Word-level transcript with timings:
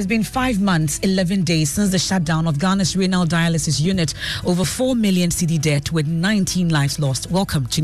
It's 0.00 0.06
been 0.06 0.24
five 0.24 0.62
months, 0.62 0.98
11 1.00 1.44
days 1.44 1.68
since 1.68 1.90
the 1.90 1.98
shutdown 1.98 2.46
of 2.46 2.58
Ghana's 2.58 2.96
renal 2.96 3.26
dialysis 3.26 3.78
unit. 3.78 4.14
Over 4.46 4.64
4 4.64 4.94
million 4.96 5.28
cedi 5.28 5.60
debt 5.60 5.92
with 5.92 6.06
19 6.06 6.70
lives 6.70 6.98
lost. 6.98 7.30
Welcome 7.30 7.66
to 7.66 7.82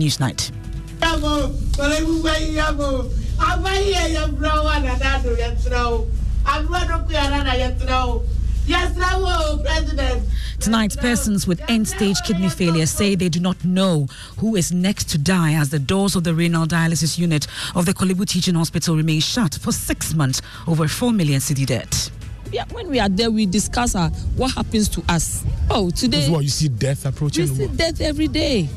News 8.68 8.96
Night. 8.96 10.22
Tonight, 10.58 10.96
persons 10.98 11.46
with 11.46 11.62
end 11.70 11.86
stage 11.86 12.16
kidney 12.24 12.48
failure 12.48 12.86
say 12.86 13.14
they 13.14 13.28
do 13.28 13.38
not 13.38 13.62
know 13.64 14.08
who 14.38 14.56
is 14.56 14.72
next 14.72 15.08
to 15.10 15.18
die 15.18 15.54
as 15.54 15.70
the 15.70 15.78
doors 15.78 16.16
of 16.16 16.24
the 16.24 16.34
renal 16.34 16.66
dialysis 16.66 17.18
unit 17.18 17.46
of 17.76 17.86
the 17.86 17.92
Korle 17.92 18.16
Bu 18.16 18.24
Teaching 18.24 18.54
Hospital 18.54 18.96
remain 18.96 19.20
shut 19.20 19.54
for 19.54 19.70
six 19.70 20.14
months 20.14 20.42
over 20.66 20.88
4 20.88 21.12
million 21.12 21.40
cedi 21.40 21.66
debt. 21.66 22.10
Yeah, 22.50 22.64
when 22.72 22.88
we 22.88 22.98
are 22.98 23.08
there, 23.08 23.30
we 23.30 23.46
discuss 23.46 23.94
uh, 23.94 24.08
what 24.36 24.52
happens 24.54 24.88
to 24.90 25.02
us. 25.08 25.44
Oh, 25.70 25.90
today. 25.90 26.18
This 26.18 26.26
is 26.26 26.30
what 26.30 26.42
you 26.44 26.50
see 26.50 26.68
death 26.68 27.06
approaching. 27.06 27.48
We 27.48 27.54
see 27.54 27.66
death 27.68 28.00
every 28.00 28.28
day. 28.28 28.68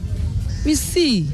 We 0.66 0.76
see. 0.76 1.28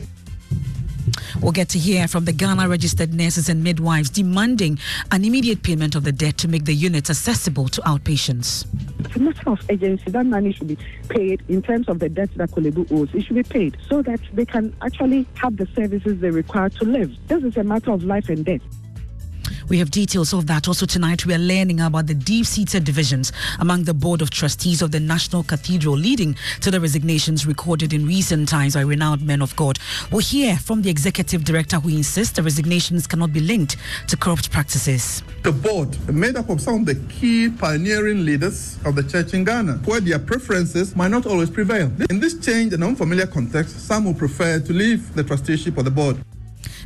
We'll 1.42 1.52
get 1.52 1.70
to 1.70 1.80
hear 1.80 2.08
from 2.08 2.26
the 2.26 2.32
Ghana 2.32 2.68
registered 2.68 3.14
nurses 3.14 3.50
and 3.50 3.64
midwives 3.64 4.10
demanding 4.10 4.80
an 5.12 5.26
immediate 5.26 5.64
payment 5.64 5.96
of 5.96 6.04
the 6.04 6.12
debt 6.12 6.38
to 6.40 6.48
make 6.48 6.66
the 6.66 6.74
units 6.74 7.10
accessible 7.10 7.68
to 7.70 7.82
outpatients. 7.82 8.66
It's 9.00 9.18
matter 9.18 9.50
of 9.50 9.60
agency. 9.70 10.12
That 10.12 10.26
money 10.26 10.54
should 10.54 10.68
be 10.68 10.78
paid 11.10 11.44
in 11.48 11.62
terms 11.62 11.88
of 11.90 12.00
the 12.00 12.10
debt 12.10 12.30
that 12.36 12.52
Korle 12.52 12.92
owes. 12.92 13.14
It 13.14 13.26
should 13.26 13.36
be 13.36 13.44
paid 13.44 13.78
so 13.88 14.02
that 14.02 14.20
they 14.34 14.46
can 14.46 14.76
actually 14.82 15.28
have 15.36 15.58
the 15.58 15.68
services 15.76 16.20
they 16.20 16.32
require 16.32 16.70
to 16.70 16.86
live. 16.86 17.16
This 17.28 17.44
is 17.44 17.58
a 17.58 17.64
matter 17.64 17.92
of 17.92 18.04
life 18.04 18.30
and 18.30 18.44
death. 18.44 18.62
We 19.68 19.80
have 19.80 19.90
details 19.90 20.32
of 20.32 20.46
that. 20.46 20.68
Also, 20.68 20.86
tonight, 20.86 21.26
we 21.26 21.34
are 21.34 21.40
learning 21.40 21.82
about 21.82 22.06
the 22.06 22.14
deep 22.14 22.46
seated 22.46 22.84
divisions 22.84 23.32
among 23.60 23.86
the 23.86 23.96
Board 23.96 24.22
of 24.22 24.30
Trustees 24.30 24.84
of 24.84 24.92
the 24.92 25.00
National 25.00 25.42
Cathedral, 25.44 25.96
leading 25.96 26.36
to 26.62 26.70
the 26.70 26.80
resignations 26.80 27.48
recorded 27.48 27.92
in 27.92 28.06
recent 28.06 28.48
times 28.48 28.76
by 28.76 28.82
renowned 28.82 29.26
men 29.26 29.42
of 29.42 29.56
God. 29.56 29.80
We'll 30.12 30.22
hear 30.22 30.56
from 30.56 30.84
the 30.84 30.92
executive 30.92 31.44
director 31.44 31.80
who 31.80 31.90
insists 31.90 32.36
the 32.36 32.44
resignations 32.44 33.08
cannot 33.08 33.34
be 33.34 33.40
linked 33.40 33.78
to 34.08 34.16
corrupt 34.16 34.52
practices. 34.52 35.24
The 35.42 35.52
board, 35.52 35.98
made 36.14 36.36
up 36.36 36.50
of 36.50 36.62
some 36.62 36.82
of 36.82 36.86
the 36.86 36.96
key 37.10 37.50
pioneering 37.50 38.24
leaders 38.24 38.78
of 38.86 38.96
the 38.96 39.04
church 39.04 39.34
in 39.34 39.46
Ghana, 39.46 39.82
where 39.86 40.00
their 40.00 40.20
preferences 40.20 40.96
might 40.96 41.10
not 41.10 41.26
always 41.26 41.50
prevail. 41.50 41.92
In 42.12 42.20
this 42.20 42.38
change 42.40 42.74
and 42.74 42.84
unfamiliar 42.84 43.26
context, 43.26 43.80
some 43.80 44.06
will 44.06 44.14
prefer 44.14 44.60
to 44.60 44.74
leave 44.74 45.16
the 45.16 45.24
trusteeship 45.24 45.76
of 45.80 45.86
the 45.86 45.92
board. 45.92 46.18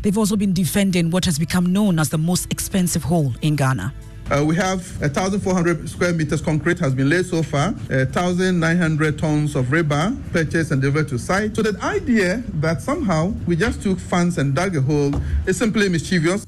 They've 0.02 0.18
also 0.18 0.36
been 0.36 0.54
defending 0.54 1.12
what 1.12 1.26
has 1.26 1.38
become 1.38 1.72
known 1.72 2.00
as 2.00 2.10
the 2.10 2.18
most 2.18 2.52
expensive 2.52 3.04
hole 3.04 3.34
in 3.42 3.56
Ghana. 3.56 3.94
Uh, 4.32 4.46
we 4.46 4.56
have 4.56 4.80
1,400 5.02 5.90
square 5.90 6.14
meters 6.14 6.40
concrete 6.40 6.78
has 6.78 6.94
been 6.94 7.10
laid 7.10 7.26
so 7.26 7.42
far, 7.42 7.72
1,900 7.72 9.18
tons 9.18 9.56
of 9.56 9.66
rebar 9.68 10.16
purchased 10.32 10.72
and 10.72 10.82
delivered 10.82 11.08
to 11.08 11.18
site. 11.18 11.56
So 11.56 11.64
the 11.64 11.82
idea 11.84 12.44
that 12.56 12.80
somehow 12.80 13.34
we 13.48 13.56
just 13.56 13.82
took 13.82 13.98
funds 14.00 14.38
and 14.38 14.54
dug 14.54 14.76
a 14.76 14.82
hole 14.82 15.20
is 15.48 15.58
simply 15.58 15.90
mischievous. 15.90 16.46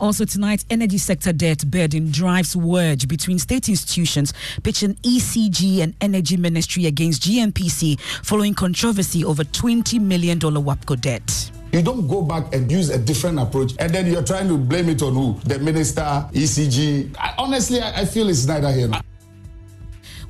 Also 0.00 0.24
tonight, 0.24 0.64
energy 0.70 0.98
sector 0.98 1.32
debt 1.32 1.70
burden 1.70 2.10
drives 2.10 2.56
wedge 2.56 3.06
between 3.06 3.38
state 3.38 3.68
institutions, 3.68 4.32
pitching 4.62 4.94
ECG 4.96 5.82
and 5.82 5.94
Energy 6.00 6.38
Ministry 6.38 6.86
against 6.86 7.22
GNPC 7.22 8.00
following 8.22 8.54
controversy 8.54 9.24
over 9.24 9.44
$20 9.44 10.00
million 10.00 10.38
WAPCO 10.38 11.00
debt. 11.00 11.50
You 11.72 11.82
don't 11.82 12.06
go 12.06 12.22
back 12.22 12.54
and 12.54 12.70
use 12.70 12.90
a 12.90 12.98
different 12.98 13.38
approach, 13.38 13.72
and 13.78 13.92
then 13.92 14.06
you're 14.06 14.22
trying 14.22 14.48
to 14.48 14.56
blame 14.56 14.88
it 14.88 15.02
on 15.02 15.14
who? 15.14 15.38
The 15.44 15.58
minister, 15.58 16.02
ECG. 16.32 17.16
I, 17.18 17.34
honestly, 17.38 17.80
I, 17.80 18.02
I 18.02 18.04
feel 18.04 18.28
it's 18.28 18.46
neither 18.46 18.72
here. 18.72 18.90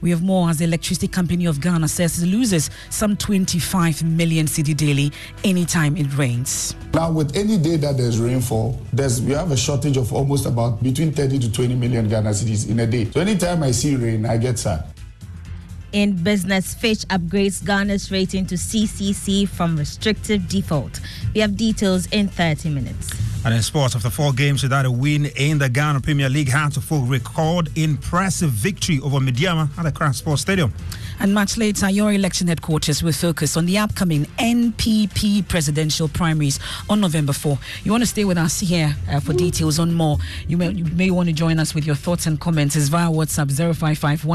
We 0.01 0.11
have 0.11 0.23
more 0.23 0.51
as 0.51 0.59
the 0.59 0.65
Electricity 0.65 1.09
Company 1.09 1.47
of 1.47 1.61
Ghana 1.61 1.89
says 1.89 2.23
it 2.23 2.27
loses 2.27 2.71
some 2.91 3.17
25 3.17 4.05
million 4.05 4.47
cedi 4.47 4.77
daily 4.77 5.11
anytime 5.43 5.97
it 5.97 6.07
rains. 6.17 6.75
Now, 6.93 7.11
with 7.11 7.35
any 7.37 7.59
day 7.59 7.77
that 7.77 7.97
there's 7.97 8.19
rainfall, 8.19 8.81
there's 8.93 9.23
we 9.23 9.33
have 9.33 9.51
a 9.53 9.57
shortage 9.57 9.97
of 9.97 10.13
almost 10.13 10.47
about 10.47 10.83
between 10.83 11.13
30 11.13 11.39
to 11.41 11.53
20 11.53 11.75
million 11.75 12.09
Ghana 12.09 12.31
cedis 12.31 12.69
in 12.69 12.81
a 12.81 12.87
day. 12.87 13.11
So 13.11 13.21
anytime 13.21 13.63
I 13.63 13.71
see 13.71 13.97
rain, 13.97 14.27
I 14.27 14.37
get 14.37 14.59
sad. 14.59 14.85
In 15.97 16.13
business, 16.23 16.75
Fitch 16.75 17.09
upgrades 17.09 17.65
Ghana's 17.65 18.11
rating 18.11 18.45
to 18.49 18.57
CCC 18.57 19.49
from 19.49 19.79
restrictive 19.79 20.47
default. 20.47 21.01
We 21.33 21.41
have 21.41 21.57
details 21.57 22.05
in 22.13 22.29
30 22.29 22.69
minutes. 22.69 23.11
And 23.47 23.55
in 23.55 23.63
sports, 23.63 23.97
after 23.97 24.11
four 24.11 24.35
games 24.35 24.63
without 24.63 24.85
a 24.85 24.91
win 24.91 25.25
in 25.25 25.57
the 25.57 25.71
Ghana 25.71 26.03
Premier 26.03 26.29
League, 26.29 26.51
Hearts 26.51 26.77
record 26.91 27.71
impressive 27.79 28.51
victory 28.51 29.01
over 29.01 29.21
Medeama 29.21 29.71
at 29.79 29.85
the 29.85 29.93
Crown 29.93 30.13
Sports 30.13 30.43
Stadium. 30.43 30.71
And 31.19 31.33
much 31.33 31.57
later, 31.57 31.89
your 31.91 32.13
election 32.13 32.49
headquarters 32.49 33.03
will 33.03 33.13
focus 33.13 33.57
on 33.57 33.67
the 33.67 33.79
upcoming 33.79 34.27
NPP 34.39 35.49
presidential 35.49 36.09
primaries 36.09 36.61
on 36.91 37.01
November 37.01 37.33
4. 37.33 37.59
You 37.85 37.91
want 37.91 38.03
to 38.03 38.07
stay 38.07 38.25
with 38.25 38.39
us 38.39 38.61
here 38.61 38.95
uh, 39.11 39.21
for 39.21 39.33
details 39.33 39.79
on 39.79 39.95
more. 39.95 40.19
You 40.47 40.57
may, 40.57 40.71
you 40.73 40.85
may 40.85 41.11
want 41.11 41.29
to 41.29 41.33
join 41.33 41.59
us 41.59 41.75
with 41.75 41.87
your 41.87 41.97
thoughts 41.97 42.27
and 42.27 42.39
comments 42.39 42.77
as 42.77 42.89
via 42.89 43.09
WhatsApp 43.09 43.51
055 43.75 44.27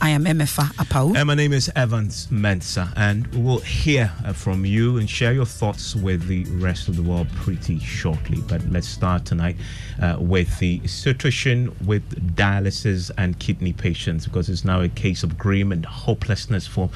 I 0.00 0.10
am 0.10 0.24
Emefa 0.24 0.64
Apawu. 0.74 1.16
And 1.16 1.26
my 1.26 1.34
name 1.34 1.52
is 1.52 1.70
Evans 1.74 2.26
Mensah, 2.28 2.92
and 2.96 3.26
we'll 3.34 3.60
hear 3.60 4.12
uh, 4.24 4.32
from 4.32 4.64
you 4.64 4.98
and 4.98 5.08
share 5.08 5.32
your 5.32 5.46
thoughts 5.46 5.96
with 5.96 6.26
the 6.26 6.44
rest 6.56 6.88
of 6.88 6.96
the 6.96 7.02
world 7.02 7.28
pretty 7.36 7.78
shortly. 7.78 8.42
But 8.48 8.62
let's 8.70 8.88
start 8.88 9.24
tonight 9.24 9.56
uh, 10.00 10.16
with 10.20 10.58
the 10.58 10.86
situation 10.86 11.74
with 11.86 12.36
dialysis 12.36 13.10
and 13.16 13.38
kidney 13.38 13.72
patients 13.72 14.26
because 14.26 14.48
it's 14.48 14.64
now 14.64 14.82
a 14.82 14.89
case 14.90 15.22
of 15.22 15.38
grim 15.38 15.72
and 15.72 15.84
hopelessness 15.86 16.66
for 16.66 16.90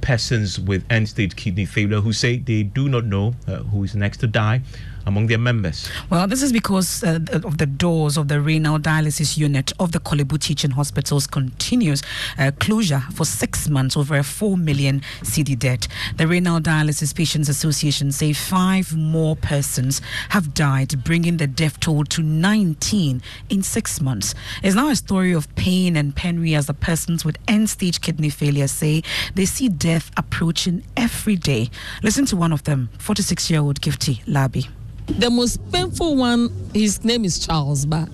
persons 0.00 0.58
with 0.58 0.84
end 0.90 1.08
stage 1.08 1.36
kidney 1.36 1.64
failure 1.64 2.00
who 2.00 2.12
say 2.12 2.38
they 2.38 2.62
do 2.62 2.88
not 2.88 3.04
know 3.04 3.34
uh, 3.46 3.56
who 3.56 3.84
is 3.84 3.94
next 3.94 4.18
to 4.18 4.26
die 4.26 4.60
among 5.06 5.26
their 5.26 5.38
members? 5.38 5.88
Well, 6.10 6.26
this 6.26 6.42
is 6.42 6.52
because 6.52 7.02
uh, 7.04 7.18
of 7.44 7.58
the 7.58 7.66
doors 7.66 8.16
of 8.16 8.28
the 8.28 8.40
renal 8.40 8.78
dialysis 8.78 9.36
unit 9.36 9.72
of 9.78 9.92
the 9.92 10.00
Korle 10.00 10.26
Bu 10.26 10.38
Teaching 10.38 10.72
Hospitals 10.72 11.26
continues 11.26 12.02
uh, 12.38 12.50
closure 12.60 13.02
for 13.12 13.24
six 13.24 13.68
months 13.68 13.96
over 13.96 14.16
a 14.16 14.22
4 14.22 14.56
million 14.56 15.00
cedi 15.22 15.58
debt. 15.58 15.88
The 16.16 16.26
Renal 16.26 16.60
Dialysis 16.60 17.14
Patients 17.14 17.48
Association 17.48 18.12
say 18.12 18.32
five 18.32 18.96
more 18.96 19.36
persons 19.36 20.00
have 20.30 20.54
died, 20.54 21.04
bringing 21.04 21.36
the 21.36 21.46
death 21.46 21.80
toll 21.80 22.04
to 22.04 22.22
19 22.22 23.22
in 23.48 23.62
six 23.62 24.00
months. 24.00 24.34
It's 24.62 24.74
now 24.74 24.88
a 24.88 24.96
story 24.96 25.32
of 25.32 25.54
pain 25.56 25.96
and 25.96 26.14
penury 26.14 26.54
as 26.54 26.66
the 26.66 26.74
persons 26.74 27.24
with 27.24 27.38
end-stage 27.48 28.00
kidney 28.00 28.30
failure 28.30 28.68
say 28.68 29.02
they 29.34 29.44
see 29.44 29.68
death 29.68 30.10
approaching 30.16 30.82
every 30.96 31.36
day. 31.36 31.70
Listen 32.02 32.26
to 32.26 32.36
one 32.36 32.52
of 32.52 32.64
them, 32.64 32.88
46-year-old 32.98 33.80
Gifty 33.80 34.24
Labi. 34.24 34.68
The 35.06 35.30
most 35.30 35.60
painful 35.70 36.16
one, 36.16 36.50
his 36.72 37.04
name 37.04 37.24
is 37.24 37.38
Charles, 37.44 37.86
but. 37.86 38.08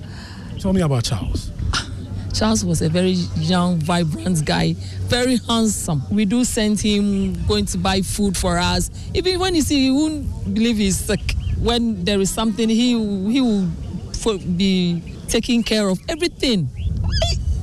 Tell 0.58 0.72
me 0.72 0.82
about 0.82 1.04
Charles. 1.04 1.50
Charles 2.34 2.64
was 2.64 2.82
a 2.82 2.88
very 2.88 3.12
young, 3.36 3.78
vibrant 3.78 4.44
guy, 4.44 4.74
very 5.08 5.38
handsome. 5.48 6.02
We 6.10 6.24
do 6.24 6.44
send 6.44 6.80
him 6.80 7.34
going 7.46 7.66
to 7.66 7.78
buy 7.78 8.02
food 8.02 8.36
for 8.36 8.56
us. 8.58 8.90
Even 9.14 9.40
when 9.40 9.54
you 9.54 9.62
see, 9.62 9.84
he 9.86 9.90
won't 9.90 10.54
believe 10.54 10.76
he's 10.76 10.98
sick. 10.98 11.34
When 11.58 12.04
there 12.04 12.20
is 12.20 12.30
something, 12.30 12.68
he 12.68 12.90
he 13.30 13.40
will 13.40 13.68
be 14.56 15.02
taking 15.28 15.62
care 15.62 15.88
of 15.88 15.98
everything. 16.08 16.68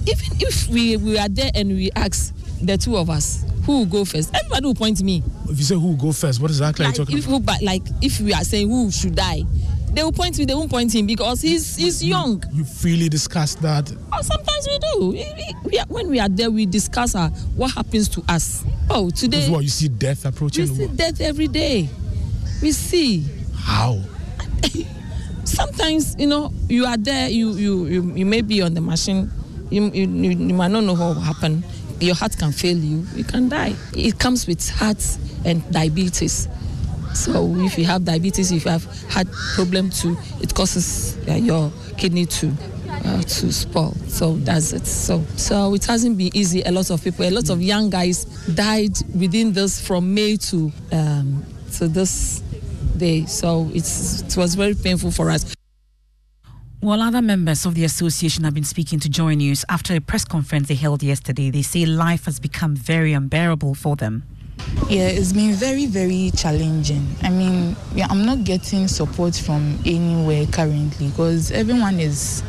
Even 0.05 0.37
if 0.39 0.67
we, 0.69 0.97
we 0.97 1.17
are 1.17 1.29
there 1.29 1.51
and 1.53 1.69
we 1.69 1.91
ask 1.95 2.33
the 2.61 2.77
two 2.77 2.97
of 2.97 3.09
us, 3.09 3.43
who 3.67 3.79
will 3.79 3.85
go 3.85 4.05
first? 4.05 4.33
Everybody 4.33 4.65
will 4.65 4.75
point 4.75 5.03
me. 5.03 5.21
If 5.49 5.57
you 5.59 5.63
say 5.65 5.75
who 5.75 5.87
will 5.89 5.95
go 5.97 6.13
first, 6.13 6.39
what 6.39 6.49
exactly 6.49 6.85
like, 6.85 6.95
are 6.97 7.01
you 7.01 7.05
talking 7.05 7.17
if, 7.19 7.27
about? 7.27 7.45
But 7.45 7.61
like 7.61 7.83
if 8.01 8.19
we 8.21 8.33
are 8.33 8.43
saying 8.43 8.69
who 8.69 8.89
should 8.89 9.13
die, 9.15 9.43
they 9.91 10.03
will 10.03 10.13
point 10.13 10.39
me. 10.39 10.45
They 10.45 10.53
won't 10.55 10.71
point 10.71 10.95
him 10.95 11.05
because 11.05 11.41
he's 11.41 11.75
he's 11.75 12.03
young. 12.03 12.41
You 12.53 12.63
freely 12.63 13.09
discuss 13.09 13.55
that. 13.55 13.91
Oh, 14.13 14.21
sometimes 14.21 14.67
we 14.67 14.79
do. 14.79 15.09
We, 15.11 15.55
we 15.65 15.79
are, 15.79 15.85
when 15.89 16.09
we 16.09 16.19
are 16.19 16.29
there, 16.29 16.49
we 16.49 16.65
discuss 16.65 17.13
uh, 17.13 17.29
what 17.55 17.73
happens 17.73 18.07
to 18.09 18.23
us. 18.29 18.63
Oh, 18.89 19.09
today. 19.09 19.41
This 19.41 19.49
what 19.49 19.63
you 19.63 19.69
see 19.69 19.89
death 19.89 20.25
approaching. 20.25 20.69
We 20.69 20.75
see 20.75 20.87
death 20.87 21.19
every 21.19 21.47
day. 21.49 21.89
We 22.61 22.71
see. 22.71 23.25
How? 23.53 23.99
sometimes 25.43 26.15
you 26.17 26.27
know 26.27 26.53
you 26.69 26.85
are 26.85 26.97
there. 26.97 27.27
You 27.27 27.51
you 27.51 27.85
you, 27.87 28.13
you 28.15 28.25
may 28.25 28.39
be 28.41 28.61
on 28.61 28.73
the 28.73 28.81
machine. 28.81 29.29
You, 29.69 29.91
you, 29.91 30.07
you 30.07 30.53
might 30.53 30.71
not 30.71 30.85
know 30.85 30.93
what 30.93 31.15
will 31.15 31.19
happen 31.19 31.61
your 31.99 32.15
heart 32.15 32.37
can 32.37 32.51
fail 32.51 32.77
you, 32.77 33.05
you 33.15 33.23
can 33.23 33.49
die. 33.49 33.73
It 33.93 34.19
comes 34.19 34.47
with 34.47 34.67
heart 34.69 35.03
and 35.45 35.69
diabetes. 35.71 36.47
So 37.13 37.55
if 37.57 37.77
you 37.77 37.85
have 37.85 38.05
diabetes, 38.05 38.51
if 38.51 38.65
you 38.65 38.71
have 38.71 38.85
heart 39.09 39.27
problem 39.55 39.89
too, 39.89 40.15
it 40.41 40.53
causes 40.53 41.17
uh, 41.27 41.33
your 41.33 41.71
kidney 41.97 42.25
to 42.25 42.53
uh, 42.89 43.21
to 43.21 43.51
spoil. 43.51 43.93
So 44.07 44.33
that's 44.37 44.73
it. 44.73 44.85
So 44.85 45.23
so 45.35 45.73
it 45.73 45.85
hasn't 45.85 46.17
been 46.17 46.35
easy. 46.35 46.61
A 46.63 46.71
lot 46.71 46.91
of 46.91 47.03
people, 47.03 47.25
a 47.25 47.31
lot 47.31 47.49
of 47.49 47.61
young 47.61 47.89
guys 47.89 48.25
died 48.53 48.95
within 49.15 49.53
this 49.53 49.81
from 49.81 50.13
May 50.13 50.37
to 50.37 50.71
um, 50.91 51.43
to 51.77 51.87
this 51.87 52.43
day. 52.95 53.25
So 53.25 53.69
it's 53.73 54.21
it 54.21 54.37
was 54.37 54.55
very 54.55 54.75
painful 54.75 55.11
for 55.11 55.31
us. 55.31 55.56
While 56.79 57.01
other 57.01 57.23
members 57.23 57.65
of 57.65 57.73
the 57.73 57.83
association 57.85 58.43
have 58.43 58.53
been 58.53 58.63
speaking 58.63 58.99
to 58.99 59.09
Joy 59.09 59.33
News 59.33 59.65
after 59.67 59.95
a 59.95 59.99
press 59.99 60.23
conference 60.23 60.67
they 60.67 60.75
held 60.75 61.01
yesterday, 61.01 61.49
they 61.49 61.63
say 61.63 61.87
life 61.87 62.25
has 62.25 62.39
become 62.39 62.75
very 62.75 63.13
unbearable 63.13 63.73
for 63.73 63.95
them. 63.95 64.23
Yeah, 64.87 65.07
it's 65.07 65.33
been 65.33 65.53
very, 65.53 65.87
very 65.87 66.29
challenging. 66.37 67.07
I 67.23 67.29
mean, 67.29 67.75
yeah, 67.95 68.05
I'm 68.11 68.27
not 68.27 68.43
getting 68.43 68.87
support 68.87 69.35
from 69.35 69.79
anywhere 69.87 70.45
currently 70.45 71.07
because 71.07 71.51
everyone 71.51 71.99
is 71.99 72.43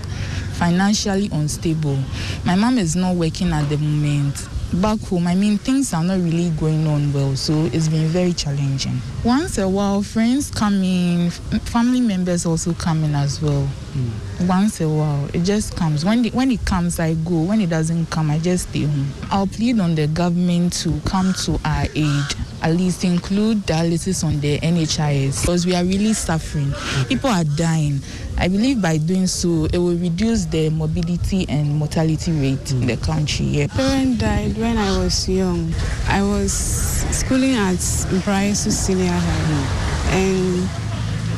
financially 0.59 1.31
unstable. 1.33 1.99
My 2.45 2.55
mom 2.55 2.77
is 2.77 2.95
not 2.95 3.17
working 3.17 3.51
at 3.53 3.67
the 3.71 3.79
moment 3.79 4.47
back 4.73 5.01
home, 5.01 5.27
I 5.27 5.35
mean, 5.35 5.59
things 5.59 5.95
are 5.95 6.05
not 6.05 6.19
really 6.19 6.51
going 6.51 6.87
on 6.87 7.13
well, 7.13 7.35
so 7.37 7.69
it's 7.73 7.89
been 7.89 8.07
very 8.09 8.33
challenging. 8.33 9.01
Once 9.25 9.59
a 9.59 9.69
while, 9.69 10.03
friends 10.03 10.51
come 10.51 10.83
in, 10.83 11.31
family 11.31 12.01
members 12.01 12.45
also 12.45 12.75
come 12.75 13.05
in 13.05 13.15
as 13.15 13.41
well. 13.41 13.67
Mm. 13.95 14.47
Once 14.47 14.81
a 14.81 14.89
while, 14.89 15.29
it 15.33 15.43
just 15.45 15.75
comes. 15.77 16.05
When 16.05 16.23
the, 16.23 16.31
when 16.31 16.51
it 16.51 16.65
comes, 16.65 17.01
I 17.01 17.15
go. 17.15 17.43
When 17.43 17.61
it 17.61 17.71
doesn't 17.71 18.07
come, 18.11 18.31
I 18.31 18.39
just 18.39 18.69
stay 18.69 18.83
home. 18.83 19.13
I'll 19.31 19.47
plead 19.47 19.81
on 19.81 19.95
the 19.95 20.07
government 20.07 20.73
to 20.85 21.01
come 21.07 21.33
to 21.45 21.59
our 21.65 21.87
aid, 21.95 22.25
at 22.63 22.75
least 22.75 23.05
include 23.05 23.59
dialysis 23.59 24.25
on 24.25 24.41
the 24.41 24.59
NHIS, 24.59 25.41
because 25.43 25.67
we 25.67 25.75
are 25.75 25.85
really 25.85 26.13
suffering. 26.13 26.73
People 27.09 27.31
are 27.31 27.45
dying. 27.45 28.01
I 28.37 28.47
believe 28.47 28.81
by 28.81 28.99
doing 28.99 29.27
so, 29.27 29.65
it 29.73 29.79
will 29.79 29.97
reduce 29.97 30.45
the 30.45 30.71
morbidity 30.71 31.47
and 31.49 31.75
mortality 31.75 32.31
rate 32.33 32.71
in 32.71 32.87
the 32.87 32.97
country. 32.99 33.47
Yeah. 33.47 33.67
Parent 33.69 34.21
died 34.21 34.57
when 34.57 34.77
I 34.79 34.97
was 34.99 35.29
young. 35.29 35.75
I 36.07 36.23
was 36.23 36.53
schooling 36.53 37.55
at 37.55 37.79
Bryce 38.25 38.61
Senior 38.61 39.11
High, 39.11 40.15
and 40.15 40.69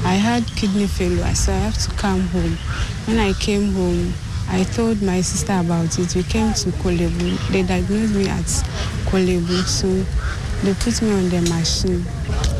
I 0.04 0.14
had 0.14 0.46
kidney 0.56 0.86
failure, 0.86 1.34
so 1.34 1.52
I 1.52 1.56
have 1.56 1.78
to 1.78 1.90
come 1.96 2.20
home. 2.28 2.56
When 3.06 3.18
I 3.18 3.32
came 3.34 3.72
home, 3.72 4.12
I 4.48 4.64
told 4.64 5.02
my 5.02 5.20
sister 5.20 5.52
about 5.52 5.98
it. 5.98 6.14
We 6.14 6.22
came 6.22 6.52
to 6.54 6.70
Korle 6.82 7.08
Bu. 7.18 7.52
They 7.52 7.62
diagnosed 7.62 8.14
me 8.14 8.28
at 8.28 8.44
Korle 9.06 9.46
Bu, 9.46 9.62
so 9.62 9.86
they 10.64 10.74
put 10.74 11.00
me 11.02 11.12
on 11.12 11.28
the 11.28 11.42
machine. 11.50 12.04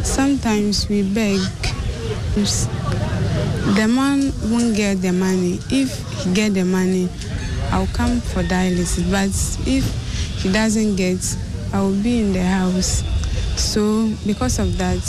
Sometimes 0.04 0.88
we 0.88 1.02
beg 1.02 1.40
the 3.74 3.88
man 3.88 4.32
won't 4.50 4.76
get 4.76 5.02
the 5.02 5.12
money. 5.12 5.58
If 5.70 6.22
he 6.22 6.32
get 6.32 6.54
the 6.54 6.64
money, 6.64 7.08
I'll 7.70 7.86
come 7.88 8.20
for 8.20 8.42
dialysis. 8.42 9.10
But 9.10 9.30
if 9.66 9.84
he 10.42 10.52
doesn't 10.52 10.96
get, 10.96 11.18
I 11.72 11.80
will 11.80 12.02
be 12.02 12.20
in 12.20 12.32
the 12.32 12.42
house. 12.42 13.02
So 13.56 14.10
because 14.26 14.58
of 14.58 14.78
that, 14.78 15.02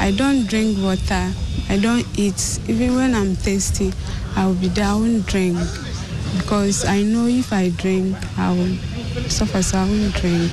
I 0.00 0.12
don't 0.12 0.46
drink 0.48 0.78
water. 0.80 1.30
I 1.68 1.78
don't 1.78 2.06
eat. 2.18 2.58
Even 2.66 2.94
when 2.94 3.14
I'm 3.14 3.34
thirsty, 3.34 3.92
I 4.34 4.46
will 4.46 4.54
be 4.54 4.68
there. 4.68 4.86
I 4.86 4.94
won't 4.94 5.26
drink 5.26 5.58
because 6.38 6.86
I 6.86 7.02
know 7.02 7.26
if 7.26 7.52
I 7.52 7.68
drink, 7.68 8.16
I 8.38 8.50
will 8.50 8.74
suffer. 9.28 9.62
So 9.62 9.78
I 9.78 9.84
won't 9.84 10.14
drink. 10.14 10.52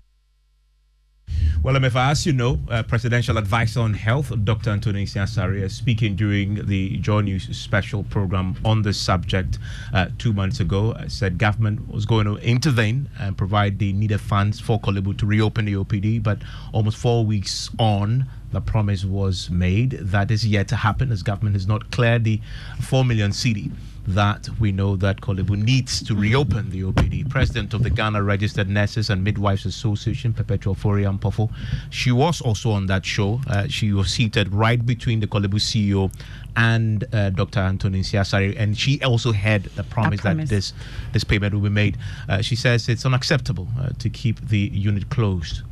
Well, 1.63 1.83
if 1.83 1.95
I 1.95 2.11
ask 2.11 2.25
you 2.25 2.33
know, 2.33 2.59
uh, 2.69 2.83
Presidential 2.83 3.37
Advisor 3.37 3.81
on 3.81 3.93
Health, 3.93 4.31
Dr. 4.43 4.69
Anthony 4.69 5.05
Nsiah-Asare, 5.05 5.69
speaking 5.71 6.15
during 6.15 6.65
the 6.65 6.97
Joy 6.97 7.21
News 7.21 7.57
special 7.57 8.03
program 8.03 8.55
on 8.63 8.83
this 8.83 8.97
subject 8.97 9.59
uh, 9.93 10.07
two 10.17 10.33
months 10.33 10.59
ago, 10.59 10.91
uh, 10.91 11.09
said 11.09 11.37
government 11.37 11.91
was 11.91 12.05
going 12.05 12.25
to 12.25 12.35
intervene 12.37 13.09
and 13.19 13.37
provide 13.37 13.79
the 13.79 13.91
needed 13.93 14.21
funds 14.21 14.59
for 14.59 14.79
Korle 14.79 15.03
Bu 15.03 15.13
to 15.15 15.25
reopen 15.25 15.65
the 15.65 15.73
OPD. 15.73 16.21
But 16.21 16.39
almost 16.73 16.97
four 16.97 17.25
weeks 17.25 17.69
on, 17.79 18.27
the 18.51 18.61
promise 18.61 19.03
was 19.03 19.49
made. 19.49 19.91
That 19.91 20.31
is 20.31 20.45
yet 20.45 20.67
to 20.69 20.75
happen 20.75 21.11
as 21.11 21.23
government 21.23 21.55
has 21.55 21.67
not 21.67 21.91
cleared 21.91 22.23
the 22.23 22.41
4 22.81 23.03
million 23.05 23.31
cedi 23.31 23.71
that 24.07 24.47
we 24.57 24.71
know 24.71 24.95
that 24.95 25.19
Korle 25.19 25.45
Bu 25.45 25.57
needs 25.57 26.01
to 26.03 26.15
reopen 26.15 26.69
the 26.69 26.81
OPD. 26.83 27.29
President 27.29 27.73
of 27.73 27.83
the 27.83 27.89
Ghana 27.89 28.23
Registered 28.23 28.69
Nurses 28.69 29.09
and 29.09 29.21
Midwives 29.21 29.65
Association, 29.65 30.33
Perpetual 30.33 30.75
Ofori-Ampofo, 30.75 31.51
she 31.89 32.11
was 32.13 32.39
also 32.39 32.71
on 32.71 32.85
that 32.85 33.05
show. 33.05 33.41
Uh, 33.47 33.67
she 33.67 33.91
was 33.91 34.09
seated 34.09 34.53
right 34.53 34.83
between 34.85 35.19
the 35.19 35.27
Korle 35.27 35.49
Bu 35.49 35.57
CEO 35.57 36.09
and 36.55 37.03
uh, 37.13 37.31
Dr. 37.31 37.59
Anthony 37.59 37.99
Nsiah-Asare, 37.99 38.55
and 38.57 38.77
she 38.77 39.03
also 39.03 39.33
had 39.33 39.65
the 39.75 39.83
promise, 39.83 40.21
promise. 40.21 40.49
that 40.49 40.55
this 40.55 40.73
this 41.11 41.25
payment 41.25 41.53
will 41.53 41.61
be 41.61 41.69
made. 41.69 41.97
Uh, 42.29 42.41
she 42.41 42.55
says 42.55 42.87
it's 42.87 43.05
unacceptable 43.05 43.67
uh, 43.79 43.89
to 43.99 44.09
keep 44.09 44.39
the 44.47 44.71
unit 44.73 45.09
closed. 45.09 45.63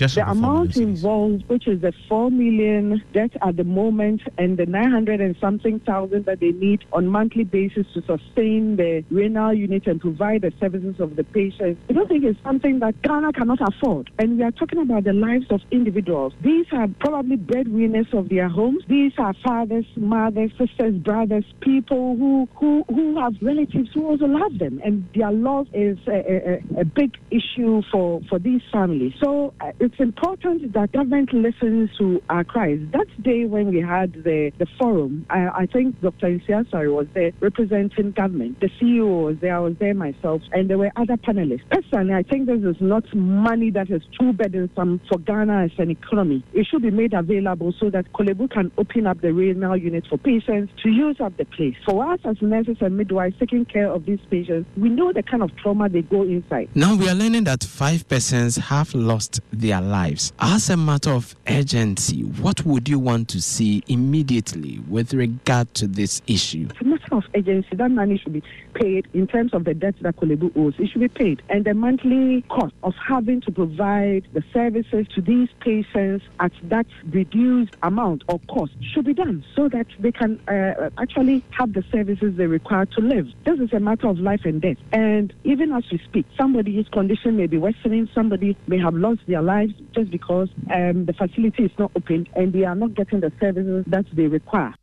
Just 0.00 0.14
the 0.14 0.26
amount 0.26 0.78
involved, 0.78 1.46
which 1.48 1.68
is 1.68 1.82
the 1.82 1.92
four 2.08 2.30
million 2.30 3.02
debt 3.12 3.32
at 3.46 3.58
the 3.58 3.64
moment, 3.64 4.22
and 4.38 4.56
the 4.56 4.64
nine 4.64 4.90
hundred 4.90 5.20
and 5.20 5.36
something 5.38 5.78
thousand 5.80 6.24
that 6.24 6.40
they 6.40 6.52
need 6.52 6.86
on 6.94 7.06
monthly 7.06 7.44
basis 7.44 7.86
to 7.92 8.00
sustain 8.06 8.76
the 8.76 9.04
renal 9.10 9.52
unit 9.52 9.86
and 9.86 10.00
provide 10.00 10.40
the 10.40 10.54
services 10.58 10.98
of 11.00 11.16
the 11.16 11.24
patients. 11.24 11.78
I 11.90 11.92
don't 11.92 12.08
think 12.08 12.24
it's 12.24 12.42
something 12.42 12.78
that 12.78 13.02
Ghana 13.02 13.34
cannot 13.34 13.58
afford. 13.60 14.10
And 14.18 14.38
we 14.38 14.42
are 14.42 14.50
talking 14.52 14.78
about 14.78 15.04
the 15.04 15.12
lives 15.12 15.44
of 15.50 15.60
individuals. 15.70 16.32
These 16.40 16.64
are 16.72 16.88
probably 17.00 17.36
breadwinners 17.36 18.06
of 18.14 18.30
their 18.30 18.48
homes. 18.48 18.82
These 18.88 19.12
are 19.18 19.34
fathers, 19.44 19.84
mothers, 19.96 20.50
sisters, 20.56 20.94
brothers, 20.94 21.44
people 21.60 22.16
who 22.16 22.48
who, 22.54 22.84
who 22.88 23.20
have 23.20 23.34
relatives 23.42 23.90
who 23.92 24.06
also 24.06 24.24
love 24.24 24.58
them, 24.58 24.80
and 24.82 25.06
their 25.14 25.30
loss 25.30 25.66
is 25.74 25.98
a, 26.08 26.62
a, 26.78 26.80
a 26.80 26.84
big 26.86 27.18
issue 27.30 27.82
for 27.92 28.22
for 28.30 28.38
these 28.38 28.62
families. 28.72 29.12
So. 29.22 29.52
Uh, 29.60 29.72
it's 29.90 29.98
important 29.98 30.72
that 30.72 30.92
government 30.92 31.32
listens 31.32 31.90
to 31.98 32.22
our 32.30 32.44
cries. 32.44 32.78
That 32.92 33.08
day 33.24 33.44
when 33.44 33.70
we 33.70 33.80
had 33.80 34.12
the, 34.12 34.52
the 34.58 34.66
forum, 34.78 35.26
I, 35.30 35.48
I 35.48 35.66
think 35.66 36.00
Dr. 36.00 36.28
Nsiah-Asare 36.28 36.94
was 36.94 37.08
there 37.12 37.32
representing 37.40 38.12
government. 38.12 38.60
The 38.60 38.68
CEO 38.80 39.24
was 39.24 39.36
there, 39.40 39.56
I 39.56 39.58
was 39.58 39.74
there 39.80 39.94
myself, 39.94 40.42
and 40.52 40.70
there 40.70 40.78
were 40.78 40.92
other 40.94 41.16
panelists. 41.16 41.68
Personally, 41.70 42.14
I 42.14 42.22
think 42.22 42.46
this 42.46 42.62
is 42.62 42.76
not 42.80 43.02
money 43.16 43.70
that 43.70 43.90
is 43.90 44.02
too 44.16 44.32
burdensome 44.32 45.00
for 45.08 45.18
Ghana 45.18 45.64
as 45.64 45.70
an 45.78 45.90
economy. 45.90 46.44
It 46.52 46.68
should 46.70 46.82
be 46.82 46.90
made 46.92 47.12
available 47.12 47.74
so 47.80 47.90
that 47.90 48.12
Korle 48.12 48.36
Bu 48.36 48.46
can 48.46 48.70
open 48.78 49.08
up 49.08 49.20
the 49.22 49.32
renal 49.32 49.76
unit 49.76 50.06
for 50.08 50.18
patients 50.18 50.72
to 50.84 50.88
use 50.88 51.20
up 51.20 51.36
the 51.36 51.46
place. 51.46 51.74
For 51.84 52.12
us 52.12 52.20
as 52.24 52.40
nurses 52.40 52.76
and 52.80 52.96
midwives 52.96 53.34
taking 53.40 53.64
care 53.64 53.90
of 53.90 54.06
these 54.06 54.20
patients, 54.30 54.68
we 54.76 54.88
know 54.88 55.12
the 55.12 55.24
kind 55.24 55.42
of 55.42 55.56
trauma 55.56 55.88
they 55.88 56.02
go 56.02 56.22
inside. 56.22 56.68
Now 56.76 56.94
we 56.94 57.08
are 57.08 57.14
learning 57.16 57.44
that 57.44 57.64
five 57.64 58.08
persons 58.08 58.54
have 58.54 58.94
lost 58.94 59.40
their 59.52 59.69
lives. 59.78 60.32
As 60.40 60.70
a 60.70 60.76
matter 60.76 61.10
of 61.10 61.36
urgency, 61.46 62.22
what 62.22 62.64
would 62.64 62.88
you 62.88 62.98
want 62.98 63.28
to 63.28 63.40
see 63.40 63.82
immediately 63.88 64.80
with 64.88 65.14
regard 65.14 65.72
to 65.74 65.86
this 65.86 66.22
issue? 66.26 66.66
It's 66.70 66.80
a 66.80 66.84
matter 66.84 67.14
of 67.14 67.24
urgency. 67.34 67.76
That 67.76 67.90
money 67.90 68.18
should 68.18 68.32
be 68.32 68.42
paid 68.74 69.06
in 69.14 69.26
terms 69.26 69.54
of 69.54 69.64
the 69.64 69.74
debt 69.74 69.94
that 70.00 70.16
Korle 70.16 70.38
Bu 70.38 70.50
owes. 70.56 70.74
It 70.78 70.88
should 70.88 71.02
be 71.02 71.08
paid. 71.08 71.42
And 71.48 71.64
the 71.64 71.74
monthly 71.74 72.42
cost 72.48 72.74
of 72.82 72.94
having 72.96 73.40
to 73.42 73.52
provide 73.52 74.26
the 74.32 74.42
services 74.52 75.06
to 75.14 75.20
these 75.20 75.48
patients 75.60 76.24
at 76.40 76.52
that 76.64 76.86
reduced 77.10 77.76
amount 77.82 78.24
or 78.28 78.40
cost 78.48 78.72
should 78.92 79.04
be 79.04 79.14
done 79.14 79.44
so 79.54 79.68
that 79.68 79.86
they 79.98 80.12
can 80.12 80.40
uh, 80.48 80.90
actually 80.98 81.44
have 81.50 81.72
the 81.72 81.84
services 81.92 82.36
they 82.36 82.46
require 82.46 82.86
to 82.86 83.00
live. 83.00 83.28
This 83.44 83.60
is 83.60 83.72
a 83.72 83.80
matter 83.80 84.08
of 84.08 84.18
life 84.18 84.44
and 84.44 84.60
death. 84.60 84.78
And 84.92 85.32
even 85.44 85.72
as 85.72 85.84
we 85.90 85.98
speak, 85.98 86.26
somebody's 86.36 86.88
condition 86.88 87.36
may 87.36 87.46
be 87.46 87.58
worsening, 87.58 88.08
somebody 88.14 88.56
may 88.66 88.78
have 88.78 88.94
lost 88.94 89.20
their 89.26 89.42
lives 89.60 89.74
just 89.94 90.10
because 90.10 90.48
um, 90.72 91.06
the 91.06 91.12
facility 91.12 91.64
is 91.64 91.70
not 91.78 91.90
open 91.96 92.26
and 92.34 92.52
they 92.52 92.64
are 92.64 92.74
not 92.74 92.94
getting 92.94 93.20
the 93.20 93.32
services 93.40 93.84
that 93.88 94.04
they 94.12 94.26
require. 94.26 94.74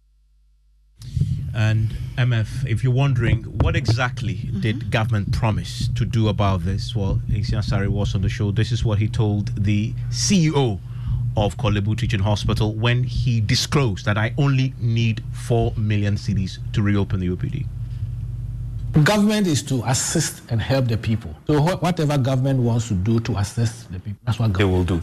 And 1.53 1.89
Emefa, 2.17 2.67
if 2.67 2.83
you're 2.83 2.93
wondering 2.93 3.43
what 3.43 3.75
exactly 3.75 4.35
did 4.59 4.91
government 4.91 5.33
promise 5.33 5.89
to 5.95 6.05
do 6.05 6.27
about 6.27 6.63
this, 6.63 6.95
well, 6.95 7.21
Nsiah-Asare 7.29 7.87
was 7.87 8.13
on 8.13 8.21
the 8.21 8.29
show. 8.29 8.51
This 8.51 8.71
is 8.71 8.85
what 8.85 8.99
he 8.99 9.07
told 9.07 9.63
the 9.63 9.93
CEO 10.09 10.79
of 11.35 11.57
Korle 11.57 11.83
Bu 11.83 11.95
Teaching 11.95 12.19
Hospital 12.19 12.73
when 12.75 13.03
he 13.03 13.41
disclosed 13.41 14.05
that 14.05 14.17
I 14.17 14.33
only 14.37 14.73
need 14.79 15.23
4 15.31 15.73
million 15.77 16.15
cedis 16.15 16.59
to 16.73 16.81
reopen 16.81 17.19
the 17.19 17.29
OPD. 17.29 17.65
Government 19.03 19.45
is 19.47 19.61
to 19.63 19.83
assist 19.85 20.41
and 20.49 20.61
help 20.61 20.87
the 20.87 20.97
people. 20.97 21.35
So 21.47 21.59
wh- 21.61 21.81
whatever 21.83 22.17
government 22.17 22.59
wants 22.59 22.87
to 22.87 22.93
do 22.95 23.19
to 23.21 23.37
assist 23.37 23.91
the 23.91 23.99
people, 23.99 24.19
that's 24.25 24.39
what 24.39 24.53
They 24.53 24.63
will 24.63 24.83
do. 24.83 25.01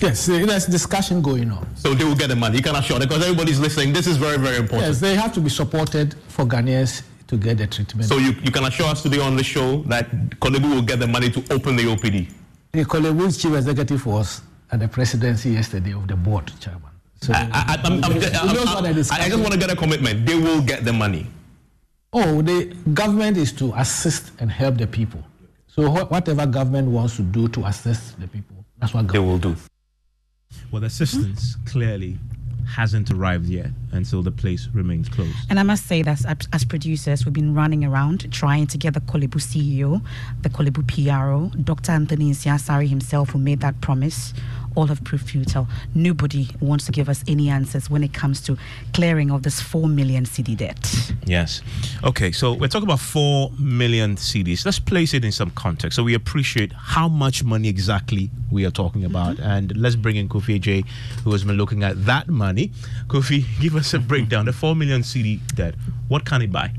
Yes, 0.00 0.26
there's 0.26 0.66
discussion 0.66 1.22
going 1.22 1.50
on. 1.50 1.66
So 1.76 1.94
they 1.94 2.04
will 2.04 2.14
get 2.16 2.28
the 2.28 2.36
money. 2.36 2.56
You 2.56 2.62
can 2.62 2.74
assure 2.76 2.98
because 2.98 3.22
everybody's 3.22 3.60
listening. 3.60 3.92
This 3.92 4.06
is 4.06 4.16
very, 4.16 4.36
very 4.36 4.56
important. 4.56 4.88
Yes, 4.88 5.00
they 5.00 5.14
have 5.14 5.32
to 5.34 5.40
be 5.40 5.48
supported 5.50 6.14
for 6.28 6.44
Ghanaians 6.44 7.02
to 7.28 7.36
get 7.36 7.58
the 7.58 7.66
treatment. 7.66 8.08
So 8.08 8.18
you, 8.18 8.32
you 8.42 8.50
can 8.50 8.64
assure 8.64 8.86
us 8.88 9.02
today 9.02 9.20
on 9.20 9.36
the 9.36 9.44
show 9.44 9.78
that 9.82 10.10
Korle 10.40 10.60
Bu 10.60 10.68
will 10.74 10.82
get 10.82 10.98
the 10.98 11.06
money 11.06 11.30
to 11.30 11.40
open 11.54 11.76
the 11.76 11.84
OPD. 11.84 12.28
the 12.72 12.84
Korle 12.84 13.16
Bu's 13.16 13.38
chief 13.40 13.54
executive 13.54 14.04
was 14.04 14.42
at 14.72 14.80
the 14.80 14.88
presidency 14.88 15.50
yesterday 15.50 15.92
of 15.92 16.06
the 16.08 16.16
board 16.16 16.50
chairman. 16.60 16.82
So 17.20 17.32
I, 17.32 17.48
I, 17.52 17.80
I'm, 17.84 18.02
I'm, 18.04 18.12
he 18.12 18.18
just, 18.20 18.32
knows 18.32 18.66
I'm- 18.66 18.84
what 18.84 18.94
the 18.94 19.10
I, 19.14 19.24
I 19.24 19.28
just 19.28 19.40
want 19.40 19.52
to 19.52 19.58
get 19.58 19.70
a 19.70 19.76
commitment. 19.76 20.26
They 20.26 20.34
will 20.34 20.60
get 20.62 20.84
the 20.84 20.92
money. 20.92 21.26
Oh, 22.12 22.42
the 22.42 22.66
government 22.92 23.38
is 23.38 23.52
to 23.54 23.72
assist 23.74 24.32
and 24.38 24.50
help 24.50 24.76
the 24.76 24.86
people. 24.86 25.22
So 25.66 25.90
wh- 25.90 26.10
whatever 26.10 26.44
government 26.46 26.88
wants 26.88 27.16
to 27.16 27.22
do 27.22 27.48
to 27.48 27.64
assist 27.64 28.20
the 28.20 28.28
people, 28.28 28.64
that's 28.78 28.92
what 28.92 29.08
they 29.08 29.18
will 29.18 29.38
do. 29.38 29.56
Well, 30.70 30.80
the 30.80 30.88
assistance 30.88 31.56
clearly 31.64 32.18
hasn't 32.68 33.10
arrived 33.10 33.46
yet, 33.46 33.68
and 33.92 34.06
so 34.06 34.20
the 34.20 34.30
place 34.30 34.68
remains 34.74 35.08
closed. 35.08 35.34
And 35.48 35.58
I 35.58 35.62
must 35.62 35.86
say 35.86 36.02
that 36.02 36.24
as, 36.26 36.48
as 36.52 36.64
producers, 36.64 37.24
we've 37.24 37.32
been 37.32 37.54
running 37.54 37.82
around 37.84 38.30
trying 38.30 38.66
to 38.68 38.78
get 38.78 38.92
the 38.92 39.00
Korle 39.00 39.28
CEO, 39.28 40.02
the 40.42 40.50
Korle 40.50 40.70
Bu 40.72 40.82
PRO, 40.82 41.50
Dr. 41.64 41.92
Anthony 41.92 42.30
Nsiah-Asare 42.30 42.86
himself, 42.88 43.30
who 43.30 43.38
made 43.38 43.60
that 43.60 43.80
promise. 43.80 44.34
All 44.74 44.86
have 44.86 45.02
proved 45.04 45.28
futile. 45.28 45.68
Nobody 45.94 46.48
wants 46.60 46.86
to 46.86 46.92
give 46.92 47.08
us 47.08 47.22
any 47.28 47.48
answers 47.48 47.88
when 47.90 48.02
it 48.02 48.12
comes 48.12 48.40
to 48.42 48.56
clearing 48.92 49.30
of 49.30 49.42
this 49.42 49.60
4 49.60 49.88
million 49.88 50.24
cedi 50.24 50.56
debt. 50.56 51.12
Yes. 51.26 51.62
Okay, 52.04 52.32
so 52.32 52.52
we're 52.52 52.68
talking 52.68 52.88
about 52.88 53.00
4 53.00 53.52
million 53.58 54.16
cedis. 54.16 54.64
Let's 54.64 54.78
place 54.78 55.14
it 55.14 55.24
in 55.24 55.32
some 55.32 55.50
context 55.50 55.96
so 55.96 56.02
we 56.02 56.14
appreciate 56.14 56.72
how 56.72 57.08
much 57.08 57.44
money 57.44 57.68
exactly 57.68 58.30
we 58.50 58.64
are 58.64 58.70
talking 58.70 59.04
about. 59.04 59.36
Mm-hmm. 59.36 59.50
And 59.50 59.76
let's 59.76 59.96
bring 59.96 60.16
in 60.16 60.28
Kofi 60.28 60.60
J, 60.60 60.84
who 61.24 61.32
has 61.32 61.44
been 61.44 61.56
looking 61.56 61.82
at 61.82 62.04
that 62.06 62.28
money. 62.28 62.72
Kofi, 63.08 63.44
give 63.60 63.76
us 63.76 63.94
a 63.94 63.98
breakdown. 63.98 64.46
The 64.46 64.52
4 64.52 64.74
million 64.74 65.02
cedi 65.02 65.40
debt, 65.54 65.74
what 66.08 66.24
can 66.24 66.42
it 66.42 66.52
buy? 66.52 66.72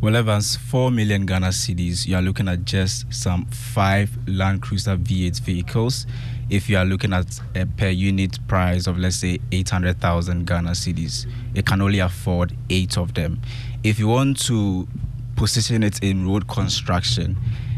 Well, 0.00 0.14
Evans, 0.14 0.56
4 0.56 0.92
million 0.92 1.26
Ghana 1.26 1.48
cedis, 1.48 2.06
you 2.06 2.14
are 2.14 2.22
looking 2.22 2.46
at 2.46 2.64
just 2.64 3.12
some 3.12 3.46
five 3.46 4.16
Land 4.28 4.62
Cruiser 4.62 4.96
V8 4.96 5.40
vehicles. 5.40 6.06
If 6.50 6.68
you 6.70 6.78
are 6.78 6.84
looking 6.84 7.12
at 7.12 7.40
a 7.54 7.66
per 7.66 7.88
unit 7.88 8.38
price 8.48 8.86
of, 8.86 8.98
let's 8.98 9.16
say, 9.16 9.38
800,000 9.52 10.46
Ghana 10.46 10.70
cedis, 10.70 11.26
it 11.54 11.66
can 11.66 11.82
only 11.82 11.98
afford 11.98 12.56
eight 12.70 12.96
of 12.96 13.14
them. 13.14 13.40
If 13.84 13.98
you 13.98 14.08
want 14.08 14.40
to 14.46 14.88
position 15.36 15.82
it 15.82 16.02
in 16.02 16.26
road 16.26 16.48
construction, 16.48 17.36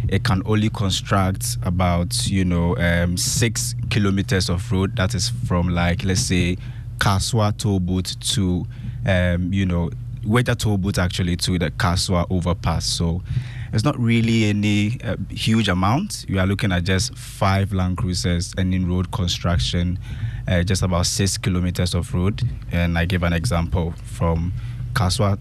it 0.08 0.24
can 0.24 0.42
only 0.46 0.70
construct 0.70 1.56
about, 1.62 2.26
you 2.28 2.44
know, 2.44 2.76
um, 2.78 3.16
six 3.16 3.74
kilometers 3.90 4.48
of 4.48 4.70
road. 4.70 4.96
That 4.96 5.14
is 5.14 5.28
from, 5.28 5.68
like, 5.68 6.04
let's 6.04 6.20
say, 6.20 6.56
Kasoa 6.98 7.56
booth 7.84 8.18
to, 8.34 8.66
um, 9.06 9.52
you 9.52 9.66
know, 9.66 9.90
Weija 10.24 10.56
toll 10.56 10.78
booth 10.78 10.98
actually 10.98 11.36
to 11.36 11.58
the 11.58 11.70
Kasoa 11.70 12.26
overpass. 12.30 12.84
So 12.86 13.22
it's 13.72 13.84
not 13.84 13.98
really 13.98 14.44
any 14.46 14.98
uh, 15.02 15.16
huge 15.30 15.68
amount. 15.68 16.26
We 16.28 16.38
are 16.38 16.46
looking 16.46 16.72
at 16.72 16.84
just 16.84 17.16
five 17.16 17.72
Land 17.72 17.96
Cruisers 17.98 18.54
and 18.58 18.74
in 18.74 18.88
road 18.88 19.10
construction, 19.12 19.98
uh, 20.48 20.62
just 20.62 20.82
about 20.82 21.06
six 21.06 21.38
kilometers 21.38 21.94
of 21.94 22.12
road. 22.14 22.42
And 22.72 22.98
I 22.98 23.04
give 23.04 23.22
an 23.22 23.32
example 23.32 23.94
from 24.04 24.52
Kasoa, 24.94 25.36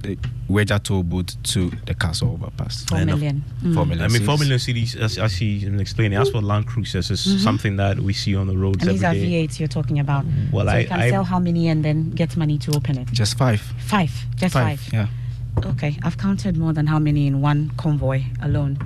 Weija 0.48 0.82
toll 0.84 1.02
booth 1.02 1.42
to 1.42 1.72
the 1.88 1.96
Kasoa 1.96 2.34
overpass. 2.34 2.86
Four 2.86 3.04
million. 3.04 3.44
Four 3.74 3.84
Mm. 3.86 3.88
million. 3.90 4.02
I 4.02 4.08
mean, 4.10 4.24
4 4.24 4.36
cedis. 4.36 4.40
million 4.40 4.60
cedis, 4.60 4.96
as, 4.96 5.18
as 5.18 5.36
he 5.38 5.68
was 5.68 5.82
explaining, 5.82 6.20
as 6.20 6.30
for 6.30 6.40
Land 6.42 6.68
Cruisers, 6.68 7.10
is 7.10 7.26
Mhm. 7.26 7.40
something 7.44 7.76
that 7.78 8.00
we 8.00 8.14
see 8.14 8.36
on 8.36 8.46
the 8.46 8.56
roads 8.56 8.84
And 8.86 8.92
these 8.92 9.04
are 9.04 9.08
every 9.08 9.22
day. 9.22 9.48
V8s 9.48 9.60
you're 9.60 9.68
talking 9.68 9.98
about. 9.98 10.24
Well, 10.52 10.68
so 10.68 10.72
I- 10.72 10.80
you 10.82 10.88
can 10.88 11.00
I- 11.00 11.10
sell 11.10 11.24
how 11.24 11.40
many 11.40 11.68
and 11.68 11.84
then 11.84 12.12
get 12.12 12.38
money 12.38 12.60
to 12.60 12.76
open 12.76 13.00
it? 13.00 13.12
Just 13.12 13.40
five. 13.40 13.60
Five. 13.80 14.12
Just 14.36 14.54
five. 14.54 14.88
Yeah. 14.94 15.08
Okay, 15.66 15.98
I've 16.04 16.18
counted 16.18 16.58
more 16.58 16.74
than 16.74 16.88
how 16.88 17.00
many 17.00 17.28
in 17.28 17.42
one 17.42 17.72
convoy 17.78 18.24
alone. 18.42 18.78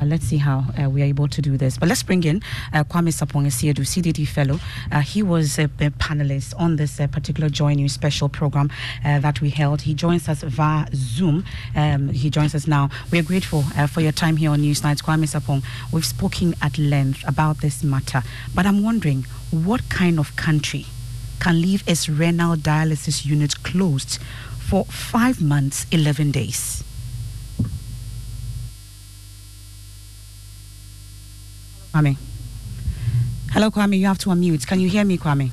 Uh, 0.00 0.04
let's 0.04 0.24
see 0.24 0.36
how 0.36 0.64
uh, 0.80 0.88
we 0.88 1.02
are 1.02 1.04
able 1.04 1.28
to 1.28 1.42
do 1.42 1.56
this. 1.56 1.76
But 1.76 1.88
let's 1.88 2.02
bring 2.02 2.22
in 2.24 2.42
uh, 2.72 2.84
Kwame 2.84 3.12
Sarpong 3.12 3.46
Asiedu, 3.46 3.80
CDD 3.80 4.26
fellow. 4.26 4.60
Uh, 4.92 5.00
he 5.00 5.22
was 5.22 5.58
a, 5.58 5.64
a 5.64 5.90
panelist 5.90 6.54
on 6.56 6.76
this 6.76 7.00
uh, 7.00 7.06
particular 7.08 7.48
Joy 7.48 7.74
News 7.74 7.92
special 7.92 8.28
program 8.28 8.70
uh, 9.04 9.18
that 9.20 9.40
we 9.40 9.50
held. 9.50 9.82
He 9.82 9.94
joins 9.94 10.28
us 10.28 10.42
via 10.42 10.86
Zoom. 10.94 11.44
Um, 11.74 12.08
he 12.08 12.30
joins 12.30 12.54
us 12.54 12.66
now. 12.66 12.90
We're 13.10 13.22
grateful 13.22 13.64
uh, 13.76 13.86
for 13.86 14.00
your 14.00 14.12
time 14.12 14.36
here 14.36 14.50
on 14.50 14.60
Newsnight. 14.60 15.02
Kwame 15.02 15.26
Sarpong, 15.28 15.62
we've 15.92 16.06
spoken 16.06 16.54
at 16.62 16.78
length 16.78 17.24
about 17.26 17.60
this 17.60 17.82
matter, 17.82 18.22
but 18.54 18.66
I'm 18.66 18.82
wondering 18.82 19.26
what 19.50 19.88
kind 19.88 20.18
of 20.18 20.36
country 20.36 20.86
can 21.40 21.60
leave 21.60 21.82
its 21.88 22.08
renal 22.08 22.54
dialysis 22.54 23.24
unit 23.24 23.62
closed 23.62 24.18
for 24.70 24.84
five 24.84 25.42
months, 25.42 25.84
11 25.90 26.30
days. 26.30 26.84
Kwame. 31.92 32.16
Hello, 33.50 33.72
Kwame. 33.72 33.98
You 33.98 34.06
have 34.06 34.18
to 34.18 34.28
unmute. 34.28 34.64
Can 34.68 34.78
you 34.78 34.88
hear 34.88 35.04
me, 35.04 35.18
Kwame? 35.18 35.50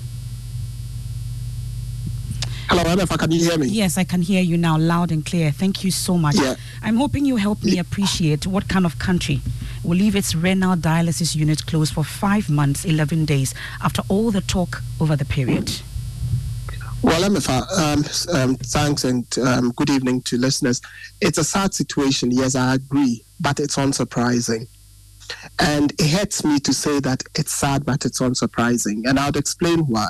Hello, 2.69 2.83
Rebecca. 2.83 3.17
Can 3.17 3.31
you 3.31 3.39
hear 3.49 3.57
me? 3.57 3.65
Yes, 3.69 3.97
I 3.97 4.03
can 4.03 4.21
hear 4.21 4.43
you 4.43 4.55
now, 4.55 4.77
loud 4.77 5.11
and 5.11 5.25
clear. 5.25 5.51
Thank 5.51 5.83
you 5.83 5.89
so 5.89 6.15
much. 6.15 6.35
Yeah. 6.35 6.53
I'm 6.83 6.97
hoping 6.97 7.25
you 7.25 7.37
help 7.37 7.63
me 7.63 7.79
appreciate 7.79 8.45
what 8.45 8.67
kind 8.67 8.85
of 8.85 8.99
country 8.99 9.41
will 9.83 9.97
leave 9.97 10.15
its 10.15 10.35
renal 10.35 10.75
dialysis 10.75 11.35
unit 11.35 11.65
closed 11.65 11.91
for 11.95 12.03
five 12.03 12.51
months, 12.51 12.85
11 12.85 13.25
days 13.25 13.55
after 13.81 14.03
all 14.09 14.29
the 14.29 14.41
talk 14.41 14.83
over 15.01 15.15
the 15.15 15.25
period. 15.25 15.81
Well, 17.03 17.21
Emefa, 17.29 17.61
um, 17.77 18.35
um, 18.35 18.55
thanks 18.55 19.03
and 19.03 19.25
um, 19.39 19.71
good 19.75 19.89
evening 19.89 20.21
to 20.23 20.37
listeners. 20.37 20.81
It's 21.21 21.37
a 21.37 21.43
sad 21.43 21.73
situation, 21.73 22.31
yes, 22.31 22.55
I 22.55 22.75
agree, 22.75 23.23
but 23.39 23.59
it's 23.59 23.77
unsurprising. 23.77 24.67
And 25.59 25.91
it 25.99 26.09
hurts 26.09 26.43
me 26.43 26.59
to 26.59 26.73
say 26.73 26.99
that 27.01 27.23
it's 27.35 27.53
sad, 27.53 27.85
but 27.85 28.05
it's 28.05 28.19
unsurprising. 28.19 29.07
And 29.07 29.19
I'll 29.19 29.37
explain 29.37 29.81
why. 29.81 30.07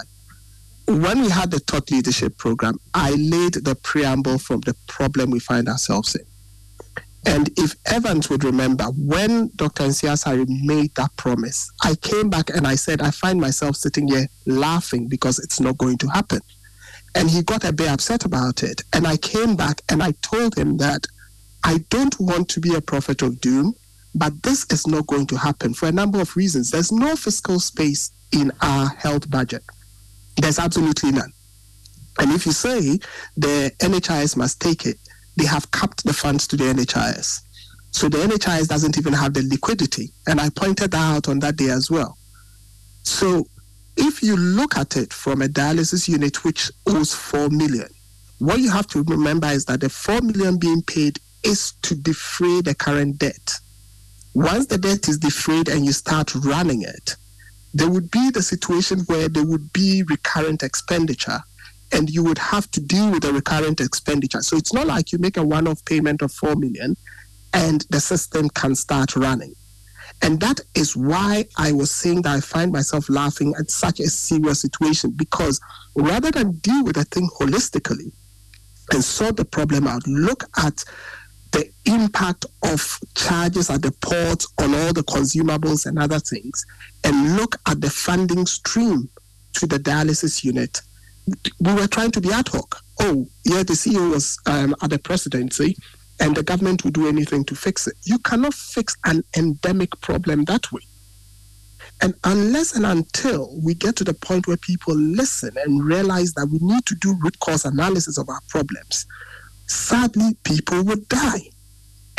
When 0.88 1.22
we 1.22 1.30
had 1.30 1.52
the 1.52 1.60
Thought 1.60 1.92
Leadership 1.92 2.38
Program, 2.38 2.80
I 2.94 3.12
laid 3.12 3.56
the 3.56 3.78
preamble 3.84 4.38
from 4.40 4.62
the 4.62 4.76
problem 4.88 5.32
we 5.32 5.40
find 5.40 5.68
ourselves 5.68 6.16
in. 6.16 6.26
And 7.26 7.50
if 7.58 7.76
Evans 7.86 8.30
would 8.30 8.46
remember, 8.46 8.86
when 8.86 9.52
Dr. 9.58 9.84
Nsiah-Asare 9.84 10.48
made 10.64 10.96
that 10.96 11.14
promise, 11.18 11.70
I 11.84 11.96
came 11.96 12.30
back 12.30 12.50
and 12.50 12.66
I 12.66 12.76
said, 12.76 13.02
I 13.02 13.12
find 13.12 13.42
myself 13.42 13.76
sitting 13.76 14.08
here 14.08 14.28
laughing 14.46 15.10
because 15.10 15.38
it's 15.40 15.60
not 15.60 15.78
going 15.78 15.98
to 15.98 16.08
happen. 16.08 16.40
And 17.18 17.32
he 17.32 17.42
got 17.42 17.64
a 17.64 17.74
bit 17.74 17.90
upset 17.90 18.26
about 18.26 18.62
it. 18.62 18.84
And 18.94 19.08
I 19.08 19.18
came 19.18 19.56
back 19.56 19.82
and 19.90 20.04
I 20.04 20.12
told 20.22 20.56
him 20.56 20.78
that 20.78 21.08
I 21.64 21.80
don't 21.90 22.16
want 22.20 22.48
to 22.50 22.60
be 22.60 22.76
a 22.76 22.82
prophet 22.82 23.24
of 23.24 23.42
doom, 23.42 23.74
but 24.14 24.44
this 24.44 24.68
is 24.70 24.86
not 24.86 25.08
going 25.08 25.26
to 25.28 25.38
happen 25.38 25.74
for 25.74 25.88
a 25.88 25.92
number 25.92 26.22
of 26.22 26.36
reasons. 26.36 26.70
There's 26.70 26.92
no 26.92 27.16
fiscal 27.16 27.60
space 27.60 28.12
in 28.32 28.52
our 28.62 28.90
health 28.90 29.30
budget, 29.30 29.64
there's 30.36 30.60
absolutely 30.60 31.12
none. 31.12 31.32
And 32.20 32.32
if 32.32 32.46
you 32.46 32.52
say 32.52 33.00
the 33.36 33.72
NHIS 33.80 34.38
must 34.38 34.60
take 34.60 34.86
it, 34.86 34.98
they 35.38 35.46
have 35.46 35.72
capped 35.72 36.04
the 36.04 36.14
funds 36.14 36.48
to 36.48 36.58
the 36.58 36.66
NHIS. 36.66 37.42
So 37.92 38.10
the 38.10 38.18
NHIS 38.18 38.68
doesn't 38.68 38.98
even 38.98 39.14
have 39.14 39.34
the 39.34 39.44
liquidity. 39.44 40.12
And 40.28 40.40
I 40.40 40.50
pointed 40.50 40.92
that 40.92 41.16
out 41.16 41.30
on 41.30 41.40
that 41.40 41.56
day 41.56 41.70
as 41.70 41.90
well. 41.90 42.18
So 43.04 43.48
if 43.98 44.22
you 44.22 44.38
look 44.38 44.78
at 44.78 44.96
it 44.96 45.12
from 45.12 45.42
a 45.42 45.48
dialysis 45.48 46.08
unit 46.08 46.44
which 46.44 46.72
owes 46.88 47.14
4 47.14 47.50
million, 47.50 47.90
what 48.40 48.60
you 48.60 48.70
have 48.70 48.88
to 48.88 49.04
remember 49.04 49.48
is 49.48 49.66
that 49.66 49.82
the 49.82 49.90
4 49.90 50.22
million 50.22 50.58
being 50.58 50.82
paid 50.84 51.20
is 51.44 51.74
to 51.82 51.96
defray 51.96 52.62
the 52.62 52.76
current 52.76 53.18
debt. 53.18 53.54
Once 54.34 54.68
the 54.68 54.78
debt 54.78 55.08
is 55.08 55.18
defrayed 55.18 55.68
and 55.68 55.86
you 55.86 55.92
start 55.92 56.36
running 56.36 56.84
it, 56.84 57.16
there 57.74 57.90
would 57.90 58.12
be 58.12 58.30
the 58.30 58.44
situation 58.44 59.00
where 59.08 59.28
there 59.30 59.46
would 59.46 59.74
be 59.74 60.04
recurrent 60.04 60.62
expenditure 60.62 61.40
and 61.92 62.10
you 62.10 62.24
would 62.24 62.38
have 62.38 62.70
to 62.72 62.82
deal 62.82 63.10
with 63.12 63.24
the 63.24 63.34
recurrent 63.34 63.80
expenditure. 63.80 64.42
So 64.42 64.58
it's 64.58 64.74
not 64.74 64.88
like 64.88 65.12
you 65.12 65.20
make 65.20 65.38
a 65.38 65.44
one-off 65.44 65.84
payment 65.86 66.22
of 66.22 66.32
4 66.32 66.56
million 66.56 66.96
and 67.54 67.86
the 67.90 68.00
system 68.00 68.50
can 68.50 68.76
start 68.76 69.16
running. 69.16 69.56
And 70.22 70.40
that 70.40 70.60
is 70.76 70.96
why 70.96 71.46
I 71.58 71.72
was 71.72 71.92
saying 71.92 72.24
that 72.24 72.36
I 72.36 72.40
find 72.40 72.72
myself 72.72 73.10
laughing 73.10 73.54
at 73.60 73.70
such 73.70 74.00
a 74.00 74.08
serious 74.08 74.62
situation 74.62 75.12
because 75.12 75.60
rather 75.96 76.32
than 76.32 76.54
deal 76.58 76.84
with 76.84 76.96
the 76.96 77.06
thing 77.06 77.30
holistically 77.40 78.12
and 78.92 79.04
sort 79.04 79.38
the 79.38 79.46
problem 79.46 79.88
out, 79.88 80.06
look 80.08 80.44
at 80.58 80.84
the 81.52 81.70
impact 81.86 82.46
of 82.64 83.00
charges 83.16 83.70
at 83.70 83.82
the 83.82 83.92
port 84.02 84.44
on 84.60 84.74
all 84.74 84.92
the 84.92 85.04
consumables 85.04 85.86
and 85.86 85.98
other 85.98 86.20
things, 86.20 86.66
and 87.04 87.38
look 87.38 87.56
at 87.68 87.80
the 87.80 87.90
funding 87.90 88.46
stream 88.46 89.10
to 89.54 89.66
the 89.66 89.78
dialysis 89.78 90.44
unit 90.44 90.82
we 91.60 91.74
were 91.74 91.88
trying 91.88 92.12
to 92.12 92.22
be 92.22 92.32
ad 92.32 92.48
hoc. 92.48 92.82
Oh, 93.00 93.28
yeah, 93.44 93.64
the 93.64 93.74
CEO 93.74 94.12
was 94.12 94.40
um, 94.46 94.76
at 94.82 94.90
the 94.90 95.00
presidency 95.00 95.76
and 96.20 96.36
the 96.36 96.44
government 96.44 96.84
will 96.84 96.92
do 96.92 97.08
anything 97.08 97.44
to 97.46 97.56
fix 97.56 97.88
it. 97.88 97.96
You 98.04 98.20
cannot 98.20 98.54
fix 98.54 98.96
an 99.06 99.24
endemic 99.36 100.00
problem 100.02 100.46
that 100.46 100.72
way. 100.72 100.82
And 102.02 102.14
unless 102.24 102.76
and 102.76 102.86
until 102.86 103.60
we 103.64 103.74
get 103.74 103.96
to 103.98 104.04
the 104.04 104.14
point 104.14 104.48
where 104.48 104.58
people 104.58 104.96
listen 104.96 105.52
and 105.64 105.84
realize 105.84 106.34
that 106.34 106.48
we 106.52 106.60
need 106.62 106.86
to 106.86 106.96
do 106.96 107.18
root 107.22 107.40
cause 107.40 107.66
analysis 107.66 108.18
of 108.18 108.30
our 108.30 108.42
problems, 108.50 109.06
sadly, 109.68 110.38
people 110.44 110.84
would 110.84 111.08
die. 111.10 111.42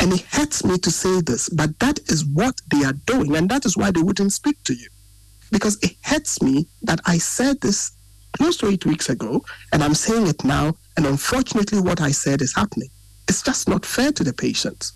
And 0.01 0.13
it 0.13 0.21
hurts 0.21 0.63
me 0.63 0.77
to 0.77 0.91
say 0.91 1.21
this, 1.21 1.49
but 1.49 1.77
that 1.79 1.99
is 2.09 2.25
what 2.25 2.55
they 2.71 2.83
are 2.83 2.93
doing. 3.05 3.35
And 3.35 3.49
that 3.49 3.65
is 3.65 3.75
why 3.75 3.91
they 3.91 4.01
wouldn't 4.01 4.33
speak 4.33 4.61
to 4.63 4.73
you. 4.73 4.87
Because 5.51 5.77
it 5.81 5.95
hurts 6.03 6.41
me 6.41 6.67
that 6.83 7.01
I 7.05 7.17
said 7.17 7.59
this 7.61 7.91
close 8.33 8.57
to 8.57 8.67
eight 8.67 8.85
weeks 8.85 9.09
ago, 9.09 9.43
and 9.73 9.83
I'm 9.83 9.95
saying 9.95 10.27
it 10.27 10.43
now, 10.43 10.75
and 10.95 11.05
unfortunately, 11.05 11.79
what 11.81 11.99
I 12.01 12.11
said 12.11 12.41
is 12.41 12.55
happening. 12.55 12.89
It's 13.29 13.43
just 13.43 13.69
not 13.69 13.85
fair 13.85 14.11
to 14.13 14.23
the 14.23 14.33
patients. 14.33 14.91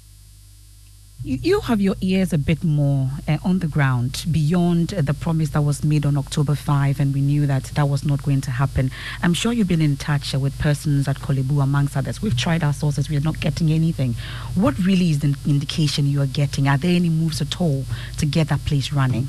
You, 1.24 1.38
you 1.42 1.60
have 1.62 1.80
your 1.80 1.96
ears 2.02 2.34
a 2.34 2.40
bit 2.40 2.64
more 2.64 3.12
uh, 3.28 3.38
on 3.46 3.60
the 3.60 3.68
ground 3.68 4.26
beyond 4.32 4.92
uh, 4.92 5.04
the 5.04 5.14
promise 5.14 5.52
that 5.52 5.62
was 5.62 5.84
made 5.84 6.04
on 6.04 6.18
October 6.18 6.56
5, 6.56 7.00
and 7.00 7.14
we 7.14 7.22
knew 7.22 7.46
that 7.46 7.66
that 7.76 7.88
was 7.88 8.04
not 8.04 8.24
going 8.24 8.42
to 8.42 8.50
happen. 8.52 8.90
I'm 9.22 9.36
sure 9.36 9.54
you've 9.54 9.68
been 9.68 9.84
in 9.84 9.98
touch 9.98 10.34
uh, 10.34 10.40
with 10.40 10.58
persons 10.58 11.08
at 11.08 11.18
Korle 11.18 11.48
Bu, 11.48 11.62
amongst 11.62 11.96
others. 11.96 12.24
We've 12.24 12.36
tried 12.36 12.64
our 12.64 12.74
sources, 12.74 13.08
we're 13.08 13.20
not 13.20 13.40
getting 13.40 13.72
anything. 13.72 14.16
What 14.56 14.80
really 14.80 15.12
is 15.12 15.20
the 15.20 15.38
indication 15.46 16.08
you 16.08 16.20
are 16.20 16.26
getting? 16.26 16.68
Are 16.68 16.80
there 16.80 16.96
any 16.96 17.10
moves 17.10 17.40
at 17.40 17.62
all 17.62 17.86
to 18.18 18.26
get 18.26 18.50
that 18.50 18.66
place 18.66 18.92
running? 18.92 19.28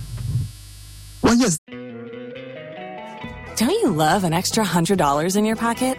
Well, 1.23 1.35
yes. 1.35 1.59
Don't 3.57 3.71
you 3.71 3.91
love 3.91 4.25
an 4.25 4.33
extra 4.33 4.65
$100 4.65 5.37
in 5.37 5.45
your 5.45 5.57
pocket? 5.57 5.99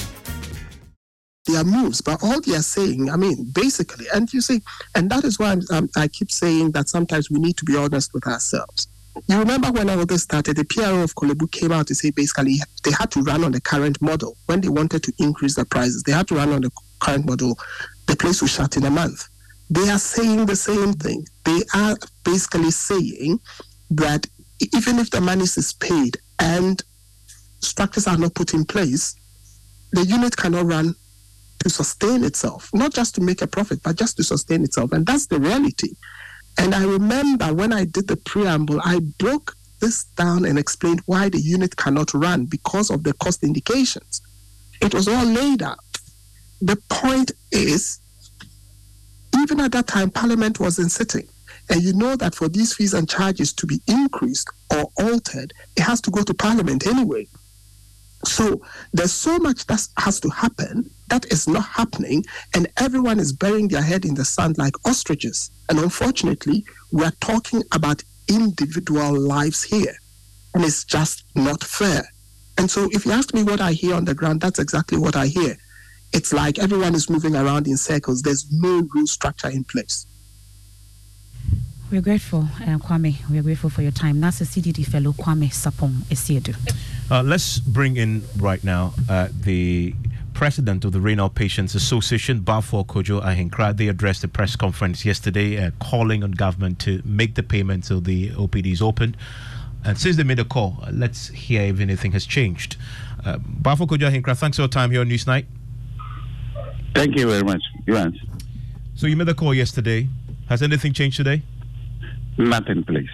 Their 1.51 1.63
moves, 1.65 1.99
but 2.01 2.23
all 2.23 2.39
they 2.39 2.55
are 2.55 2.61
saying, 2.61 3.09
I 3.09 3.17
mean, 3.17 3.51
basically, 3.51 4.05
and 4.13 4.31
you 4.33 4.39
see, 4.39 4.61
and 4.95 5.09
that 5.09 5.25
is 5.25 5.37
why 5.37 5.57
I 5.97 6.07
keep 6.07 6.31
saying 6.31 6.71
that 6.71 6.87
sometimes 6.87 7.29
we 7.29 7.39
need 7.39 7.57
to 7.57 7.65
be 7.65 7.75
honest 7.75 8.13
with 8.13 8.25
ourselves. 8.25 8.87
You 9.27 9.37
remember 9.37 9.69
when 9.71 9.89
all 9.89 10.05
this 10.05 10.23
started, 10.23 10.55
the 10.55 10.63
PRO 10.63 11.03
of 11.03 11.13
Korle 11.15 11.37
Bu 11.37 11.47
came 11.47 11.73
out 11.73 11.87
to 11.87 11.95
say 11.95 12.11
basically 12.11 12.59
they 12.83 12.91
had 12.91 13.11
to 13.11 13.21
run 13.21 13.43
on 13.43 13.51
the 13.51 13.59
current 13.59 14.01
model. 14.01 14.37
When 14.45 14.61
they 14.61 14.69
wanted 14.69 15.03
to 15.03 15.13
increase 15.19 15.55
the 15.55 15.65
prices, 15.65 16.03
they 16.03 16.13
had 16.13 16.27
to 16.29 16.35
run 16.35 16.53
on 16.53 16.61
the 16.61 16.71
current 16.99 17.25
model. 17.25 17.59
The 18.07 18.15
place 18.15 18.41
was 18.41 18.51
shut 18.51 18.77
in 18.77 18.85
a 18.85 18.89
month. 18.89 19.27
They 19.69 19.89
are 19.89 19.99
saying 19.99 20.45
the 20.45 20.55
same 20.55 20.93
thing. 20.93 21.25
They 21.43 21.61
are 21.75 21.97
basically 22.23 22.71
saying 22.71 23.41
that 23.89 24.25
even 24.73 24.99
if 24.99 25.09
the 25.09 25.19
money 25.19 25.43
is 25.43 25.73
paid 25.73 26.17
and 26.39 26.81
structures 27.59 28.07
are 28.07 28.17
not 28.17 28.35
put 28.35 28.53
in 28.53 28.63
place, 28.63 29.15
the 29.91 30.05
unit 30.05 30.37
cannot 30.37 30.65
run 30.65 30.95
to 31.61 31.69
sustain 31.69 32.23
itself, 32.23 32.69
not 32.73 32.93
just 32.93 33.15
to 33.15 33.21
make 33.21 33.41
a 33.41 33.47
profit, 33.47 33.81
but 33.83 33.95
just 33.95 34.17
to 34.17 34.23
sustain 34.23 34.63
itself. 34.63 34.91
And 34.91 35.05
that's 35.05 35.27
the 35.27 35.39
reality. 35.39 35.93
And 36.57 36.73
I 36.73 36.83
remember 36.83 37.53
when 37.53 37.71
I 37.71 37.85
did 37.85 38.07
the 38.07 38.17
preamble, 38.17 38.79
I 38.83 38.99
broke 39.19 39.55
this 39.79 40.03
down 40.03 40.45
and 40.45 40.57
explained 40.59 41.01
why 41.05 41.29
the 41.29 41.39
unit 41.39 41.75
cannot 41.75 42.13
run 42.13 42.45
because 42.45 42.89
of 42.89 43.03
the 43.03 43.13
cost 43.13 43.43
indications. 43.43 44.21
It 44.81 44.93
was 44.93 45.07
all 45.07 45.25
laid 45.25 45.61
out. 45.61 45.79
The 46.61 46.77
point 46.89 47.31
is, 47.51 47.99
even 49.37 49.59
at 49.59 49.71
that 49.71 49.87
time, 49.87 50.09
Parliament 50.09 50.59
wasn't 50.59 50.91
sitting. 50.91 51.27
And 51.69 51.81
you 51.81 51.93
know 51.93 52.15
that 52.15 52.35
for 52.35 52.49
these 52.49 52.73
fees 52.73 52.93
and 52.93 53.09
charges 53.09 53.53
to 53.53 53.65
be 53.65 53.81
increased 53.87 54.49
or 54.73 54.89
altered, 54.99 55.53
it 55.77 55.81
has 55.81 56.01
to 56.01 56.11
go 56.11 56.23
to 56.23 56.33
Parliament 56.33 56.85
anyway. 56.85 57.27
So 58.25 58.61
there's 58.93 59.13
so 59.13 59.37
much 59.37 59.65
that 59.67 59.87
has 59.97 60.19
to 60.19 60.29
happen 60.29 60.89
that 61.11 61.29
is 61.29 61.45
not 61.45 61.65
happening, 61.65 62.25
and 62.55 62.67
everyone 62.77 63.19
is 63.19 63.33
burying 63.33 63.67
their 63.67 63.81
head 63.81 64.05
in 64.05 64.15
the 64.15 64.23
sand 64.23 64.57
like 64.57 64.73
ostriches. 64.87 65.51
And 65.67 65.77
unfortunately, 65.77 66.63
we 66.93 67.03
are 67.03 67.11
talking 67.19 67.61
about 67.73 68.01
individual 68.29 69.11
lives 69.19 69.61
here, 69.61 69.93
and 70.53 70.63
it's 70.63 70.85
just 70.85 71.25
not 71.35 71.65
fair. 71.65 72.03
And 72.57 72.71
so, 72.71 72.87
if 72.93 73.05
you 73.05 73.11
ask 73.11 73.33
me 73.33 73.43
what 73.43 73.59
I 73.59 73.73
hear 73.73 73.93
on 73.93 74.05
the 74.05 74.15
ground, 74.15 74.39
that's 74.39 74.57
exactly 74.57 74.97
what 74.97 75.17
I 75.17 75.27
hear. 75.27 75.57
It's 76.13 76.31
like 76.31 76.59
everyone 76.59 76.95
is 76.95 77.09
moving 77.09 77.35
around 77.35 77.67
in 77.67 77.75
circles. 77.75 78.21
There's 78.21 78.49
no 78.49 78.87
rule 78.93 79.07
structure 79.07 79.49
in 79.49 79.65
place. 79.65 80.05
We're 81.91 81.99
grateful, 81.99 82.47
uh, 82.61 82.77
Kwame. 82.77 83.17
We're 83.29 83.43
grateful 83.43 83.69
for 83.69 83.81
your 83.81 83.91
time. 83.91 84.21
That's 84.21 84.39
a 84.39 84.45
CDD 84.45 84.85
fellow, 84.85 85.11
Kwame 85.11 85.51
Sarpong 85.51 86.03
Asiedu. 86.09 86.55
Uh, 87.11 87.21
let's 87.21 87.59
bring 87.59 87.97
in 87.97 88.23
right 88.37 88.63
now 88.63 88.93
uh, 89.09 89.27
the 89.41 89.93
president 90.41 90.83
of 90.83 90.91
the 90.91 90.99
Renal 90.99 91.29
Patients 91.29 91.75
Association, 91.75 92.39
Bafo 92.41 92.83
Kojo 92.83 93.21
Ahenkra. 93.23 93.77
They 93.77 93.87
addressed 93.89 94.23
a 94.23 94.27
press 94.27 94.55
conference 94.55 95.05
yesterday 95.05 95.63
uh, 95.63 95.69
calling 95.79 96.23
on 96.23 96.31
government 96.31 96.79
to 96.79 96.99
make 97.05 97.35
the 97.35 97.43
payment 97.43 97.83
till 97.83 98.01
the 98.01 98.31
OPD 98.31 98.71
is 98.71 98.81
opened. 98.81 99.17
And 99.85 99.99
since 99.99 100.15
they 100.15 100.23
made 100.23 100.39
a 100.39 100.43
call, 100.43 100.79
uh, 100.81 100.89
let's 100.91 101.27
hear 101.27 101.61
if 101.61 101.79
anything 101.79 102.13
has 102.13 102.25
changed. 102.25 102.75
Uh, 103.23 103.37
Bafo 103.37 103.85
Kojo 103.85 104.09
Ahenkra, 104.09 104.35
thanks 104.35 104.57
for 104.57 104.63
your 104.63 104.69
time 104.69 104.89
here 104.89 105.01
on 105.01 105.09
Newsnight. 105.09 105.45
Thank 106.95 107.19
you 107.19 107.27
very 107.29 107.43
much, 107.43 107.61
Ivan. 107.87 108.19
So 108.95 109.05
you 109.05 109.15
made 109.15 109.29
a 109.29 109.35
call 109.35 109.53
yesterday. 109.53 110.07
Has 110.49 110.63
anything 110.63 110.91
changed 110.93 111.17
today? 111.17 111.43
Nothing, 112.39 112.83
please. 112.83 113.11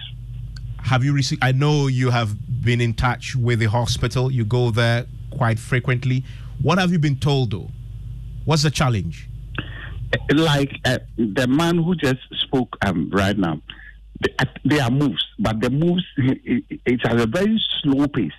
Have 0.78 1.04
you 1.04 1.12
received? 1.12 1.44
I 1.44 1.52
know 1.52 1.88
you 1.88 2.08
have 2.08 2.64
been 2.64 2.80
in 2.80 2.94
touch 2.94 3.36
with 3.36 3.58
the 3.58 3.66
hospital. 3.66 4.32
You 4.32 4.46
go 4.46 4.70
there 4.70 5.04
quite 5.30 5.58
frequently. 5.58 6.24
What 6.62 6.78
have 6.78 6.90
you 6.90 6.98
been 6.98 7.16
told, 7.16 7.52
though? 7.52 7.70
What's 8.44 8.62
the 8.62 8.70
challenge? 8.70 9.28
Like 10.32 10.72
uh, 10.84 10.98
the 11.16 11.46
man 11.46 11.76
who 11.78 11.94
just 11.94 12.20
spoke 12.32 12.76
um, 12.84 13.10
right 13.12 13.36
now, 13.36 13.60
they, 14.64 14.80
uh, 14.80 14.84
are 14.84 14.90
moves, 14.90 15.24
but 15.38 15.60
the 15.60 15.70
moves 15.70 16.04
it, 16.16 16.64
it's 16.86 17.04
at 17.04 17.20
a 17.20 17.26
very 17.26 17.62
slow 17.82 18.08
pace. 18.08 18.32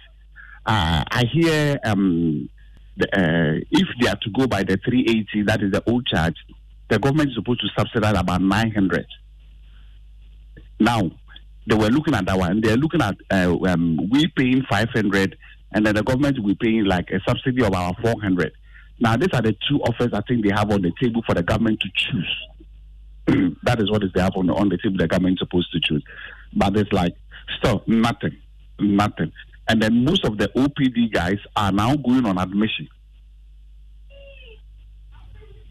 Uh, 0.66 1.04
I 1.10 1.26
hear 1.32 1.80
um, 1.86 2.50
the, 2.98 3.08
uh, 3.08 3.66
if 3.72 3.88
they 4.02 4.08
are 4.10 4.18
to 4.18 4.30
go 4.32 4.48
by 4.48 4.64
the 4.64 4.78
380, 4.84 5.44
that 5.44 5.62
is 5.62 5.72
the 5.72 5.84
old 5.88 6.06
charge, 6.08 6.36
the 6.90 7.00
government 7.00 7.30
is 7.30 7.36
supposed 7.36 7.62
to 7.62 7.68
subsidize 7.78 8.18
about 8.18 8.42
900. 8.42 9.06
Now, 10.80 11.12
they 11.68 11.76
were 11.76 11.90
looking 11.90 12.16
at 12.16 12.26
that 12.26 12.38
one. 12.38 12.62
They're 12.62 12.78
looking 12.78 13.02
at 13.02 13.16
uh, 13.32 13.56
um, 13.68 14.10
we 14.12 14.28
paying 14.36 14.64
500 14.70 15.38
and 15.72 15.86
then 15.86 15.96
the 15.96 16.04
government 16.04 16.40
will 16.40 16.50
be 16.50 16.56
paying 16.56 16.86
like 16.86 17.10
a 17.12 17.20
subsidy 17.28 17.62
of 17.62 17.68
about 17.68 18.00
400. 18.02 18.52
Now, 19.00 19.16
these 19.16 19.30
are 19.34 19.42
the 19.42 19.56
two 19.68 19.82
offers 19.82 20.10
I 20.14 20.22
think 20.28 20.46
they 20.46 20.54
have 20.54 20.72
on 20.72 20.82
the 20.82 20.92
table 21.02 21.22
for 21.26 21.36
the 21.36 21.44
government 21.44 21.80
to 21.82 21.90
choose. 21.96 23.56
that 23.64 23.80
is 23.82 23.90
what 23.90 24.04
is 24.04 24.12
they 24.14 24.22
have 24.22 24.36
on 24.36 24.48
the, 24.48 24.54
on 24.54 24.70
the 24.70 24.78
table 24.78 24.98
the 24.98 25.08
government 25.08 25.36
is 25.36 25.40
supposed 25.40 25.72
to 25.72 25.80
choose. 25.80 26.04
But 26.54 26.76
it's 26.76 26.92
like, 26.92 27.16
still, 27.58 27.84
nothing, 27.88 28.38
nothing. 28.80 29.32
And 29.68 29.82
then 29.82 30.04
most 30.04 30.26
of 30.26 30.38
the 30.38 30.50
OPD 30.50 31.14
guys 31.14 31.38
are 31.56 31.72
now 31.72 31.96
going 31.96 32.26
on 32.26 32.38
admission. 32.38 32.88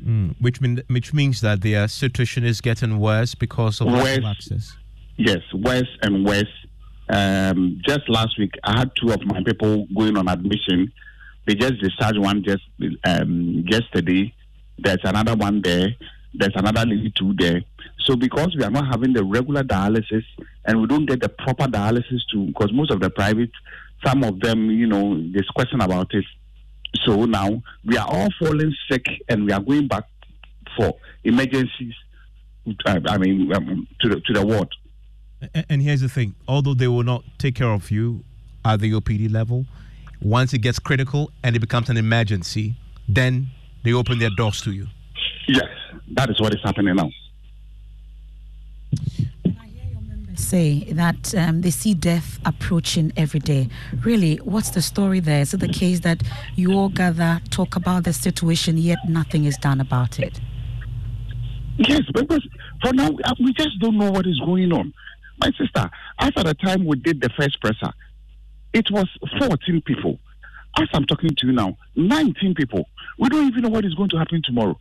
Mm, 0.03 0.37
which, 0.41 0.61
mean, 0.61 0.81
which 0.89 1.13
means 1.13 1.41
that 1.41 1.61
their 1.61 1.89
situation 1.89 2.45
is 2.45 2.61
getting 2.61 2.99
worse 3.01 3.35
because 3.35 3.81
of 3.81 3.89
worse, 3.89 4.21
access. 4.25 4.77
Yes, 5.17 5.41
worse 5.53 5.89
and 6.03 6.25
worse. 6.25 6.47
Um, 7.09 7.81
just 7.87 8.09
last 8.09 8.39
week, 8.39 8.53
I 8.65 8.79
had 8.79 8.93
two 8.95 9.13
of 9.13 9.25
my 9.25 9.43
people 9.43 9.87
going 9.95 10.17
on 10.17 10.29
admission. 10.29 10.93
They 11.47 11.55
just 11.55 11.81
discharged 11.81 12.19
one 12.19 12.45
just 12.45 12.63
um, 13.05 13.65
yesterday. 13.67 14.35
There's 14.79 15.01
another 15.05 15.35
one 15.35 15.63
there. 15.63 15.89
There's 16.35 16.53
another 16.55 16.85
lady 16.85 17.13
too 17.17 17.35
there. 17.39 17.63
So 18.01 18.17
because 18.17 18.55
we 18.57 18.65
are 18.65 18.71
not 18.71 18.87
having 18.87 19.13
the 19.13 19.25
regular 19.25 19.63
dialysis 19.63 20.25
and 20.67 20.81
we 20.81 20.87
don't 20.87 21.07
get 21.07 21.21
the 21.21 21.29
proper 21.29 21.65
dialysis 21.65 22.21
too, 22.31 22.47
because 22.47 22.73
most 22.73 22.91
of 22.91 23.01
the 23.01 23.11
private, 23.11 23.51
some 24.05 24.23
of 24.25 24.41
them, 24.41 24.71
you 24.71 24.87
know, 24.87 25.21
there's 25.33 25.49
question 25.49 25.81
about 25.81 26.13
it. 26.15 26.25
So 27.05 27.25
now 27.25 27.63
we 27.85 27.97
are 27.97 28.07
all 28.07 28.29
falling 28.39 28.75
sick 28.91 29.05
and 29.29 29.47
we 29.47 29.53
are 29.53 29.61
going 29.61 29.89
back 29.89 30.05
for 30.77 30.95
emergencies. 31.25 31.95
Uh, 32.87 33.01
I 33.07 33.19
mean, 33.19 33.53
um, 33.55 33.89
to 34.01 34.09
the 34.11 34.21
to 34.21 34.33
the 34.35 34.47
ward. 34.47 34.69
And 35.69 35.83
here's 35.83 36.01
the 36.01 36.09
thing 36.09 36.35
although 36.47 36.75
they 36.75 36.89
will 36.89 37.05
not 37.05 37.23
take 37.39 37.55
care 37.55 37.71
of 37.73 37.91
you 37.91 38.25
at 38.65 38.81
the 38.81 38.93
OPD 38.93 39.33
level, 39.33 39.67
once 40.21 40.53
it 40.53 40.59
gets 40.59 40.79
critical 40.79 41.31
and 41.45 41.55
it 41.55 41.61
becomes 41.61 41.89
an 41.91 41.97
emergency, 41.97 42.75
then 43.09 43.49
they 43.85 43.93
open 43.93 44.19
their 44.19 44.31
doors 44.37 44.61
to 44.63 44.73
you. 44.73 44.87
Yes, 45.47 45.69
that 46.13 46.29
is 46.31 46.41
what 46.41 46.53
is 46.55 46.61
happening 46.63 46.97
now. 46.97 47.11
And 49.45 49.57
I 49.61 49.67
hear 49.67 49.91
your 49.91 50.01
members 50.01 50.41
say 50.41 50.93
that 50.93 51.35
um, 51.37 51.61
they 51.61 51.71
see 51.71 51.95
death 51.95 52.39
approaching 52.45 53.13
every 53.17 53.41
day. 53.41 53.69
Really, 54.05 54.37
what's 54.37 54.71
the 54.71 54.83
story 54.83 55.21
there? 55.21 55.41
Is 55.41 55.55
it 55.55 55.61
the 55.61 55.69
case 55.69 56.01
that 56.01 56.23
you 56.57 56.73
all 56.73 56.89
gather, 56.89 57.41
talk 57.51 57.77
about 57.77 58.05
the 58.05 58.13
situation, 58.13 58.77
yet 58.77 58.99
nothing 59.09 59.45
is 59.45 59.57
done 59.57 59.81
about 59.81 60.19
it? 60.19 60.41
Yes, 61.77 62.03
because 62.13 62.47
for 62.83 62.93
now, 62.93 63.11
uh, 63.25 63.35
we 63.39 63.53
just 63.53 63.79
don't 63.79 63.97
know 63.97 64.11
what 64.11 64.27
is 64.27 64.41
going 64.41 64.73
on. 64.73 64.93
My 65.41 65.51
sister, 65.59 65.91
as 66.19 66.33
at 66.37 66.47
the 66.47 66.55
time 66.55 66.85
we 66.85 66.97
did 66.97 67.21
the 67.21 67.31
first 67.39 67.61
presser, 67.61 67.93
it 68.73 68.91
was 68.91 69.09
14 69.39 69.83
people. 69.83 70.19
As 70.79 70.89
I'm 70.93 71.05
talking 71.05 71.31
to 71.35 71.47
you 71.47 71.53
now, 71.53 71.77
19 71.97 72.55
people. 72.55 72.89
We 73.19 73.29
don't 73.29 73.47
even 73.47 73.63
know 73.63 73.69
what 73.69 73.85
is 73.85 73.95
going 73.95 74.11
to 74.11 74.19
happen 74.19 74.43
tomorrow. 74.45 74.79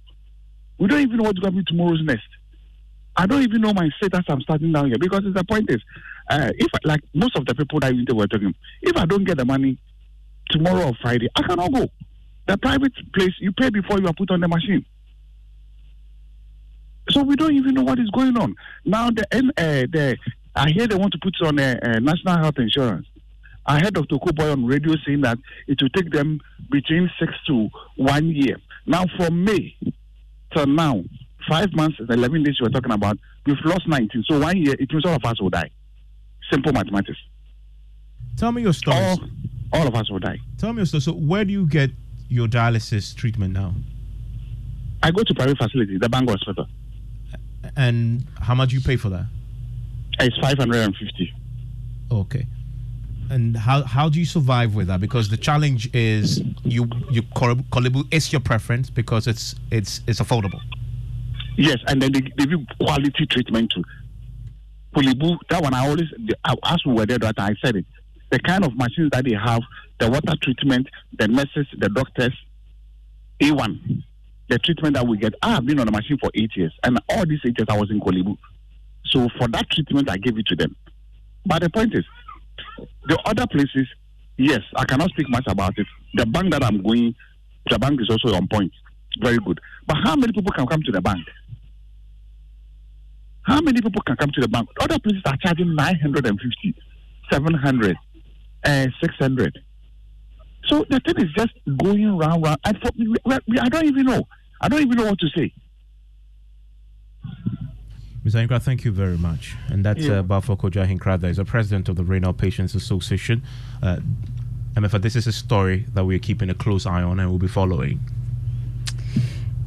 We 0.78 0.88
don't 0.88 1.02
even 1.02 1.18
know 1.18 1.24
what's 1.24 1.40
going 1.40 1.54
to 1.54 1.60
happen 1.60 1.66
tomorrow's 1.68 2.04
next. 2.04 2.28
I 3.16 3.26
don't 3.26 3.42
even 3.42 3.62
know 3.62 3.74
my 3.74 3.90
status 3.98 4.26
I'm 4.28 4.42
starting 4.42 4.72
down 4.72 4.88
here 4.88 4.98
because 5.00 5.22
the 5.24 5.44
point 5.44 5.72
is, 5.72 5.82
uh, 6.30 6.52
if 6.56 6.68
like 6.84 7.02
most 7.16 7.36
of 7.36 7.46
the 7.46 7.56
people 7.56 7.80
that 7.80 7.96
you 7.96 8.06
were 8.14 8.28
talking, 8.28 8.54
if 8.82 8.96
I 8.96 9.06
don't 9.06 9.24
get 9.24 9.38
the 9.38 9.46
money 9.46 9.78
tomorrow 10.52 10.90
or 10.90 10.94
Friday, 11.02 11.28
I 11.36 11.42
cannot 11.42 11.74
go. 11.74 11.88
The 12.46 12.58
private 12.58 12.94
place 13.14 13.34
you 13.40 13.52
pay 13.54 13.70
before 13.72 14.00
you 14.00 14.08
are 14.08 14.14
put 14.14 14.30
on 14.30 14.40
the 14.40 14.48
machine. 14.48 14.86
So 17.10 17.24
we 17.24 17.36
don't 17.36 17.56
even 17.56 17.74
know 17.74 17.84
what 17.84 18.00
is 18.00 18.10
going 18.12 18.38
on 18.38 18.56
now. 18.86 19.10
The 19.10 19.24
uh, 19.58 19.88
the 19.92 20.18
I 20.58 20.72
hear 20.72 20.88
they 20.88 20.96
want 20.96 21.14
to 21.14 21.20
put 21.22 21.36
on 21.46 21.60
a, 21.60 21.78
a 21.82 22.00
national 22.00 22.38
health 22.38 22.58
insurance. 22.58 23.06
I 23.66 23.80
heard 23.80 23.94
Dr. 23.94 24.16
Okoe-Boye 24.16 24.52
on 24.52 24.66
radio 24.66 24.96
saying 25.06 25.22
that 25.22 25.38
it 25.68 25.78
will 25.82 25.90
take 25.90 26.12
them 26.12 26.40
between 26.72 27.12
six 27.20 27.34
to 27.48 27.70
one 27.98 28.30
year. 28.30 28.58
Now, 28.86 29.06
from 29.18 29.44
May 29.44 29.76
till 30.56 30.66
now, 30.66 31.04
five 31.50 31.74
months 31.74 31.98
and 32.00 32.10
11 32.10 32.44
days 32.44 32.58
we're 32.62 32.70
talking 32.70 32.92
about, 32.92 33.18
we've 33.46 33.58
lost 33.66 33.88
19. 33.88 34.24
So 34.28 34.40
one 34.40 34.58
year, 34.58 34.76
it 34.80 34.92
means 34.92 35.06
all 35.06 35.16
of 35.16 35.26
us 35.26 35.42
will 35.42 35.50
die. 35.50 35.70
Simple 36.50 36.72
mathematics. 36.72 37.20
Tell 38.38 38.52
me 38.52 38.62
your 38.62 38.74
story. 38.74 38.98
All, 38.98 39.20
all 39.74 39.88
of 39.88 39.96
us 39.96 40.10
will 40.10 40.20
die. 40.20 40.40
Tell 40.58 40.72
me 40.72 40.78
your 40.78 40.86
story. 40.86 41.02
So, 41.02 41.12
where 41.14 41.44
do 41.44 41.52
you 41.52 41.68
get 41.68 41.92
your 42.30 42.48
dialysis 42.48 43.14
treatment 43.14 43.54
now? 43.54 43.74
I 45.04 45.12
go 45.12 45.24
to 45.24 45.34
private 45.36 45.58
facility, 45.58 45.98
the 45.98 46.08
Bank 46.10 46.30
Hospital. 46.30 46.68
And 47.76 48.26
how 48.40 48.56
much 48.56 48.70
do 48.70 48.76
you 48.76 48.82
pay 48.82 48.96
for 48.96 49.10
that? 49.10 49.26
Uh, 50.20 50.24
it's 50.26 50.38
550. 50.38 51.34
Okay. 52.12 52.48
And 53.30 53.58
how 53.58 53.84
how 53.84 54.08
do 54.08 54.20
you 54.20 54.26
survive 54.26 54.74
with 54.74 54.88
that? 54.88 55.02
Because 55.02 55.30
the 55.30 55.38
challenge 55.38 55.94
is 55.94 56.42
you 56.64 56.88
you 57.12 57.24
Korle 57.24 57.92
Bu 57.92 58.06
is 58.10 58.32
your 58.32 58.40
preference 58.40 58.90
because 58.90 59.28
it's 59.28 59.56
it's 59.70 60.00
it's 60.08 60.22
affordable. 60.22 60.62
Yes, 61.58 61.78
and 61.88 62.02
then 62.02 62.14
they, 62.14 62.22
give 62.22 62.52
you 62.52 62.66
quality 62.80 63.26
treatment 63.30 63.74
too. 63.76 63.84
Korle 64.96 65.20
Bu, 65.20 65.38
that 65.50 65.62
one 65.62 65.74
I 65.74 65.88
always 65.90 66.08
as 66.64 66.78
we 66.86 66.94
were 66.94 67.06
there 67.06 67.20
that 67.20 67.36
I 67.38 67.54
said 67.64 67.76
it. 67.76 67.86
The 68.30 68.40
kind 68.40 68.64
of 68.66 68.76
machines 68.78 69.10
that 69.12 69.26
they 69.26 69.36
have, 69.36 69.62
the 70.00 70.10
water 70.10 70.34
treatment, 70.42 70.88
the 71.18 71.28
nurses, 71.28 71.68
the 71.78 71.90
doctors, 71.90 72.34
A1, 73.42 74.04
the 74.50 74.60
treatment 74.60 74.96
that 74.96 75.06
we 75.06 75.18
get. 75.18 75.34
I 75.42 75.56
have 75.56 75.66
been 75.66 75.80
on 75.80 75.88
a 75.88 75.92
machine 75.92 76.18
for 76.18 76.30
eight 76.34 76.52
years, 76.56 76.74
and 76.84 76.98
all 77.10 77.26
these 77.26 77.40
eight 77.46 77.58
years 77.58 77.68
I 77.70 77.78
was 77.78 77.92
in 77.92 78.00
Korle 78.00 78.24
Bu. 78.24 78.38
So 79.10 79.28
for 79.38 79.48
that 79.50 79.70
treatment, 79.70 80.10
I 80.10 80.18
gave 80.18 80.38
it 80.38 80.46
to 80.48 80.56
them. 80.56 80.76
But 81.46 81.62
the 81.62 81.70
point 81.70 81.94
is, 81.96 82.04
the 83.08 83.18
other 83.26 83.48
places, 83.48 83.88
yes, 84.38 84.62
I 84.76 84.86
cannot 84.86 85.10
speak 85.12 85.30
much 85.30 85.46
about 85.48 85.78
it. 85.78 85.88
The 86.16 86.26
bank 86.26 86.52
that 86.52 86.64
I'm 86.64 86.84
going, 86.84 87.16
the 87.70 87.80
bank 87.80 88.00
is 88.02 88.10
also 88.10 88.36
on 88.36 88.48
point. 88.48 88.72
Very 89.22 89.38
good. 89.40 89.60
But 89.86 89.98
how 90.04 90.16
many 90.16 90.34
people 90.34 90.52
can 90.52 90.68
come 90.68 90.82
to 90.84 90.92
the 90.92 91.02
bank? 91.02 91.26
How 93.44 93.62
many 93.62 93.82
people 93.82 94.02
can 94.02 94.18
come 94.18 94.30
to 94.32 94.42
the 94.42 94.48
bank? 94.48 94.68
Other 94.82 95.00
places 95.00 95.22
are 95.26 95.38
charging 95.38 95.74
950, 95.74 96.76
700, 97.32 97.98
uh, 98.66 98.88
600. 99.02 99.60
So 100.68 100.86
the 100.90 101.00
thing 101.00 101.16
is 101.26 101.32
just 101.34 101.54
going 101.78 102.18
round, 102.18 102.44
round. 102.44 102.58
We, 102.98 103.16
we, 103.26 103.60
I 103.60 103.70
don't 103.70 103.86
even 103.86 104.06
know. 104.06 104.28
I 104.60 104.68
don't 104.68 104.82
even 104.82 104.98
know 104.98 105.06
what 105.06 105.20
to 105.20 105.28
say. 105.36 105.54
Mr. 108.28 108.46
Hinkra, 108.46 108.62
thank 108.62 108.84
you 108.84 108.92
very 108.92 109.18
much. 109.18 109.56
And 109.70 109.86
that's 109.86 110.04
yeah. 110.04 110.20
uh, 110.20 110.24
Bafo 110.24 110.60
Kojo 110.60 110.86
Hinkrada, 110.86 111.30
is 111.30 111.38
the 111.38 111.46
president 111.46 111.88
of 111.88 111.96
the 111.96 112.04
Renal 112.04 112.34
Patients 112.34 112.76
Association. 112.76 113.42
Uh, 113.82 114.00
Emefa, 114.74 115.02
this 115.02 115.16
is 115.16 115.28
a 115.28 115.32
story 115.32 115.86
that 115.94 116.04
we're 116.04 116.20
keeping 116.20 116.50
a 116.50 116.54
close 116.54 116.86
eye 116.86 117.02
on 117.02 117.22
and 117.22 117.30
we'll 117.30 117.40
be 117.40 117.48
following. 117.48 118.02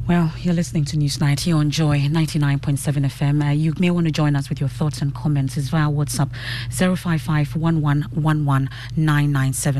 Well, 0.07 0.31
you're 0.41 0.53
listening 0.53 0.85
to 0.85 0.97
Newsnight 0.97 1.39
here 1.39 1.55
on 1.55 1.71
Joy 1.71 2.01
99.7 2.01 3.05
FM. 3.07 3.43
Uh, 3.43 3.49
you 3.49 3.73
may 3.79 3.89
want 3.89 4.05
to 4.05 4.11
join 4.11 4.35
us 4.35 4.47
with 4.47 4.59
your 4.59 4.69
thoughts 4.69 5.01
and 5.01 5.11
comments. 5.15 5.57
It's 5.57 5.69
via 5.69 5.87
WhatsApp 5.87 6.29
055 6.69 7.57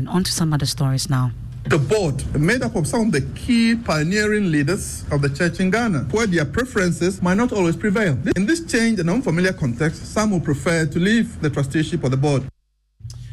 On 0.08 0.24
to 0.24 0.32
some 0.32 0.52
other 0.52 0.66
stories 0.66 1.08
now. 1.08 1.30
The 1.64 1.78
board, 1.78 2.38
made 2.38 2.62
up 2.62 2.76
of 2.76 2.86
some 2.86 3.06
of 3.06 3.12
the 3.12 3.22
key 3.34 3.76
pioneering 3.76 4.50
leaders 4.50 5.04
of 5.10 5.22
the 5.22 5.30
church 5.30 5.60
in 5.60 5.70
Ghana, 5.70 6.08
where 6.10 6.26
their 6.26 6.44
preferences 6.44 7.22
might 7.22 7.36
not 7.36 7.52
always 7.52 7.76
prevail. 7.76 8.18
In 8.36 8.46
this 8.46 8.64
change 8.64 8.98
and 8.98 9.08
unfamiliar 9.08 9.52
context, 9.52 10.12
some 10.12 10.32
will 10.32 10.40
prefer 10.40 10.86
to 10.86 10.98
leave 10.98 11.40
the 11.40 11.48
trusteeship 11.48 12.04
of 12.04 12.10
the 12.10 12.16
board 12.16 12.44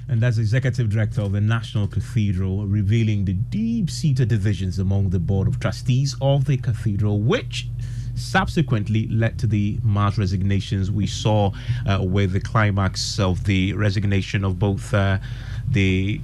and 0.09 0.19
that's 0.23 0.39
executive 0.39 0.89
director 0.89 1.21
of 1.21 1.33
the 1.33 1.41
National 1.41 1.87
Cathedral, 1.87 2.65
revealing 2.65 3.25
the 3.25 3.33
deep 3.33 3.91
seated 3.91 4.27
divisions 4.27 4.79
among 4.79 5.11
the 5.11 5.19
board 5.19 5.47
of 5.47 5.59
trustees 5.59 6.15
of 6.19 6.45
the 6.45 6.57
cathedral, 6.57 7.21
which 7.21 7.67
subsequently 8.15 9.07
led 9.07 9.37
to 9.37 9.45
the 9.45 9.77
mass 9.83 10.17
resignations 10.17 10.89
we 10.89 11.05
saw 11.05 11.51
uh, 11.87 11.99
with 12.01 12.31
the 12.31 12.39
climax 12.39 13.19
of 13.19 13.43
the 13.43 13.71
resignation 13.73 14.43
of 14.43 14.57
both 14.57 14.91
uh, 14.95 15.19
the 15.69 16.19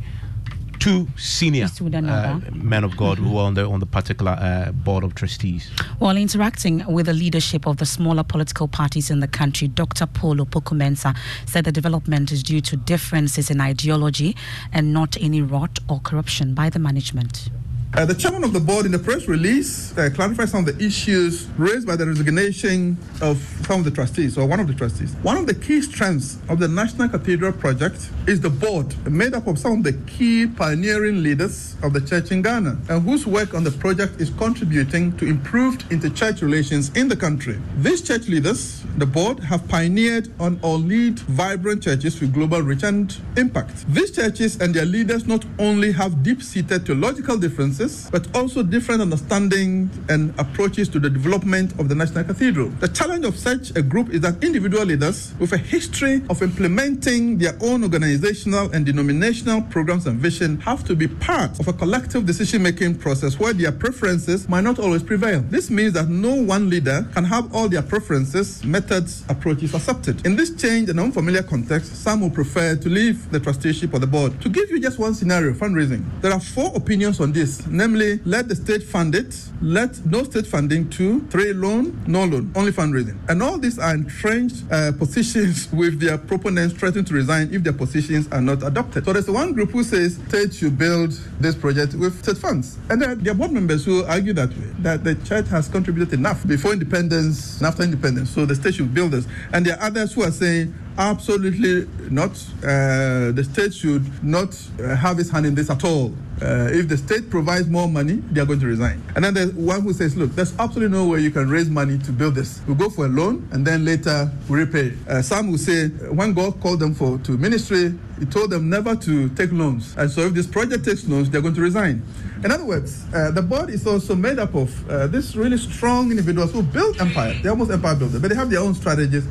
two 0.86 1.08
senior 1.18 1.66
uh, 1.66 2.40
men 2.54 2.84
of 2.84 2.96
God 2.96 3.18
who 3.18 3.40
are 3.40 3.48
on 3.48 3.56
the 3.56 3.66
on 3.66 3.80
the 3.80 3.88
particular 3.88 4.34
uh, 4.34 4.72
board 4.72 5.04
of 5.04 5.16
trustees. 5.16 5.72
While 5.98 6.16
interacting 6.16 6.86
with 6.86 7.08
the 7.08 7.14
leadership 7.14 7.66
of 7.66 7.78
the 7.78 7.88
smaller 7.88 8.24
political 8.24 8.68
parties 8.68 9.10
in 9.10 9.20
the 9.20 9.28
country, 9.28 9.68
Dr. 9.68 10.06
Paul 10.06 10.36
Opoku-Mensah 10.36 11.18
said 11.48 11.66
the 11.66 11.72
development 11.72 12.32
is 12.32 12.44
due 12.44 12.62
to 12.62 12.78
differences 12.78 13.50
in 13.50 13.62
ideology 13.62 14.36
and 14.72 14.94
not 14.94 15.18
any 15.20 15.42
rot 15.42 15.80
or 15.90 16.00
corruption 16.02 16.54
by 16.54 16.70
the 16.70 16.78
management. 16.78 17.50
Uh, 17.96 18.04
the 18.04 18.14
chairman 18.14 18.44
of 18.44 18.52
the 18.52 18.60
board, 18.60 18.86
in 18.86 18.92
the 18.92 19.00
press 19.00 19.26
release, 19.26 19.98
uh, 19.98 20.10
clarified 20.14 20.50
some 20.50 20.68
of 20.68 20.78
the 20.78 20.86
issues 20.86 21.48
raised 21.58 21.88
by 21.88 21.96
the 21.96 22.06
resignation 22.06 22.98
of 23.22 23.38
some 23.66 23.80
of 23.80 23.86
the 23.86 23.92
trustees, 23.92 24.38
or 24.38 24.46
one 24.46 24.60
of 24.60 24.68
the 24.68 24.74
trustees. 24.74 25.14
One 25.22 25.38
of 25.38 25.48
the 25.48 25.54
key 25.54 25.82
strengths 25.82 26.38
of 26.50 26.60
the 26.60 26.68
National 26.68 27.08
Cathedral 27.08 27.54
Project 27.54 28.10
is 28.28 28.42
the 28.42 28.50
board, 28.50 28.94
made 29.10 29.34
up 29.34 29.48
of 29.48 29.58
some 29.58 29.78
of 29.78 29.84
the 29.86 29.94
key 30.12 30.46
pioneering 30.46 31.24
leaders 31.24 31.78
of 31.84 31.94
the 31.94 32.02
church 32.02 32.32
in 32.32 32.42
Ghana, 32.42 32.78
and 32.90 33.02
whose 33.02 33.26
work 33.26 33.54
on 33.54 33.64
the 33.64 33.72
project 33.72 34.20
is 34.20 34.30
contributing 34.30 35.16
to 35.16 35.26
improved 35.26 35.86
inter-church 35.90 36.42
relations 36.42 36.92
in 36.98 37.08
the 37.08 37.16
country. 37.16 37.58
These 37.78 38.02
church 38.02 38.28
leaders, 38.28 38.84
the 38.98 39.06
board, 39.06 39.40
have 39.40 39.66
pioneered 39.70 40.34
on 40.42 40.60
or 40.64 40.78
lead 40.78 41.20
vibrant 41.20 41.84
churches 41.84 42.20
with 42.20 42.34
global 42.34 42.62
reach 42.62 42.84
and 42.84 43.16
impact. 43.38 43.86
These 43.88 44.18
churches 44.18 44.60
and 44.60 44.76
their 44.76 44.86
leaders 44.86 45.28
not 45.28 45.46
only 45.60 45.94
have 45.94 46.24
deep-seated 46.24 46.86
theological 46.86 47.38
differences 47.38 47.85
but 48.12 48.34
also 48.36 48.64
different 48.64 49.02
understanding 49.02 49.90
and 50.10 50.34
approaches 50.40 50.90
to 50.90 51.00
the 51.00 51.10
development 51.10 51.72
of 51.80 51.90
the 51.90 51.96
National 51.96 52.24
Cathedral. 52.24 52.70
The 52.80 52.88
challenge 52.88 53.26
of 53.26 53.38
such 53.38 53.76
a 53.76 53.82
group 53.82 54.10
is 54.10 54.22
that 54.22 54.44
individual 54.44 54.86
leaders 54.86 55.34
with 55.40 55.54
a 55.54 55.58
history 55.58 56.22
of 56.30 56.42
implementing 56.42 57.38
their 57.38 57.58
own 57.62 57.84
organizational 57.84 58.72
and 58.72 58.86
denominational 58.86 59.62
programs 59.64 60.08
and 60.08 60.20
vision 60.20 60.60
have 60.62 60.84
to 60.86 60.96
be 60.96 61.08
part 61.08 61.60
of 61.60 61.68
a 61.68 61.74
collective 61.74 62.26
decision 62.26 62.64
making 62.64 62.96
process 62.96 63.40
where 63.40 63.54
their 63.54 63.72
preferences 63.72 64.50
might 64.50 64.64
not 64.64 64.80
always 64.80 65.04
prevail. 65.04 65.42
This 65.50 65.70
means 65.70 65.94
that 65.94 66.10
no 66.10 66.36
one 66.36 66.70
leader 66.70 67.08
can 67.14 67.24
have 67.24 67.54
all 67.54 67.70
their 67.70 67.82
preferences, 67.82 68.64
methods, 68.64 69.24
approaches 69.30 69.74
accepted. 69.74 70.26
In 70.26 70.36
this 70.36 70.56
change 70.56 70.90
and 70.90 71.00
unfamiliar 71.00 71.44
context, 71.44 71.96
some 71.96 72.22
will 72.22 72.30
prefer 72.30 72.76
to 72.76 72.90
leave 72.90 73.30
the 73.32 73.40
trusteeship 73.40 73.94
or 73.94 74.00
the 74.00 74.08
board. 74.08 74.40
To 74.42 74.50
give 74.50 74.70
you 74.70 74.80
just 74.80 75.00
one 75.00 75.14
scenario, 75.14 75.54
fundraising, 75.54 76.04
there 76.22 76.32
are 76.32 76.40
four 76.40 76.72
opinions 76.76 77.20
on 77.20 77.32
this 77.32 77.66
namely 77.76 78.20
let 78.26 78.48
the 78.48 78.56
state 78.56 78.84
fund 78.84 79.14
it, 79.16 79.36
let 79.62 80.06
no 80.06 80.24
state 80.24 80.48
funding, 80.48 80.90
to, 80.92 81.22
three 81.28 81.54
loan, 81.54 82.02
no 82.08 82.26
loan, 82.26 82.52
only 82.56 82.72
fundraising. 82.72 83.18
And 83.30 83.44
all 83.44 83.58
these 83.58 83.78
are 83.78 83.94
entrenched 83.94 84.64
uh, 84.72 84.92
positions 84.98 85.72
with 85.72 86.00
their 86.00 86.18
proponents 86.18 86.74
threatening 86.76 87.06
to 87.06 87.14
resign 87.14 87.54
if 87.54 87.64
their 87.64 87.74
positions 87.74 88.28
are 88.32 88.42
not 88.42 88.64
adopted. 88.64 89.06
So 89.06 89.14
there's 89.14 89.30
one 89.30 89.54
group 89.54 89.72
who 89.72 89.84
says 89.84 90.18
state 90.28 90.54
should 90.54 90.78
build 90.78 91.12
this 91.40 91.56
project 91.56 91.94
with 91.96 92.24
state 92.24 92.38
funds. 92.38 92.78
And 92.90 93.02
there, 93.02 93.12
are 93.12 93.36
board 93.36 93.52
members 93.52 93.86
who 93.86 94.04
argue 94.06 94.34
that 94.34 94.50
way, 94.50 94.72
that 94.80 95.04
the 95.04 95.16
church 95.16 95.48
has 95.48 95.68
contributed 95.68 96.14
enough 96.14 96.46
before 96.48 96.74
independence 96.74 97.58
and 97.58 97.68
after 97.68 97.84
independence, 97.84 98.30
so 98.30 98.46
the 98.46 98.56
state 98.56 98.76
should 98.76 98.94
build 98.94 99.12
this. 99.12 99.28
And 99.54 99.66
there 99.66 99.78
are 99.78 99.88
others 99.88 100.14
who 100.14 100.24
are 100.24 100.32
saying 100.32 100.74
Absolutely 100.98 101.88
not. 102.10 102.32
Uh, 102.64 103.32
the 103.32 103.44
state 103.44 103.74
should 103.74 104.24
not 104.24 104.58
uh, 104.80 104.96
have 104.96 105.20
its 105.20 105.30
hand 105.30 105.46
in 105.46 105.54
this 105.54 105.70
at 105.70 105.84
all. 105.84 106.14
Uh, 106.42 106.70
if 106.72 106.88
the 106.88 106.98
state 106.98 107.30
provides 107.30 107.68
more 107.68 107.88
money, 107.88 108.16
they 108.32 108.42
are 108.42 108.46
going 108.46 108.60
to 108.60 108.66
resign. 108.66 109.02
And 109.16 109.24
then 109.24 109.34
there's 109.34 109.54
one 109.54 109.82
who 109.82 109.92
says, 109.92 110.16
look, 110.16 110.32
there's 110.32 110.58
absolutely 110.58 110.98
no 110.98 111.06
way 111.08 111.20
you 111.20 111.32
can 111.32 111.50
raise 111.50 111.70
money 111.70 111.98
to 112.00 112.12
build 112.12 112.36
this. 112.36 112.62
We 112.68 112.76
go 112.76 112.90
for 112.90 113.06
a 113.06 113.10
loan 113.10 113.48
and 113.52 113.68
then 113.68 113.84
later 113.84 114.32
we 114.50 114.60
repay. 114.60 114.94
Uh, 115.08 115.22
some 115.22 115.52
will 115.52 115.58
say, 115.58 115.88
when 115.88 116.34
God 116.34 116.62
called 116.62 116.80
them 116.80 116.94
for 116.94 117.18
to 117.20 117.38
ministry, 117.38 117.94
he 118.20 118.26
told 118.26 118.50
them 118.50 118.70
never 118.70 118.96
to 118.96 119.30
take 119.30 119.52
loans. 119.52 119.96
And 119.98 120.10
so 120.10 120.22
if 120.22 120.34
this 120.34 120.48
project 120.48 120.86
takes 120.86 121.08
loans, 121.08 121.30
they're 121.30 121.42
going 121.42 121.56
to 121.56 121.62
resign. 121.62 122.04
In 122.44 122.52
other 122.52 122.66
words, 122.66 123.04
uh, 123.14 123.32
the 123.32 123.42
board 123.42 123.70
is 123.70 123.86
also 123.88 124.16
made 124.16 124.40
up 124.40 124.56
of 124.56 124.90
uh, 124.90 125.08
these 125.08 125.36
really 125.36 125.58
strong 125.58 126.12
individuals 126.12 126.52
who 126.54 126.64
build 126.64 127.00
empire. 127.02 127.34
They're 127.42 127.52
almost 127.52 127.72
empire 127.72 127.96
builders, 127.96 128.22
but 128.22 128.30
they 128.30 128.36
have 128.36 128.50
their 128.50 128.60
own 128.60 128.76
strategies 128.76 129.26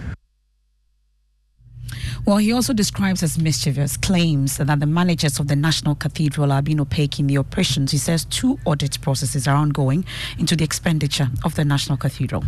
well, 2.26 2.38
he 2.38 2.52
also 2.52 2.72
describes 2.72 3.22
as 3.22 3.38
mischievous 3.38 3.96
claims 3.98 4.56
that 4.56 4.80
the 4.80 4.86
managers 4.86 5.38
of 5.38 5.48
the 5.48 5.56
National 5.56 5.94
Cathedral 5.94 6.52
are 6.52 6.62
being 6.62 6.80
opaque 6.80 7.20
in 7.20 7.26
the 7.26 7.36
operations. 7.36 7.90
He 7.90 7.98
says 7.98 8.24
two 8.24 8.58
audit 8.64 8.98
processes 9.02 9.46
are 9.46 9.56
ongoing 9.56 10.06
into 10.38 10.56
the 10.56 10.64
expenditure 10.64 11.28
of 11.44 11.54
the 11.54 11.64
National 11.64 11.98
Cathedral. 11.98 12.42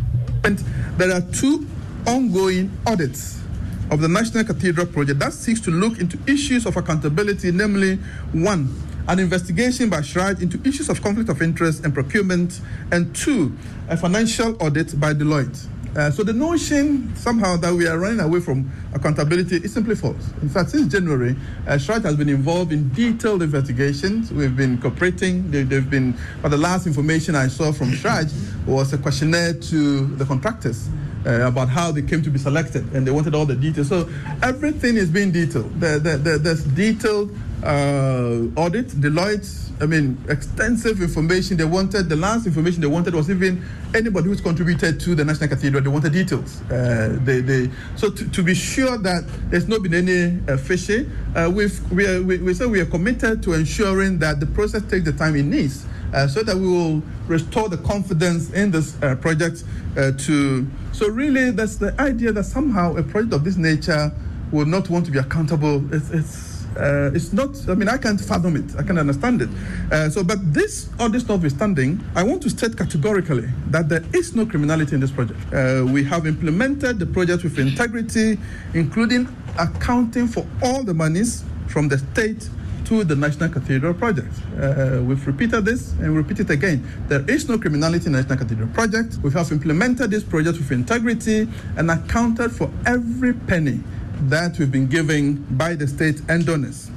And 0.45 0.59
there 0.97 1.13
are 1.13 1.21
two 1.21 1.67
ongoing 2.07 2.71
audits 2.87 3.43
of 3.91 4.01
the 4.01 4.09
National 4.09 4.45
Cathedral 4.45 4.87
project 4.87 5.19
that 5.21 5.35
seeks 5.35 5.61
to 5.61 5.71
look 5.71 5.99
into 5.99 6.19
issues 6.27 6.65
of 6.65 6.77
accountability, 6.77 7.53
namely, 7.53 7.97
one, 8.33 8.75
an 9.09 9.19
investigation 9.19 9.91
by 9.91 9.99
CHRAJ 9.99 10.43
into 10.43 10.61
issues 10.67 10.89
of 10.89 11.03
conflict 11.03 11.29
of 11.29 11.43
interest 11.43 11.85
and 11.85 11.93
procurement, 11.93 12.61
and 12.91 13.15
two, 13.15 13.57
a 13.89 13.97
financial 13.97 14.57
audit 14.61 14.99
by 14.99 15.13
Deloitte. 15.13 15.67
Uh, 15.97 16.11
so 16.11 16.23
the 16.23 16.33
notion 16.33 17.11
somehow 17.17 17.57
that 17.57 17.73
we 17.73 17.87
are 17.87 17.99
running 17.99 18.21
away 18.21 18.39
from 18.39 18.71
accountability 18.93 19.57
is 19.57 19.73
simply 19.73 19.97
false. 19.97 20.31
In 20.43 20.49
fact, 20.51 20.69
since 20.69 20.93
January, 20.93 21.35
uh, 21.67 21.73
CHRAJ 21.73 22.03
has 22.03 22.17
been 22.17 22.29
involved 22.29 22.71
in 22.71 22.93
detailed 22.93 23.41
investigations. 23.41 24.31
We've 24.31 24.55
been 24.55 24.77
cooperating. 24.77 25.51
They, 25.51 25.65
have 25.75 25.89
been, 25.89 26.15
but 26.43 26.51
the 26.51 26.59
last 26.59 26.87
information 26.87 27.35
I 27.35 27.49
saw 27.49 27.73
from 27.73 27.93
CHRAJ 27.93 28.67
was 28.67 28.93
a 28.93 28.99
questionnaire 28.99 29.55
to 29.55 30.07
the 30.17 30.27
contractors. 30.27 30.89
Uh, 31.25 31.49
about 31.49 31.69
how 31.69 31.91
they 31.91 32.03
came 32.03 32.23
to 32.23 32.31
be 32.31 32.39
selected, 32.39 32.85
and 32.95 33.05
they 33.05 33.11
wanted 33.11 33.35
all 33.35 33.45
the 33.45 33.57
details. 33.57 33.89
So 33.89 34.09
everything 34.45 34.97
is 34.97 35.11
being 35.11 35.33
detailed. 35.33 35.81
The, 35.81 35.99
the, 35.99 36.17
the, 36.19 36.39
there's 36.39 36.63
detailed 36.63 37.37
uh, 37.65 38.47
audit. 38.55 38.87
Deloitte 38.91 39.66
I 39.79 39.85
mean, 39.87 40.17
extensive 40.29 41.03
information 41.03 41.59
they 41.59 41.65
wanted. 41.65 42.09
The 42.09 42.17
last 42.17 42.47
information 42.47 42.81
they 42.81 42.87
wanted 42.87 43.15
was 43.15 43.29
even 43.29 43.63
anybody 43.95 44.29
who's 44.29 44.41
contributed 44.41 44.99
to 45.01 45.15
the 45.15 45.25
National 45.25 45.49
Cathedral. 45.49 45.83
They 45.83 45.91
wanted 45.91 46.13
details. 46.15 46.63
Uh, 46.63 47.19
they, 47.23 47.41
they, 47.41 47.71
so 47.95 48.11
to, 48.11 48.29
to, 48.31 48.43
be 48.43 48.55
sure 48.55 48.97
that 48.97 49.25
there's 49.51 49.69
not 49.69 49.83
been 49.83 49.93
any 49.93 50.41
uh, 50.49 50.57
fishing, 50.57 51.11
uh, 51.35 51.51
we've, 51.53 51.93
we, 51.93 52.07
are, 52.07 52.23
we, 52.23 52.39
we 52.39 52.55
say 52.55 52.65
we 52.65 52.81
are 52.81 52.87
committed 52.87 53.43
to 53.43 53.53
ensuring 53.53 54.19
that 54.21 54.41
the 54.41 54.47
process 54.47 54.83
takes 54.83 55.05
the 55.05 55.13
time 55.13 55.37
it 55.37 55.45
needs, 55.45 55.85
uh, 56.15 56.27
so 56.27 56.43
that 56.43 56.57
we 56.57 56.67
will 56.67 57.03
restore 57.27 57.69
the 57.69 57.79
confidence 57.79 58.51
in 58.53 58.71
this 58.71 58.97
uh, 59.03 59.15
project. 59.17 59.65
Uh, 59.97 60.13
to 60.13 60.67
so 60.93 61.09
really, 61.09 61.51
that's 61.51 61.77
the 61.77 61.99
idea 62.01 62.33
that 62.33 62.45
somehow 62.45 62.97
a 62.97 63.03
project 63.03 63.35
of 63.35 63.45
this 63.45 63.57
nature 63.57 64.11
will 64.53 64.65
not 64.65 64.89
want 64.89 65.05
to 65.05 65.11
be 65.11 65.19
accountable. 65.19 65.83
It's, 65.93 66.11
it's 66.11 66.46
uh, 66.77 67.11
it's 67.15 67.33
not, 67.33 67.51
I 67.69 67.75
mean, 67.75 67.89
I 67.89 67.97
can't 67.97 68.21
fathom 68.21 68.57
it. 68.57 68.77
I 68.79 68.83
can 68.83 68.99
understand 68.99 69.43
it. 69.43 69.49
Uh, 69.91 70.11
so, 70.11 70.23
but 70.23 70.53
this, 70.53 70.89
all 70.99 71.09
this 71.09 71.27
notwithstanding, 71.27 72.03
I 72.15 72.23
want 72.23 72.43
to 72.43 72.51
state 72.51 72.77
categorically 72.77 73.49
that 73.71 73.89
there 73.89 74.05
is 74.15 74.35
no 74.35 74.47
criminality 74.47 74.95
in 74.95 75.01
this 75.01 75.11
project. 75.11 75.41
Uh, 75.53 75.87
we 75.89 76.05
have 76.05 76.27
implemented 76.27 76.99
the 76.99 77.07
project 77.07 77.45
with 77.45 77.59
integrity, 77.59 78.39
including 78.75 79.29
accounting 79.59 80.29
for 80.29 80.47
all 80.63 80.83
the 80.83 80.95
monies 80.95 81.45
from 81.69 81.89
the 81.89 81.99
state 81.99 82.49
to 82.87 83.03
the 83.03 83.17
National 83.17 83.49
Cathedral 83.49 83.95
project. 83.95 84.33
Uh, 84.61 85.01
we've 85.03 85.27
repeated 85.27 85.65
this 85.65 85.93
and 85.95 86.15
repeat 86.15 86.39
it 86.39 86.51
again. 86.51 86.87
There 87.09 87.29
is 87.29 87.49
no 87.49 87.59
criminality 87.59 88.07
in 88.07 88.13
the 88.13 88.23
National 88.23 88.39
Cathedral 88.39 88.69
project. 88.69 89.17
We 89.25 89.33
have 89.33 89.51
implemented 89.51 90.11
this 90.13 90.23
project 90.23 90.59
with 90.59 90.71
integrity 90.71 91.49
and 91.77 91.91
accounted 91.91 92.53
for 92.53 92.71
every 92.87 93.33
penny 93.33 93.81
that 94.23 94.59
we've 94.59 94.73
been 94.73 94.87
giving 94.87 95.35
by 95.57 95.75
the 95.75 95.87
state 95.87 96.21
and 96.29 96.45
donors. 96.45 96.91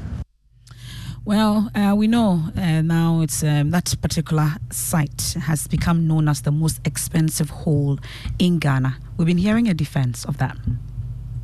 Well, 1.25 1.69
uh, 1.75 1.93
we 1.95 2.07
know 2.07 2.43
uh, 2.57 2.81
now 2.81 3.21
it's 3.21 3.43
um, 3.43 3.71
that 3.71 3.93
particular 4.01 4.53
site 4.71 5.35
has 5.41 5.67
become 5.67 6.07
known 6.07 6.27
as 6.27 6.41
the 6.41 6.51
most 6.51 6.79
expensive 6.85 7.49
hole 7.49 7.99
in 8.39 8.57
Ghana. 8.57 8.97
We've 9.17 9.27
been 9.27 9.37
hearing 9.37 9.67
a 9.67 9.73
defense 9.73 10.25
of 10.25 10.37
that. 10.37 10.57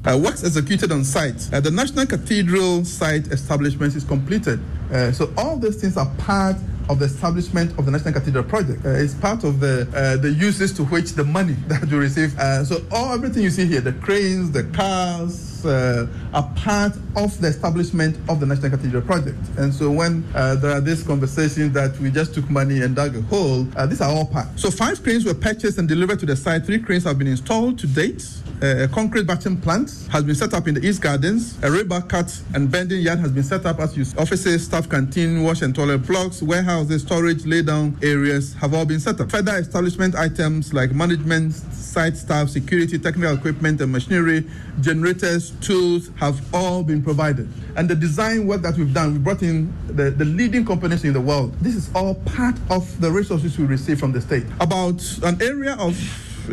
Uh, 0.07 0.17
works 0.17 0.43
executed 0.43 0.91
on 0.91 1.03
site. 1.03 1.51
Uh, 1.51 1.59
the 1.59 1.71
National 1.71 2.05
Cathedral 2.05 2.85
site 2.85 3.27
establishment 3.27 3.95
is 3.95 4.03
completed. 4.03 4.59
Uh, 4.91 5.11
so 5.11 5.33
all 5.37 5.57
these 5.57 5.81
things 5.81 5.97
are 5.97 6.09
part 6.19 6.55
of 6.89 6.99
the 6.99 7.05
establishment 7.05 7.77
of 7.79 7.85
the 7.85 7.91
National 7.91 8.13
Cathedral 8.13 8.43
project. 8.43 8.85
Uh, 8.85 8.89
it's 8.89 9.15
part 9.15 9.43
of 9.43 9.59
the 9.59 9.87
uh, 9.95 10.17
the 10.17 10.29
uses 10.29 10.73
to 10.73 10.83
which 10.85 11.13
the 11.13 11.23
money 11.23 11.53
that 11.67 11.83
we 11.85 11.97
receive. 11.97 12.37
Uh, 12.37 12.63
so 12.63 12.83
all 12.91 13.13
everything 13.13 13.43
you 13.43 13.49
see 13.49 13.65
here, 13.65 13.81
the 13.81 13.93
cranes, 13.93 14.51
the 14.51 14.63
cars, 14.63 15.54
uh, 15.65 16.07
are 16.33 16.49
part 16.55 16.93
of 17.15 17.39
the 17.41 17.47
establishment 17.47 18.17
of 18.29 18.39
the 18.39 18.45
National 18.45 18.71
Cathedral 18.71 19.01
project. 19.01 19.39
And 19.57 19.73
so 19.73 19.91
when 19.91 20.23
uh, 20.35 20.55
there 20.55 20.71
are 20.71 20.81
these 20.81 21.03
conversations 21.03 21.73
that 21.73 21.97
we 21.99 22.11
just 22.11 22.33
took 22.33 22.49
money 22.49 22.81
and 22.81 22.95
dug 22.95 23.15
a 23.15 23.21
hole, 23.23 23.67
uh, 23.75 23.85
these 23.85 24.01
are 24.01 24.09
all 24.09 24.25
part. 24.25 24.47
So 24.59 24.71
five 24.71 25.01
cranes 25.03 25.25
were 25.25 25.33
purchased 25.33 25.77
and 25.77 25.87
delivered 25.87 26.19
to 26.19 26.25
the 26.25 26.35
site. 26.35 26.65
Three 26.65 26.79
cranes 26.79 27.03
have 27.03 27.17
been 27.17 27.27
installed 27.27 27.79
to 27.79 27.87
date. 27.87 28.25
a 28.61 28.87
concrete 28.87 29.27
batching 29.27 29.57
plant 29.57 30.07
has 30.09 30.23
been 30.23 30.35
set 30.35 30.53
up 30.53 30.67
in 30.67 30.75
the 30.75 30.85
East 30.85 31.01
Gardens. 31.01 31.57
A 31.57 31.67
rebar 31.67 32.07
cut 32.07 32.37
and 32.53 32.71
bending 32.71 33.01
yard 33.01 33.19
has 33.19 33.31
been 33.31 33.43
set 33.43 33.65
up 33.65 33.79
as 33.79 33.97
you 33.97 34.05
offices, 34.17 34.65
staff 34.65 34.89
canteen, 34.89 35.43
wash 35.43 35.61
and 35.61 35.75
toilet 35.75 36.05
blocks, 36.07 36.41
warehouses, 36.41 37.01
storage, 37.01 37.43
laydown 37.43 38.01
areas 38.03 38.53
have 38.55 38.73
all 38.73 38.85
been 38.85 38.99
set 38.99 39.19
up. 39.19 39.29
Further 39.29 39.57
establishment 39.57 40.15
items 40.15 40.73
like 40.73 40.91
management, 40.91 41.53
site 41.53 42.17
staff, 42.17 42.49
security, 42.49 42.97
technical 42.97 43.35
equipment 43.35 43.81
and 43.81 43.91
machinery, 43.91 44.49
generators, 44.81 45.51
tools 45.61 46.09
have 46.17 46.41
all 46.53 46.83
been 46.83 47.03
provided. 47.03 47.49
And 47.75 47.89
the 47.89 47.95
design 47.95 48.47
work 48.47 48.61
that 48.61 48.77
we've 48.77 48.93
done, 48.93 49.13
we 49.13 49.19
brought 49.19 49.41
in 49.41 49.73
the, 49.87 50.11
the 50.11 50.25
leading 50.25 50.65
companies 50.65 51.03
in 51.03 51.13
the 51.13 51.21
world. 51.21 51.53
This 51.61 51.75
is 51.75 51.89
all 51.93 52.15
part 52.15 52.55
of 52.69 52.99
the 53.01 53.11
resources 53.11 53.57
we 53.57 53.65
receive 53.65 53.99
from 53.99 54.11
the 54.11 54.21
state. 54.21 54.45
About 54.59 55.01
an 55.23 55.41
area 55.41 55.75
of 55.79 55.97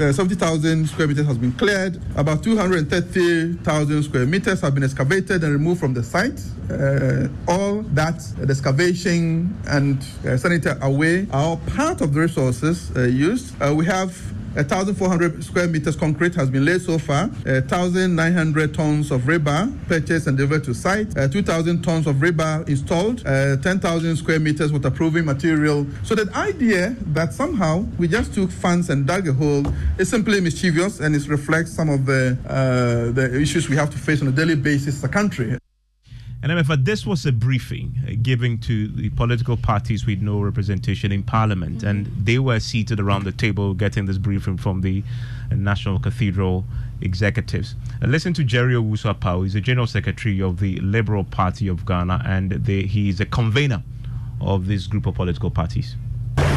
uh, 0.00 0.10
70,000 0.10 0.88
square 0.88 1.06
meters 1.06 1.26
has 1.26 1.36
been 1.36 1.52
cleared. 1.52 2.00
About 2.16 2.42
230,000 2.42 4.02
square 4.02 4.26
meters 4.26 4.60
have 4.62 4.74
been 4.74 4.84
excavated 4.84 5.44
and 5.44 5.52
removed 5.52 5.80
from 5.80 5.92
the 5.92 6.02
site. 6.02 6.40
Uh, 6.70 7.28
all 7.46 7.82
that, 7.92 8.14
uh, 8.14 8.46
the 8.46 8.52
excavation 8.52 9.54
and 9.68 10.02
uh, 10.26 10.36
sanitary 10.36 10.78
away 10.80 11.26
are 11.30 11.42
all 11.42 11.56
part 11.58 12.00
of 12.00 12.14
the 12.14 12.20
resources 12.20 12.90
uh, 12.96 13.02
used. 13.02 13.54
Uh, 13.62 13.74
we 13.74 13.84
have 13.84 14.16
1,400 14.54 15.42
square 15.42 15.68
meters 15.68 15.96
concrete 15.96 16.34
has 16.34 16.50
been 16.50 16.64
laid 16.64 16.80
so 16.80 16.98
far. 16.98 17.28
1,900 17.44 18.74
tons 18.74 19.10
of 19.10 19.22
rebar 19.22 19.72
purchased 19.88 20.26
and 20.26 20.36
delivered 20.36 20.64
to 20.64 20.74
site. 20.74 21.16
Uh, 21.16 21.26
2,000 21.28 21.82
tons 21.82 22.06
of 22.06 22.16
rebar 22.16 22.68
installed. 22.68 23.22
Uh, 23.26 23.56
10,000 23.56 24.16
square 24.16 24.40
meters 24.40 24.72
waterproofing 24.72 25.24
material. 25.24 25.86
So 26.04 26.14
the 26.14 26.30
idea 26.36 26.96
that 27.14 27.32
somehow 27.32 27.86
we 27.98 28.08
just 28.08 28.34
took 28.34 28.50
funds 28.50 28.90
and 28.90 29.06
dug 29.06 29.28
a 29.28 29.32
hole 29.32 29.64
is 29.98 30.08
simply 30.08 30.40
mischievous 30.40 31.00
and 31.00 31.16
it 31.16 31.26
reflects 31.28 31.72
some 31.72 31.88
of 31.88 32.04
the 32.06 32.36
uh, 32.46 33.12
the 33.12 33.40
issues 33.40 33.68
we 33.68 33.76
have 33.76 33.90
to 33.90 33.98
face 33.98 34.20
on 34.20 34.28
a 34.28 34.32
daily 34.32 34.56
basis 34.56 34.96
as 34.96 35.04
a 35.04 35.08
country. 35.08 35.61
And 36.42 36.50
Emefa, 36.50 36.84
this 36.84 37.06
was 37.06 37.24
a 37.24 37.30
briefing 37.30 37.94
uh, 38.04 38.14
given 38.20 38.58
to 38.58 38.88
the 38.88 39.10
political 39.10 39.56
parties 39.56 40.06
with 40.06 40.20
no 40.22 40.40
representation 40.40 41.12
in 41.12 41.22
parliament, 41.22 41.78
mm-hmm. 41.78 41.86
and 41.86 42.06
they 42.06 42.40
were 42.40 42.58
seated 42.58 42.98
around 42.98 43.24
the 43.24 43.30
table 43.30 43.74
getting 43.74 44.06
this 44.06 44.18
briefing 44.18 44.56
from 44.56 44.80
the 44.80 45.04
uh, 45.52 45.54
National 45.54 46.00
Cathedral 46.00 46.64
executives. 47.00 47.76
Uh, 48.02 48.08
listen 48.08 48.32
to 48.34 48.42
Jerry 48.42 48.74
Owusu 48.74 49.44
He's 49.44 49.52
the 49.52 49.60
General 49.60 49.86
Secretary 49.86 50.42
of 50.42 50.58
the 50.58 50.78
Liberal 50.80 51.22
Party 51.22 51.68
of 51.68 51.86
Ghana, 51.86 52.22
and 52.26 52.50
the, 52.64 52.86
he 52.86 53.08
is 53.08 53.20
a 53.20 53.26
convener 53.26 53.84
of 54.40 54.66
this 54.66 54.88
group 54.88 55.06
of 55.06 55.14
political 55.14 55.50
parties 55.50 55.94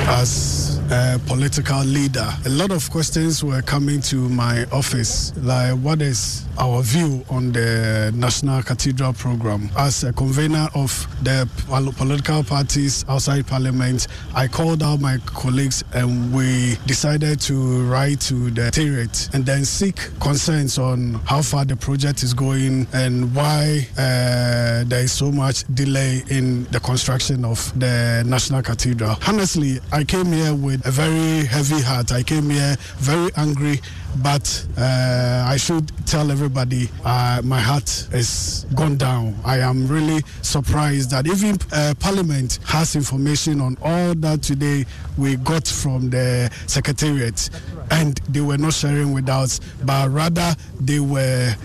as 0.07 0.79
a 0.91 1.19
political 1.25 1.83
leader. 1.83 2.27
A 2.45 2.49
lot 2.49 2.71
of 2.71 2.89
questions 2.91 3.43
were 3.43 3.61
coming 3.61 4.01
to 4.01 4.29
my 4.29 4.65
office, 4.71 5.33
like 5.37 5.73
what 5.77 6.01
is 6.01 6.45
our 6.57 6.81
view 6.83 7.25
on 7.29 7.51
the 7.51 8.11
National 8.15 8.61
Cathedral 8.61 9.13
program. 9.13 9.69
As 9.77 10.03
a 10.03 10.13
convener 10.13 10.67
of 10.75 11.07
the 11.23 11.49
political 11.97 12.43
parties 12.43 13.03
outside 13.09 13.47
Parliament, 13.47 14.07
I 14.33 14.47
called 14.47 14.83
out 14.83 15.01
my 15.01 15.17
colleagues 15.25 15.83
and 15.93 16.33
we 16.33 16.77
decided 16.85 17.41
to 17.41 17.83
write 17.85 18.21
to 18.21 18.51
the 18.51 18.65
Secretariat 18.65 19.29
and 19.33 19.45
then 19.45 19.65
seek 19.65 19.97
concerns 20.19 20.77
on 20.77 21.15
how 21.25 21.41
far 21.41 21.65
the 21.65 21.75
project 21.75 22.23
is 22.23 22.33
going 22.33 22.87
and 22.93 23.33
why 23.35 23.87
uh, 23.97 24.83
there 24.85 25.03
is 25.03 25.11
so 25.11 25.31
much 25.31 25.63
delay 25.73 26.23
in 26.29 26.63
the 26.65 26.79
construction 26.79 27.43
of 27.43 27.77
the 27.79 28.23
National 28.25 28.61
Cathedral. 28.61 29.17
Honestly, 29.27 29.64
I 29.91 30.03
came 30.03 30.25
here 30.31 30.53
with 30.53 30.85
a 30.85 30.91
very 30.91 31.45
heavy 31.45 31.81
heart. 31.81 32.11
I 32.11 32.23
came 32.23 32.49
here 32.49 32.75
very 32.97 33.29
angry, 33.35 33.81
but 34.21 34.45
uh, 34.77 35.43
I 35.47 35.57
should 35.57 35.91
tell 36.05 36.31
everybody 36.31 36.89
uh, 37.03 37.41
my 37.43 37.59
heart 37.59 37.89
is 38.13 38.65
gone 38.75 38.97
down. 38.97 39.35
I 39.43 39.59
am 39.59 39.87
really 39.87 40.21
surprised 40.41 41.09
that 41.11 41.27
even 41.27 41.57
uh, 41.71 41.93
Parliament 41.99 42.59
has 42.65 42.95
information 42.95 43.59
on 43.61 43.77
all 43.81 44.13
that 44.15 44.43
today 44.43 44.85
we 45.17 45.35
got 45.37 45.67
from 45.67 46.09
the 46.09 46.49
Secretariat, 46.67 47.49
and 47.91 48.17
they 48.29 48.41
were 48.41 48.57
not 48.57 48.73
sharing 48.73 49.13
with 49.13 49.29
us, 49.29 49.59
but 49.83 50.09
rather 50.11 50.55
they 50.79 50.99
were 50.99 51.55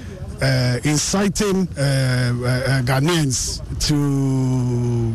inciting 0.84 1.68
uh, 1.76 1.80
uh, 1.80 2.82
Ghanaians 2.82 3.60
to 3.88 3.94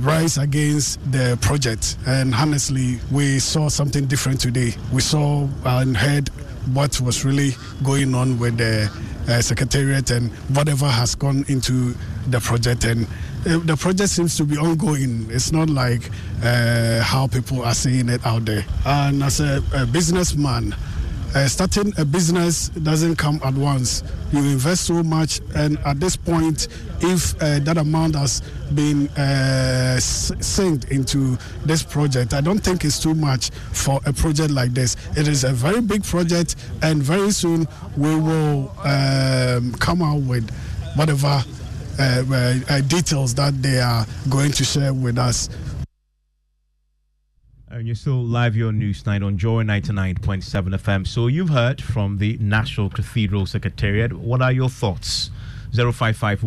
rise 0.05 0.37
against 0.37 0.99
the 1.11 1.37
project. 1.41 1.97
And 2.05 2.33
honestly, 2.33 2.99
we 3.11 3.39
saw 3.39 3.69
something 3.69 4.05
different 4.05 4.39
today. 4.39 4.73
We 4.93 5.01
saw 5.01 5.47
and 5.65 5.97
heard 5.97 6.29
what 6.73 6.99
was 7.01 7.23
really 7.23 7.51
going 7.83 8.15
on 8.15 8.39
with 8.39 8.57
the 8.57 8.89
uh, 9.27 9.41
secretariat 9.41 10.11
and 10.11 10.31
whatever 10.55 10.87
has 10.87 11.15
gone 11.15 11.45
into 11.47 11.93
the 12.27 12.39
project 12.39 12.85
and 12.85 13.05
uh, 13.47 13.59
the 13.65 13.75
project 13.77 14.09
seems 14.09 14.35
to 14.37 14.43
be 14.43 14.57
ongoing 14.57 15.27
it's 15.29 15.51
not 15.51 15.69
like 15.69 16.09
uh, 16.43 17.01
how 17.01 17.27
people 17.27 17.61
are 17.63 17.73
seeing 17.73 18.09
it 18.09 18.23
out 18.25 18.45
there 18.45 18.65
and 18.85 19.21
as 19.23 19.39
a, 19.39 19.63
a 19.75 19.85
businessman 19.85 20.75
uh, 21.35 21.47
starting 21.47 21.91
a 21.97 22.05
business 22.05 22.69
doesn't 22.69 23.17
come 23.17 23.39
at 23.43 23.53
once. 23.53 24.03
You 24.31 24.39
invest 24.39 24.85
so 24.85 25.03
much, 25.03 25.41
and 25.53 25.77
at 25.85 25.99
this 25.99 26.15
point, 26.15 26.69
if 27.01 27.35
uh, 27.41 27.59
that 27.59 27.77
amount 27.77 28.15
has 28.15 28.41
been 28.73 29.09
uh, 29.09 29.97
synced 29.99 30.89
into 30.91 31.37
this 31.65 31.83
project, 31.83 32.33
I 32.33 32.41
don't 32.41 32.59
think 32.59 32.85
it's 32.85 32.99
too 32.99 33.13
much 33.13 33.49
for 33.49 33.99
a 34.05 34.13
project 34.13 34.51
like 34.51 34.73
this. 34.73 34.95
It 35.17 35.27
is 35.27 35.43
a 35.43 35.51
very 35.51 35.81
big 35.81 36.03
project, 36.05 36.55
and 36.81 37.03
very 37.03 37.31
soon 37.31 37.67
we 37.97 38.15
will 38.15 38.73
um, 38.85 39.73
come 39.73 40.01
out 40.01 40.21
with 40.21 40.49
whatever 40.95 41.43
uh, 41.99 42.23
uh, 42.33 42.81
details 42.81 43.35
that 43.35 43.61
they 43.61 43.79
are 43.79 44.05
going 44.29 44.51
to 44.51 44.63
share 44.63 44.93
with 44.93 45.17
us 45.17 45.49
and 47.75 47.85
you're 47.85 47.93
still 47.93 48.23
live 48.23 48.55
your 48.55 48.71
news 48.71 49.05
night 49.05 49.21
on 49.21 49.37
Joy 49.37 49.61
99.7 49.63 50.45
FM. 50.79 51.05
So 51.05 51.27
you've 51.27 51.49
heard 51.49 51.83
from 51.83 52.19
the 52.19 52.37
National 52.39 52.89
Cathedral 52.89 53.45
Secretariat. 53.45 54.13
What 54.13 54.41
are 54.41 54.53
your 54.53 54.69
thoughts? 54.69 55.29
055 55.73 56.41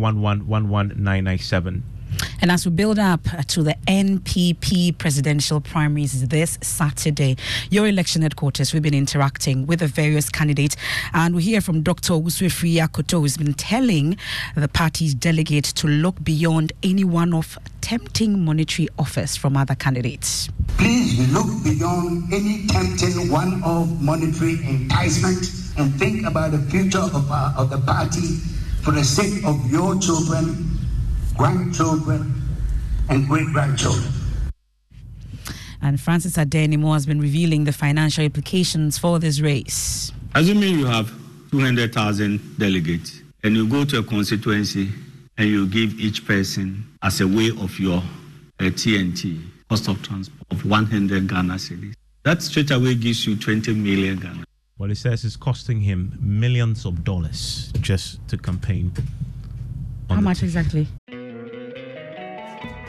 and 2.41 2.51
as 2.51 2.65
we 2.65 2.71
build 2.71 2.99
up 2.99 3.23
to 3.47 3.63
the 3.63 3.75
NPP 3.87 4.97
presidential 4.97 5.59
primaries 5.59 6.27
this 6.29 6.57
Saturday, 6.61 7.35
your 7.69 7.87
election 7.87 8.21
headquarters, 8.21 8.73
we've 8.73 8.83
been 8.83 8.93
interacting 8.93 9.65
with 9.65 9.79
the 9.79 9.87
various 9.87 10.29
candidates. 10.29 10.75
And 11.13 11.35
we 11.35 11.43
hear 11.43 11.59
from 11.59 11.83
Dr. 11.83 12.13
Owusu 12.13 12.47
Afriyie 12.47 12.85
Akoto, 12.85 13.19
who's 13.19 13.37
been 13.37 13.53
telling 13.53 14.17
the 14.55 14.67
party's 14.67 15.13
delegates 15.13 15.73
to 15.73 15.87
look 15.87 16.23
beyond 16.23 16.71
any 16.81 17.03
one 17.03 17.33
of 17.33 17.57
tempting 17.81 18.43
monetary 18.45 18.87
offers 18.97 19.35
from 19.35 19.57
other 19.57 19.75
candidates. 19.75 20.49
Please 20.77 21.31
look 21.33 21.47
beyond 21.63 22.33
any 22.33 22.67
tempting 22.67 23.29
one 23.29 23.61
of 23.63 24.01
monetary 24.01 24.53
enticement 24.65 25.45
and 25.77 25.93
think 25.99 26.25
about 26.25 26.51
the 26.51 26.59
future 26.69 26.99
of, 26.99 27.29
uh, 27.29 27.53
of 27.57 27.69
the 27.69 27.79
party 27.79 28.27
for 28.81 28.91
the 28.91 29.03
sake 29.03 29.43
of 29.45 29.69
your 29.69 29.99
children 29.99 30.78
grandchildren, 31.39 32.33
and 33.07 33.25
great 33.25 33.47
grandchildren. 33.53 34.11
And 35.81 35.99
Francis 35.99 36.35
Addai-Nimoh 36.35 36.91
has 36.93 37.05
been 37.05 37.21
revealing 37.21 37.63
the 37.63 37.71
financial 37.71 38.25
implications 38.25 38.97
for 38.97 39.19
this 39.19 39.39
race. 39.39 40.11
Assuming 40.35 40.63
you 40.63 40.69
mean, 40.71 40.79
you 40.79 40.85
have 40.85 41.09
200,000 41.51 42.59
delegates 42.59 43.21
and 43.41 43.55
you 43.55 43.69
go 43.69 43.85
to 43.85 43.99
a 43.99 44.03
constituency 44.03 44.89
and 45.37 45.47
you 45.47 45.65
give 45.65 45.97
each 45.97 46.27
person 46.27 46.85
as 47.01 47.21
a 47.21 47.27
way 47.27 47.51
of 47.57 47.79
your 47.79 47.99
uh, 48.59 48.63
TNT, 48.63 49.41
cost 49.69 49.87
of 49.87 50.03
transport 50.03 50.45
of 50.51 50.65
100 50.65 51.25
Ghana 51.25 51.53
cedis. 51.53 51.93
That 52.23 52.41
straight 52.41 52.71
away 52.71 52.95
gives 52.95 53.25
you 53.25 53.37
20 53.37 53.75
million 53.75 54.19
Ghana. 54.19 54.43
Well, 54.77 54.89
he 54.89 54.95
says 54.95 55.23
it's 55.23 55.37
costing 55.37 55.79
him 55.79 56.17
millions 56.19 56.85
of 56.85 57.05
dollars 57.05 57.71
just 57.79 58.27
to 58.27 58.37
campaign. 58.37 58.91
How 60.09 60.19
much 60.19 60.43
exactly? 60.43 60.85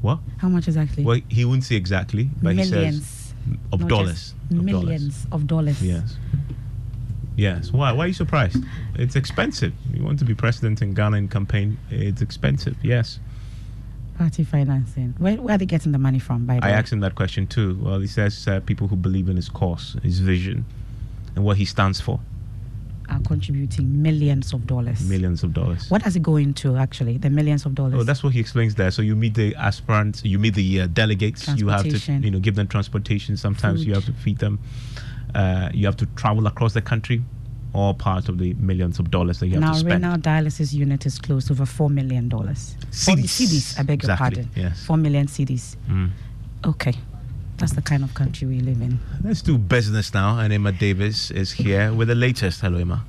What? 0.00 0.18
How 0.38 0.48
much 0.48 0.66
exactly? 0.66 1.04
Well, 1.04 1.20
he 1.28 1.44
wouldn't 1.44 1.64
say 1.64 1.76
exactly, 1.76 2.28
but 2.42 2.54
he 2.54 2.64
says 2.64 3.34
of 3.72 3.86
dollars. 3.88 4.34
Of 4.50 4.66
dollars. 4.66 4.72
Millions 4.82 5.26
of 5.32 5.46
dollars. 5.46 5.82
Yes. 5.82 6.16
Yes. 7.36 7.72
Why? 7.72 7.92
Why 7.92 8.04
are 8.04 8.08
you 8.08 8.12
surprised? 8.14 8.58
It's 8.96 9.16
expensive. 9.16 9.72
You 9.94 10.02
want 10.04 10.18
to 10.18 10.24
be 10.24 10.34
president 10.34 10.82
in 10.82 10.94
Ghana 10.94 11.16
and 11.16 11.30
campaign? 11.30 11.78
It's 11.90 12.20
expensive. 12.20 12.76
Yes. 12.82 13.20
Party 14.18 14.44
financing. 14.44 15.14
Where, 15.18 15.36
where 15.36 15.54
are 15.54 15.58
they 15.58 15.66
getting 15.66 15.92
the 15.92 15.98
money 15.98 16.18
from, 16.18 16.44
by 16.46 16.58
the 16.60 16.64
I 16.66 16.68
way? 16.68 16.74
asked 16.74 16.92
him 16.92 17.00
that 17.00 17.14
question 17.14 17.46
too. 17.46 17.78
Well, 17.82 17.98
he 18.00 18.06
says 18.06 18.46
uh, 18.46 18.60
people 18.60 18.88
who 18.88 18.96
believe 18.96 19.28
in 19.28 19.36
his 19.36 19.48
cause, 19.48 19.96
his 20.02 20.18
vision, 20.18 20.66
and 21.34 21.44
what 21.44 21.56
he 21.56 21.64
stands 21.64 22.00
for. 22.00 22.20
Are 23.12 23.20
contributing 23.20 24.00
millions 24.02 24.52
of 24.54 24.66
dollars. 24.66 25.06
Millions 25.08 25.42
of 25.42 25.52
dollars. 25.52 25.90
What 25.90 26.02
does 26.04 26.16
it 26.16 26.22
go 26.22 26.36
into, 26.36 26.76
actually? 26.76 27.18
The 27.18 27.28
millions 27.30 27.66
of 27.66 27.74
dollars? 27.74 27.94
Oh, 28.00 28.04
that's 28.04 28.22
what 28.22 28.32
he 28.32 28.40
explains 28.40 28.74
there. 28.74 28.90
So 28.90 29.02
you 29.02 29.14
meet 29.14 29.34
the 29.34 29.54
aspirants, 29.56 30.24
you 30.24 30.38
meet 30.38 30.54
the 30.54 30.80
uh, 30.82 30.86
delegates. 30.86 31.46
You 31.56 31.68
have 31.68 31.82
to, 31.82 32.12
you 32.12 32.30
know, 32.30 32.38
give 32.40 32.54
them 32.54 32.66
transportation. 32.68 33.36
Sometimes 33.36 33.84
you 33.84 33.92
have 33.94 34.06
to 34.06 34.12
feed 34.14 34.38
them. 34.38 34.58
Uh, 35.34 35.68
you 35.74 35.84
have 35.86 35.96
to 35.98 36.06
travel 36.16 36.46
across 36.46 36.72
the 36.72 36.82
country. 36.82 37.22
All 37.74 37.94
part 37.94 38.28
of 38.28 38.36
the 38.38 38.52
millions 38.54 38.98
of 38.98 39.10
dollars 39.10 39.38
that 39.40 39.46
you 39.46 39.54
have 39.54 39.60
now, 39.62 39.72
to 39.72 39.78
spend. 39.78 40.02
Now, 40.02 40.12
renal 40.12 40.20
dialysis 40.22 40.74
unit 40.74 41.06
is 41.06 41.18
close 41.18 41.50
over 41.50 41.64
$4 41.64 41.90
million. 41.90 42.28
dollars. 42.28 42.76
cedis. 42.90 43.24
cedis, 43.24 43.78
I 43.78 43.82
beg 43.82 44.02
your 44.02 44.14
pardon. 44.16 44.50
yes. 44.54 44.84
4 44.84 44.96
million 44.98 45.26
cedis. 45.26 45.76
Mm. 45.88 46.10
Okay. 46.66 46.94
That's 47.62 47.74
the 47.74 47.80
kind 47.80 48.02
of 48.02 48.12
country 48.14 48.48
we 48.48 48.58
live 48.58 48.82
in. 48.82 48.98
Let's 49.22 49.40
do 49.40 49.56
business 49.56 50.12
now. 50.12 50.40
And 50.40 50.52
Emma 50.52 50.72
Davis 50.72 51.30
is 51.30 51.52
here 51.52 51.92
with 51.92 52.08
the 52.08 52.16
latest. 52.16 52.60
Hello, 52.60 52.76
Emma. 52.76 53.04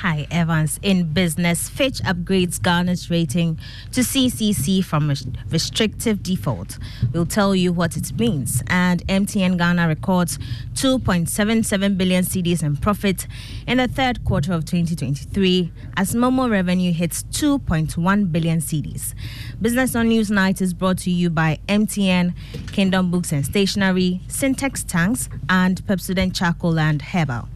Hi, 0.00 0.26
Evans. 0.32 0.80
In 0.82 1.12
business, 1.12 1.68
Fitch 1.68 2.00
upgrades 2.00 2.60
Ghana's 2.60 3.08
rating 3.08 3.60
to 3.92 4.00
CCC 4.00 4.82
from 4.82 5.12
restrictive 5.48 6.22
default. 6.24 6.78
We'll 7.12 7.26
tell 7.26 7.54
you 7.54 7.72
what 7.72 7.96
it 7.96 8.18
means. 8.18 8.64
And 8.66 9.06
MTN 9.06 9.58
Ghana 9.58 9.86
records 9.86 10.38
2.77 10.74 11.96
billion 11.96 12.24
cedis 12.24 12.64
in 12.64 12.76
profit 12.78 13.28
in 13.68 13.78
the 13.78 13.86
third 13.86 14.24
quarter 14.24 14.54
of 14.54 14.64
2023 14.64 15.70
as 15.96 16.14
Momo 16.14 16.50
revenue 16.50 16.92
hits 16.92 17.22
2.1 17.24 18.32
billion 18.32 18.58
cedis. 18.58 19.14
Business 19.60 19.94
on 19.94 20.08
News 20.08 20.30
Night 20.30 20.60
is 20.60 20.74
brought 20.74 20.98
to 20.98 21.10
you 21.10 21.30
by 21.30 21.60
MTN, 21.68 22.34
Kingdom 22.72 23.12
Books 23.12 23.30
and 23.30 23.44
Stationery, 23.44 24.20
Syntex 24.26 24.84
Tanks, 24.84 25.28
and 25.48 25.84
Pepsodent 25.86 26.34
Charcoal 26.34 26.80
and 26.80 27.02
Herbal. 27.02 27.48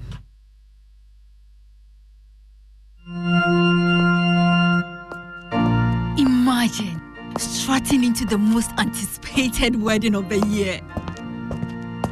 Imagine 6.67 7.01
strutting 7.39 8.03
into 8.03 8.25
the 8.25 8.37
most 8.37 8.73
anticipated 8.77 9.81
wedding 9.81 10.17
of 10.17 10.29
the 10.29 10.41
year. 10.49 10.81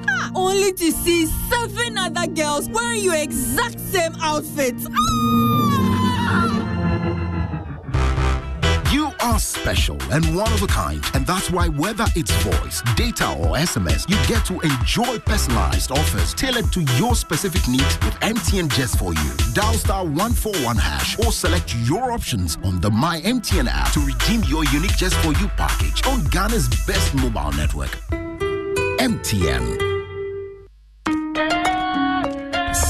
Ah, 0.08 0.30
Only 0.32 0.72
to 0.74 0.92
see 0.92 1.26
seven 1.26 1.98
other 1.98 2.28
girls 2.28 2.68
wearing 2.68 3.02
your 3.02 3.16
exact 3.16 3.80
same 3.80 4.14
outfit. 4.20 4.78
You 4.80 5.83
are 9.24 9.38
special 9.38 9.96
and 10.12 10.22
one 10.36 10.52
of 10.52 10.62
a 10.62 10.66
kind, 10.66 11.02
and 11.14 11.26
that's 11.26 11.50
why 11.50 11.68
whether 11.68 12.04
it's 12.14 12.30
voice, 12.42 12.82
data, 12.94 13.26
or 13.32 13.56
SMS, 13.56 14.08
you 14.08 14.16
get 14.28 14.44
to 14.44 14.60
enjoy 14.60 15.18
personalized 15.20 15.90
offers 15.90 16.34
tailored 16.34 16.70
to 16.72 16.82
your 16.98 17.14
specific 17.14 17.66
needs 17.66 17.98
with 18.04 18.14
MTN 18.20 18.70
just 18.74 18.98
for 18.98 19.14
you. 19.14 19.32
Dial 19.54 19.74
star 19.74 20.04
141 20.04 20.76
hash 20.76 21.18
or 21.20 21.32
select 21.32 21.74
your 21.76 22.12
options 22.12 22.58
on 22.64 22.80
the 22.80 22.90
My 22.90 23.20
MTN 23.22 23.66
app 23.68 23.92
to 23.92 24.00
redeem 24.00 24.44
your 24.44 24.64
unique 24.66 24.96
just 24.96 25.16
for 25.16 25.32
you 25.40 25.48
package 25.56 26.06
on 26.06 26.20
Ghana's 26.24 26.68
best 26.86 27.14
mobile 27.14 27.52
network. 27.52 27.96
MTN. 29.00 29.83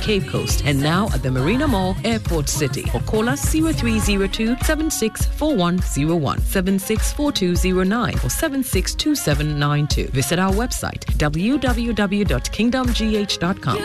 Cape 0.00 0.26
Coast, 0.28 0.62
and 0.64 0.80
now 0.80 1.08
at 1.14 1.22
the 1.22 1.30
Marina 1.30 1.66
Mall, 1.66 1.96
Airport 2.04 2.48
City. 2.48 2.84
Or 2.94 3.00
call 3.00 3.28
us 3.28 3.42
0302 3.50 4.56
764101, 4.62 6.38
764209, 6.40 8.24
or 8.24 8.30
762792. 8.30 10.08
Visit 10.12 10.38
our 10.38 10.52
website 10.52 11.04
www.kingdomgh.com. 11.16 13.78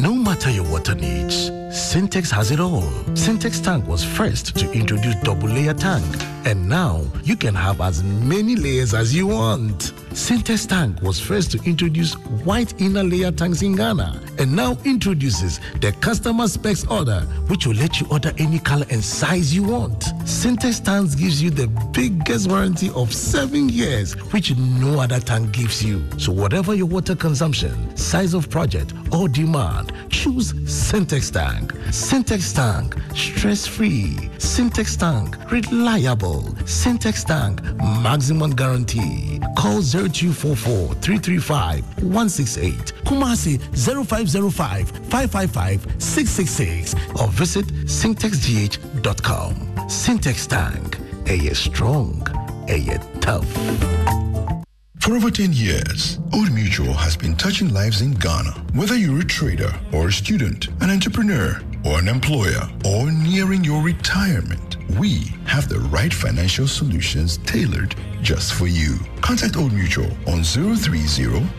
No 0.00 0.14
matter 0.14 0.50
your 0.50 0.64
water 0.70 0.94
needs, 0.94 1.50
Syntex 1.70 2.30
has 2.30 2.50
it 2.50 2.60
all. 2.60 2.82
Syntex 3.14 3.62
tank 3.62 3.86
was 3.86 4.04
first 4.04 4.56
to 4.56 4.70
introduce 4.72 5.14
double 5.22 5.48
layer 5.48 5.74
tank, 5.74 6.04
and 6.44 6.68
now 6.68 7.02
you 7.24 7.36
can 7.36 7.54
have 7.54 7.80
as 7.80 8.02
many 8.04 8.56
layers 8.56 8.94
as 8.94 9.14
you 9.14 9.26
want. 9.26 9.92
Syntex 10.10 10.66
Tank 10.66 11.00
was 11.02 11.20
first 11.20 11.52
to 11.52 11.62
introduce 11.64 12.14
white 12.44 12.80
inner 12.80 13.02
layer 13.02 13.30
tanks 13.30 13.62
in 13.62 13.76
Ghana 13.76 14.20
and 14.38 14.54
now 14.54 14.76
introduces 14.84 15.60
the 15.80 15.92
customer 16.00 16.48
specs 16.48 16.86
order, 16.86 17.20
which 17.48 17.66
will 17.66 17.74
let 17.74 18.00
you 18.00 18.06
order 18.10 18.32
any 18.38 18.58
color 18.58 18.86
and 18.90 19.04
size 19.04 19.54
you 19.54 19.64
want. 19.64 20.00
Syntex 20.24 20.82
Tanks 20.82 21.14
gives 21.14 21.42
you 21.42 21.50
the 21.50 21.66
biggest 21.92 22.48
warranty 22.48 22.90
of 22.94 23.12
seven 23.12 23.68
years, 23.68 24.14
which 24.32 24.56
no 24.56 25.00
other 25.00 25.20
tank 25.20 25.52
gives 25.52 25.84
you. 25.84 26.02
So, 26.18 26.32
whatever 26.32 26.74
your 26.74 26.86
water 26.86 27.14
consumption, 27.14 27.96
size 27.96 28.34
of 28.34 28.48
project, 28.48 28.92
or 29.12 29.28
demand, 29.28 29.92
choose 30.10 30.52
Syntex 30.52 31.32
Tank. 31.32 31.72
Syntex 31.88 32.54
Tank, 32.54 32.96
stress 33.14 33.66
free. 33.66 34.30
Syntex 34.38 34.96
Tank, 34.98 35.36
reliable. 35.50 36.42
Syntex 36.64 37.24
Tank, 37.24 37.62
maximum 38.02 38.50
guarantee. 38.52 39.40
Call 39.56 39.82
0244 40.06 40.94
335 40.94 41.84
168. 42.02 42.92
Kumasi 43.04 43.58
0505 43.74 44.90
555 45.10 46.02
666 46.02 46.94
or 47.20 47.28
visit 47.28 47.66
syntexgh.com. 47.86 49.54
Syntex 49.88 50.46
Tank, 50.46 50.98
a 51.26 51.54
strong, 51.54 52.22
a 52.68 52.98
tough. 53.20 53.48
For 55.00 55.14
over 55.14 55.30
10 55.30 55.52
years, 55.54 56.18
Old 56.34 56.52
Mutual 56.52 56.92
has 56.92 57.16
been 57.16 57.34
touching 57.34 57.72
lives 57.72 58.02
in 58.02 58.12
Ghana. 58.12 58.50
Whether 58.74 58.96
you're 58.96 59.20
a 59.20 59.24
trader 59.24 59.72
or 59.92 60.08
a 60.08 60.12
student, 60.12 60.68
an 60.82 60.90
entrepreneur 60.90 61.60
or 61.88 61.98
an 61.98 62.08
employer, 62.08 62.68
or 62.84 63.10
nearing 63.10 63.64
your 63.64 63.82
retirement, 63.82 64.76
we 64.98 65.32
have 65.46 65.68
the 65.68 65.78
right 65.90 66.12
financial 66.12 66.66
solutions 66.66 67.38
tailored 67.38 67.94
just 68.20 68.54
for 68.54 68.66
you. 68.66 68.98
Contact 69.20 69.56
Old 69.56 69.72
Mutual 69.72 70.10
on 70.26 70.42
030 70.42 71.06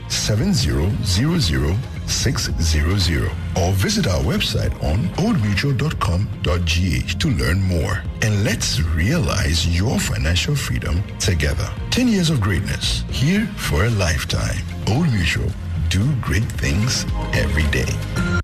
7000 0.07 1.77
600 2.09 3.31
or 3.57 3.71
visit 3.73 4.07
our 4.07 4.21
website 4.21 4.73
on 4.83 5.07
oldmutual.com.gh 5.15 7.19
to 7.19 7.29
learn 7.29 7.61
more. 7.61 8.03
And 8.21 8.43
let's 8.43 8.81
realize 8.81 9.67
your 9.67 9.99
financial 9.99 10.55
freedom 10.55 11.03
together. 11.19 11.69
10 11.91 12.07
years 12.07 12.29
of 12.29 12.41
greatness, 12.41 13.03
here 13.09 13.45
for 13.57 13.85
a 13.85 13.89
lifetime. 13.91 14.63
Old 14.87 15.11
Mutual, 15.11 15.51
do 15.89 16.11
great 16.21 16.43
things 16.43 17.05
every 17.33 17.67
day. 17.71 18.38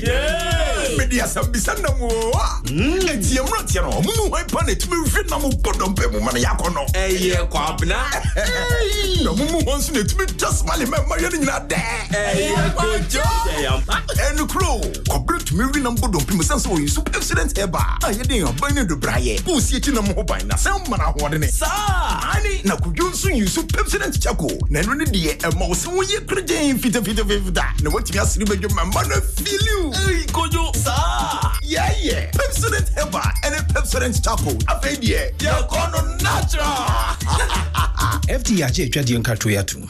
Yeah. 0.00 0.27
Mede 1.08 1.22
asɛmbisa 1.22 1.74
nam 1.80 2.02
o 2.02 2.08
a 2.36 2.60
ɛtiɛ 2.68 3.40
mmeranteɛ 3.42 3.82
no 3.82 3.90
ɔmo 3.90 4.12
mu 4.16 4.28
hwan 4.28 4.44
pa 4.52 4.60
na 4.66 4.72
ɛtumi 4.72 4.96
hwe 5.08 5.22
nam 5.30 5.42
bɔ 5.42 5.70
dɔmpɛ 5.78 6.12
mu 6.12 6.20
ma 6.20 6.32
no 6.32 6.38
yɛakɔ 6.38 6.74
no 6.74 6.84
ɛyɛ 6.92 7.48
kwabena 7.48 7.96
na 9.24 9.32
mo 9.32 9.44
mu 9.44 9.58
hɔ 9.64 9.78
nso 9.78 9.92
na 9.92 10.00
ɛtumi 10.00 10.26
twa 10.38 10.52
somale 10.52 10.86
ma 10.88 10.96
mmareɛ 10.98 11.32
no 11.32 11.38
nyinaa 11.38 11.66
dɛ 11.66 11.80
ɛyɛ 12.12 12.74
kɔgyo 12.76 13.24
ɛnokuro 14.28 14.72
kɔberɛ 15.08 15.44
tumi 15.44 15.64
we 15.72 15.80
nam 15.80 15.96
bɔ 15.96 16.12
dɔmpɛ 16.12 16.32
mu 16.36 16.42
sɛn 16.42 16.58
sɛ 16.60 16.68
ɔyɛ 16.76 16.90
so 16.90 17.02
accident 17.16 17.54
ɛba 17.54 17.80
a 18.04 18.12
yɛde 18.12 18.44
aban 18.48 18.74
no 18.74 18.84
dobraeɛ 18.84 19.40
bɔɔsi 19.42 19.76
akyi 19.80 19.94
nam 19.94 20.06
ho 20.14 20.22
ban 20.22 20.46
na 20.46 20.56
sɛ 20.56 20.88
ma 20.90 20.96
no 20.98 21.04
ahoɔdene 21.04 21.50
saa 21.50 22.36
ane 22.36 22.60
na 22.64 22.76
kodwo 22.76 23.08
nso 23.10 23.28
yi 23.34 23.46
so 23.46 23.62
pepsident 23.62 24.12
kyako 24.20 24.48
na 24.70 24.80
ɛno 24.82 24.94
ne 24.98 25.04
deɛ 25.04 25.38
ɛma 25.40 25.68
wo 25.68 25.74
sɛ 25.74 25.88
woyɛ 25.88 26.26
koragyen 26.26 26.78
fitafitafita 26.78 27.64
na 27.82 27.90
woatumi 27.90 28.20
asere 28.20 28.44
bɛdwo 28.44 28.74
ma 28.74 28.84
mma 28.84 29.02
no 29.08 29.14
afiliw 29.16 30.28
kodwo 30.32 30.74
saa 30.76 30.97
yeah, 31.62 31.92
yeah. 32.00 32.30
Pepsodent 32.30 32.90
Heba 32.94 33.22
and 33.44 33.54
a 33.54 33.58
Pepsodent. 33.72 34.16
Afei 34.66 34.96
deɛ, 34.96 35.32
yɛkɔ 35.38 35.92
no 35.92 36.00
natural. 36.22 36.74
FD 38.28 38.62
agye 38.66 38.88
atwa 38.88 39.02
deɛ 39.02 39.22
nkatoa 39.22 39.66
to. 39.66 39.88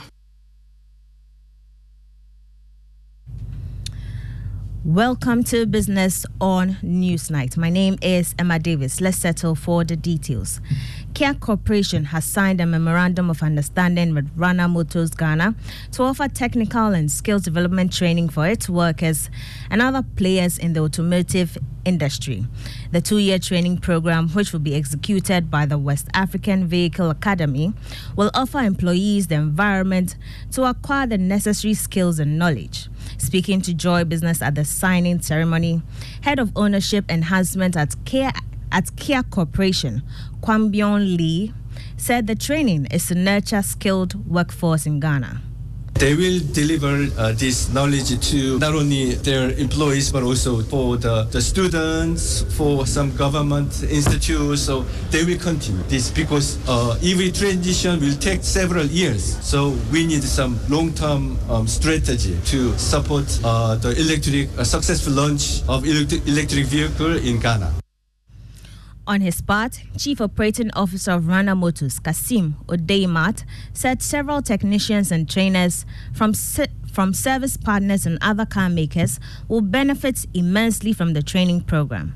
Welcome 4.84 5.44
to 5.44 5.66
Business 5.66 6.24
on 6.40 6.78
Newsnight. 6.82 7.58
My 7.58 7.68
name 7.68 7.98
is 8.00 8.34
Emma 8.38 8.58
Davis. 8.58 9.02
Let's 9.02 9.18
settle 9.18 9.54
for 9.54 9.84
the 9.84 9.96
details. 9.96 10.62
Kia 11.18 11.34
Corporation 11.34 12.04
has 12.04 12.24
signed 12.24 12.60
a 12.60 12.66
memorandum 12.66 13.28
of 13.28 13.42
understanding 13.42 14.14
with 14.14 14.30
Rana 14.36 14.68
Motors 14.68 15.10
Ghana 15.10 15.52
to 15.90 16.04
offer 16.04 16.28
technical 16.28 16.94
and 16.94 17.10
skills 17.10 17.42
development 17.42 17.92
training 17.92 18.28
for 18.28 18.46
its 18.46 18.70
workers 18.70 19.28
and 19.68 19.82
other 19.82 20.04
players 20.14 20.58
in 20.58 20.74
the 20.74 20.80
automotive 20.80 21.58
industry. 21.84 22.46
The 22.92 23.00
two 23.00 23.18
year 23.18 23.40
training 23.40 23.78
program, 23.78 24.28
which 24.28 24.52
will 24.52 24.60
be 24.60 24.76
executed 24.76 25.50
by 25.50 25.66
the 25.66 25.76
West 25.76 26.06
African 26.14 26.68
Vehicle 26.68 27.10
Academy, 27.10 27.72
will 28.14 28.30
offer 28.32 28.60
employees 28.60 29.26
the 29.26 29.34
environment 29.34 30.14
to 30.52 30.66
acquire 30.66 31.08
the 31.08 31.18
necessary 31.18 31.74
skills 31.74 32.20
and 32.20 32.38
knowledge. 32.38 32.88
Speaking 33.16 33.60
to 33.62 33.74
Joy 33.74 34.04
Business 34.04 34.40
at 34.40 34.54
the 34.54 34.64
signing 34.64 35.20
ceremony, 35.20 35.82
Head 36.20 36.38
of 36.38 36.52
Ownership 36.54 37.06
Enhancement 37.08 37.76
at 37.76 37.96
Kia, 38.04 38.30
at 38.70 38.94
Kia 38.96 39.22
Corporation, 39.24 40.02
Kwambion 40.42 41.16
Lee, 41.16 41.52
said 41.96 42.26
the 42.26 42.34
training 42.34 42.86
is 42.86 43.08
to 43.08 43.14
nurture 43.14 43.62
skilled 43.62 44.14
workforce 44.28 44.86
in 44.86 45.00
Ghana. 45.00 45.42
They 45.98 46.14
will 46.14 46.38
deliver 46.52 47.08
uh, 47.18 47.32
this 47.32 47.72
knowledge 47.72 48.16
to 48.30 48.58
not 48.60 48.72
only 48.72 49.14
their 49.16 49.50
employees 49.58 50.12
but 50.12 50.22
also 50.22 50.62
for 50.62 50.96
the, 50.96 51.24
the 51.24 51.40
students, 51.40 52.42
for 52.56 52.86
some 52.86 53.16
government 53.16 53.82
institutes. 53.82 54.62
So 54.62 54.82
they 55.10 55.24
will 55.24 55.38
continue 55.40 55.82
this 55.88 56.08
because 56.08 56.56
uh, 56.68 56.96
EV 57.02 57.34
transition 57.34 57.98
will 57.98 58.14
take 58.14 58.44
several 58.44 58.86
years. 58.86 59.44
So 59.44 59.70
we 59.90 60.06
need 60.06 60.22
some 60.22 60.60
long-term 60.68 61.36
um, 61.50 61.66
strategy 61.66 62.38
to 62.44 62.78
support 62.78 63.26
uh, 63.42 63.74
the 63.74 63.90
electric 63.98 64.50
successful 64.64 65.14
launch 65.14 65.62
of 65.68 65.84
electric 65.84 66.66
vehicle 66.66 67.16
in 67.16 67.40
Ghana. 67.40 67.72
On 69.08 69.22
his 69.22 69.40
part, 69.40 69.80
Chief 69.96 70.20
Operating 70.20 70.70
Officer 70.74 71.12
of 71.12 71.28
Rana 71.28 71.54
Motors, 71.54 71.98
Kasim 71.98 72.56
Odeimat, 72.66 73.42
said 73.72 74.02
several 74.02 74.42
technicians 74.42 75.10
and 75.10 75.26
trainers 75.26 75.86
from 76.12 76.34
from 76.92 77.14
service 77.14 77.56
partners 77.56 78.04
and 78.04 78.18
other 78.20 78.44
car 78.44 78.68
makers 78.68 79.18
will 79.48 79.62
benefit 79.62 80.26
immensely 80.34 80.92
from 80.92 81.14
the 81.14 81.22
training 81.22 81.62
program. 81.62 82.12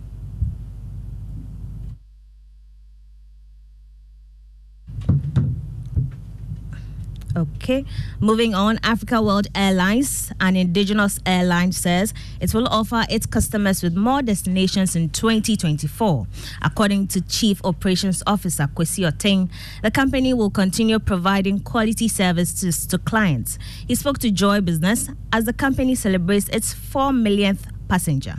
Okay, 7.34 7.86
moving 8.20 8.54
on. 8.54 8.78
Africa 8.82 9.22
World 9.22 9.46
Airlines, 9.54 10.30
an 10.40 10.54
indigenous 10.54 11.18
airline, 11.24 11.72
says 11.72 12.12
it 12.40 12.52
will 12.52 12.68
offer 12.68 13.04
its 13.08 13.24
customers 13.24 13.82
with 13.82 13.96
more 13.96 14.20
destinations 14.20 14.94
in 14.94 15.08
2024. 15.08 16.26
According 16.60 17.06
to 17.08 17.22
Chief 17.22 17.64
Operations 17.64 18.22
Officer 18.26 18.68
Kwesi 18.74 19.10
Oteng, 19.10 19.48
the 19.82 19.90
company 19.90 20.34
will 20.34 20.50
continue 20.50 20.98
providing 20.98 21.60
quality 21.60 22.06
services 22.06 22.86
to 22.86 22.98
clients. 22.98 23.58
He 23.88 23.94
spoke 23.94 24.18
to 24.18 24.30
Joy 24.30 24.60
Business 24.60 25.08
as 25.32 25.46
the 25.46 25.54
company 25.54 25.94
celebrates 25.94 26.48
its 26.50 26.74
4 26.74 27.14
millionth 27.14 27.66
passenger. 27.88 28.36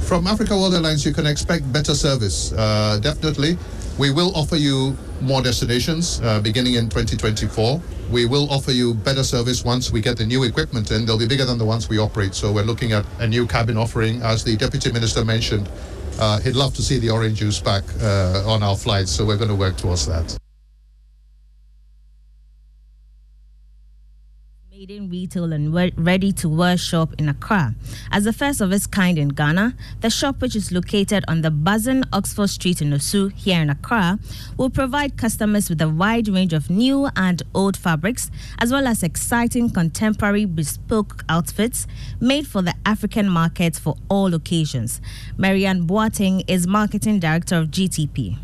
From 0.00 0.26
Africa 0.26 0.54
World 0.54 0.74
Airlines, 0.74 1.06
you 1.06 1.14
can 1.14 1.26
expect 1.26 1.70
better 1.72 1.94
service. 1.94 2.52
Uh, 2.52 2.98
definitely. 3.00 3.56
We 3.98 4.10
will 4.10 4.32
offer 4.34 4.56
you 4.56 4.96
more 5.22 5.42
destinations 5.42 6.20
uh, 6.22 6.40
beginning 6.40 6.74
in 6.74 6.88
2024. 6.88 7.80
We 8.10 8.26
will 8.26 8.50
offer 8.50 8.72
you 8.72 8.94
better 8.94 9.24
service 9.24 9.64
once 9.64 9.90
we 9.90 10.00
get 10.00 10.18
the 10.18 10.26
new 10.26 10.42
equipment 10.44 10.90
in. 10.90 11.06
They'll 11.06 11.18
be 11.18 11.26
bigger 11.26 11.44
than 11.44 11.58
the 11.58 11.64
ones 11.64 11.88
we 11.88 11.98
operate. 11.98 12.34
So 12.34 12.52
we're 12.52 12.64
looking 12.64 12.92
at 12.92 13.06
a 13.20 13.26
new 13.26 13.46
cabin 13.46 13.76
offering. 13.76 14.22
As 14.22 14.44
the 14.44 14.56
Deputy 14.56 14.92
Minister 14.92 15.24
mentioned, 15.24 15.68
uh, 16.18 16.40
he'd 16.40 16.56
love 16.56 16.74
to 16.74 16.82
see 16.82 16.98
the 16.98 17.10
orange 17.10 17.38
juice 17.38 17.60
back 17.60 17.84
uh, 18.00 18.42
on 18.46 18.62
our 18.62 18.76
flights. 18.76 19.10
So 19.10 19.24
we're 19.24 19.38
going 19.38 19.48
to 19.48 19.54
work 19.54 19.76
towards 19.76 20.06
that. 20.06 20.41
Leading 24.82 25.08
retail 25.08 25.52
and 25.52 25.72
ready 25.96 26.32
to 26.32 26.48
wear 26.48 26.76
shop 26.76 27.14
in 27.16 27.28
Accra. 27.28 27.72
As 28.10 28.24
the 28.24 28.32
first 28.32 28.60
of 28.60 28.72
its 28.72 28.84
kind 28.84 29.16
in 29.16 29.28
Ghana, 29.28 29.76
the 30.00 30.10
shop, 30.10 30.40
which 30.42 30.56
is 30.56 30.72
located 30.72 31.24
on 31.28 31.42
the 31.42 31.52
buzzing 31.52 32.02
Oxford 32.12 32.48
Street 32.48 32.82
in 32.82 32.90
Osu 32.90 33.32
here 33.32 33.62
in 33.62 33.70
Accra, 33.70 34.18
will 34.56 34.70
provide 34.70 35.16
customers 35.16 35.70
with 35.70 35.80
a 35.80 35.88
wide 35.88 36.26
range 36.26 36.52
of 36.52 36.68
new 36.68 37.08
and 37.14 37.44
old 37.54 37.76
fabrics, 37.76 38.28
as 38.58 38.72
well 38.72 38.88
as 38.88 39.04
exciting 39.04 39.70
contemporary 39.70 40.46
bespoke 40.46 41.22
outfits 41.28 41.86
made 42.18 42.48
for 42.48 42.60
the 42.60 42.74
African 42.84 43.28
market 43.28 43.76
for 43.76 43.94
all 44.08 44.34
occasions. 44.34 45.00
Marianne 45.36 45.86
Boateng 45.86 46.42
is 46.48 46.66
Marketing 46.66 47.20
Director 47.20 47.54
of 47.54 47.68
GTP. 47.68 48.36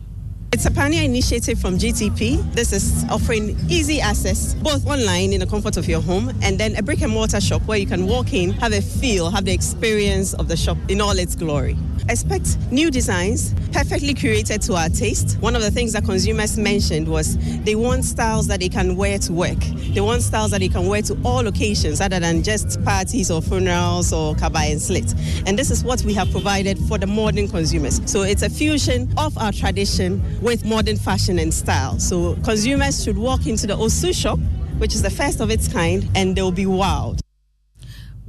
It's 0.51 0.65
a 0.65 0.71
pioneer 0.71 1.03
initiative 1.03 1.61
from 1.61 1.77
GTP. 1.77 2.55
This 2.55 2.73
is 2.73 3.05
offering 3.11 3.55
easy 3.69 4.01
access, 4.01 4.55
both 4.55 4.87
online 4.87 5.35
in 5.35 5.41
the 5.41 5.47
comfort 5.47 5.77
of 5.77 5.87
your 5.87 6.01
home, 6.01 6.31
and 6.43 6.59
then 6.59 6.75
a 6.77 6.83
brick 6.83 7.03
and 7.03 7.13
mortar 7.13 7.39
shop 7.39 7.61
where 7.67 7.77
you 7.77 7.87
can 7.87 8.07
walk 8.07 8.33
in, 8.33 8.53
have 8.53 8.73
a 8.73 8.81
feel, 8.81 9.31
have 9.31 9.45
the 9.45 9.53
experience 9.53 10.33
of 10.33 10.49
the 10.49 10.57
shop 10.57 10.79
in 10.89 11.03
all 11.03 11.19
its 11.19 11.35
glory. 11.35 11.77
Expect 12.09 12.57
new 12.71 12.91
designs, 12.91 13.53
perfectly 13.73 14.15
curated 14.15 14.65
to 14.67 14.75
our 14.75 14.89
taste. 14.89 15.37
One 15.41 15.55
of 15.55 15.61
the 15.61 15.71
things 15.71 15.93
that 15.93 16.07
consumers 16.07 16.57
mentioned 16.57 17.07
was 17.07 17.37
they 17.65 17.75
want 17.75 18.07
styles 18.07 18.47
that 18.47 18.61
they 18.61 18.71
can 18.71 18.97
wear 18.97 19.19
to 19.19 19.33
work. 19.35 19.59
They 19.93 20.01
want 20.01 20.23
styles 20.23 20.53
that 20.53 20.61
they 20.61 20.69
can 20.69 20.87
wear 20.87 21.03
to 21.03 21.19
all 21.23 21.47
occasions 21.47 22.01
other 22.01 22.19
than 22.19 22.43
just 22.43 22.83
parties 22.83 23.31
or 23.31 23.43
funerals 23.43 24.11
or 24.15 24.35
kaba 24.37 24.61
and 24.61 24.81
slit. 24.81 25.13
And 25.45 25.59
this 25.59 25.71
is 25.71 25.85
what 25.85 26.01
we 26.03 26.15
have 26.15 26.31
provided 26.31 26.79
for 26.89 26.97
the 26.97 27.07
modern 27.07 27.47
consumers. 27.49 28.01
So 28.11 28.23
it's 28.23 28.43
a 28.43 28.49
fusion 28.49 29.13
of 29.19 29.37
our 29.37 29.53
tradition 29.53 30.23
with 30.41 30.65
modern 30.65 30.97
fashion 30.97 31.39
and 31.39 31.53
style. 31.53 31.99
So 31.99 32.37
consumers 32.45 33.03
should 33.03 33.19
walk 33.19 33.47
into 33.47 33.67
the 33.67 33.75
Osu 33.75 34.15
shop, 34.15 34.39
which 34.79 34.95
is 34.95 35.03
the 35.03 35.11
first 35.11 35.41
of 35.41 35.51
its 35.51 35.69
kind, 35.69 36.09
and 36.15 36.37
they'll 36.37 36.51
be 36.51 36.65
wowed. 36.65 37.21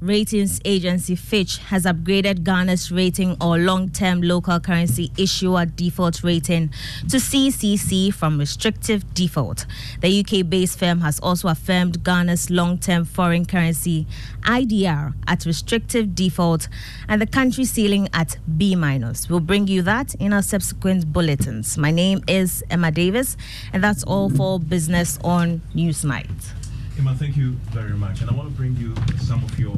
Ratings 0.01 0.61
agency 0.63 1.13
Fitch 1.13 1.57
has 1.57 1.83
upgraded 1.83 2.45
Ghana's 2.45 2.89
rating 2.89 3.35
or 3.41 3.57
long 3.57 3.89
term 3.89 4.21
local 4.21 4.57
currency 4.61 5.11
issuer 5.17 5.65
default 5.65 6.23
rating 6.23 6.69
to 7.09 7.17
CCC 7.17 8.13
from 8.13 8.37
restrictive 8.37 9.13
default. 9.13 9.65
The 9.99 10.21
UK 10.21 10.49
based 10.49 10.79
firm 10.79 11.01
has 11.01 11.19
also 11.19 11.49
affirmed 11.49 12.01
Ghana's 12.01 12.49
long 12.49 12.77
term 12.77 13.03
foreign 13.03 13.45
currency 13.45 14.07
IDR 14.43 15.15
at 15.27 15.45
restrictive 15.45 16.15
default 16.15 16.69
and 17.09 17.21
the 17.21 17.27
country 17.27 17.65
ceiling 17.65 18.07
at 18.13 18.37
B 18.57 18.75
minus. 18.75 19.29
We'll 19.29 19.41
bring 19.41 19.67
you 19.67 19.81
that 19.81 20.15
in 20.15 20.31
our 20.31 20.43
subsequent 20.43 21.11
bulletins. 21.11 21.77
My 21.77 21.91
name 21.91 22.23
is 22.25 22.63
Emma 22.69 22.91
Davis, 22.91 23.35
and 23.73 23.83
that's 23.83 24.03
all 24.05 24.29
for 24.29 24.61
Business 24.61 25.19
on 25.25 25.61
Newsnight. 25.75 26.58
Emma, 26.99 27.15
thank 27.15 27.37
you 27.37 27.51
very 27.71 27.93
much. 27.93 28.19
And 28.19 28.29
I 28.29 28.33
want 28.33 28.49
to 28.49 28.55
bring 28.55 28.75
you 28.75 28.93
some 29.19 29.41
of 29.41 29.57
your 29.57 29.73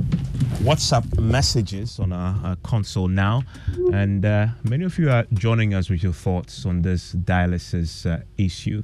WhatsApp 0.63 1.19
messages 1.19 1.99
on 1.99 2.11
our, 2.11 2.35
our 2.43 2.55
console 2.63 3.07
now. 3.07 3.43
And 3.93 4.25
uh, 4.25 4.47
many 4.63 4.85
of 4.85 4.97
you 4.97 5.11
are 5.11 5.27
joining 5.31 5.75
us 5.75 5.87
with 5.87 6.01
your 6.01 6.13
thoughts 6.13 6.65
on 6.65 6.81
this 6.81 7.13
dialysis 7.13 8.11
uh, 8.11 8.23
issue. 8.39 8.81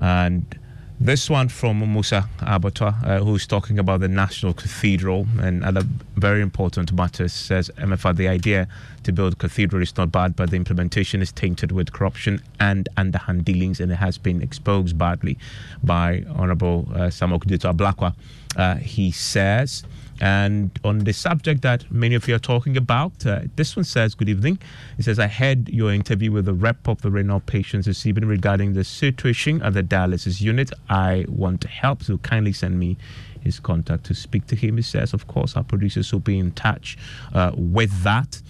And 0.00 0.56
this 1.00 1.30
one 1.30 1.48
from 1.48 1.78
Musa 1.92 2.28
Abatwa, 2.40 3.04
uh, 3.04 3.18
who's 3.20 3.46
talking 3.46 3.78
about 3.78 4.00
the 4.00 4.08
National 4.08 4.52
Cathedral 4.52 5.26
and 5.40 5.64
other 5.64 5.82
very 6.16 6.42
important 6.42 6.92
matters, 6.92 7.32
says 7.32 7.70
Emefa, 7.78 8.16
the 8.16 8.26
idea 8.26 8.66
to 9.04 9.12
build 9.12 9.38
cathedral 9.38 9.80
is 9.80 9.96
not 9.96 10.10
bad, 10.10 10.34
but 10.34 10.50
the 10.50 10.56
implementation 10.56 11.22
is 11.22 11.30
tainted 11.30 11.70
with 11.72 11.92
corruption 11.92 12.42
and 12.58 12.88
underhand 12.96 13.44
dealings, 13.44 13.80
and 13.80 13.92
it 13.92 13.96
has 13.96 14.18
been 14.18 14.42
exposed 14.42 14.98
badly 14.98 15.38
by 15.84 16.24
Honorable 16.30 16.88
uh, 16.94 17.10
Samuel 17.10 17.38
Ablakwa. 17.40 18.14
Uh, 18.56 18.74
he 18.76 19.12
says, 19.12 19.84
and 20.20 20.70
on 20.84 21.00
the 21.00 21.12
subject 21.12 21.62
that 21.62 21.90
many 21.92 22.14
of 22.14 22.26
you 22.26 22.34
are 22.34 22.40
talking 22.40 22.76
about, 22.76 23.24
uh, 23.24 23.42
this 23.56 23.76
one 23.76 23.84
says, 23.84 24.14
Good 24.14 24.28
evening. 24.28 24.58
It 24.98 25.04
says, 25.04 25.18
I 25.18 25.26
had 25.26 25.68
your 25.68 25.92
interview 25.92 26.32
with 26.32 26.46
the 26.46 26.54
rep 26.54 26.88
of 26.88 27.02
the 27.02 27.10
renal 27.10 27.40
patients 27.40 27.86
this 27.86 28.04
evening 28.04 28.28
regarding 28.28 28.72
the 28.72 28.84
situation 28.84 29.62
at 29.62 29.74
the 29.74 29.82
dialysis 29.82 30.40
unit. 30.40 30.72
I 30.88 31.24
want 31.28 31.60
to 31.62 31.68
help, 31.68 32.02
so 32.02 32.18
kindly 32.18 32.52
send 32.52 32.78
me 32.78 32.96
his 33.40 33.60
contact 33.60 34.04
to 34.04 34.14
speak 34.14 34.46
to 34.48 34.56
him. 34.56 34.76
He 34.76 34.82
says, 34.82 35.14
Of 35.14 35.28
course, 35.28 35.56
our 35.56 35.64
producers 35.64 36.12
will 36.12 36.20
be 36.20 36.38
in 36.38 36.50
touch 36.52 36.98
uh, 37.32 37.52
with 37.54 38.02
that. 38.02 38.42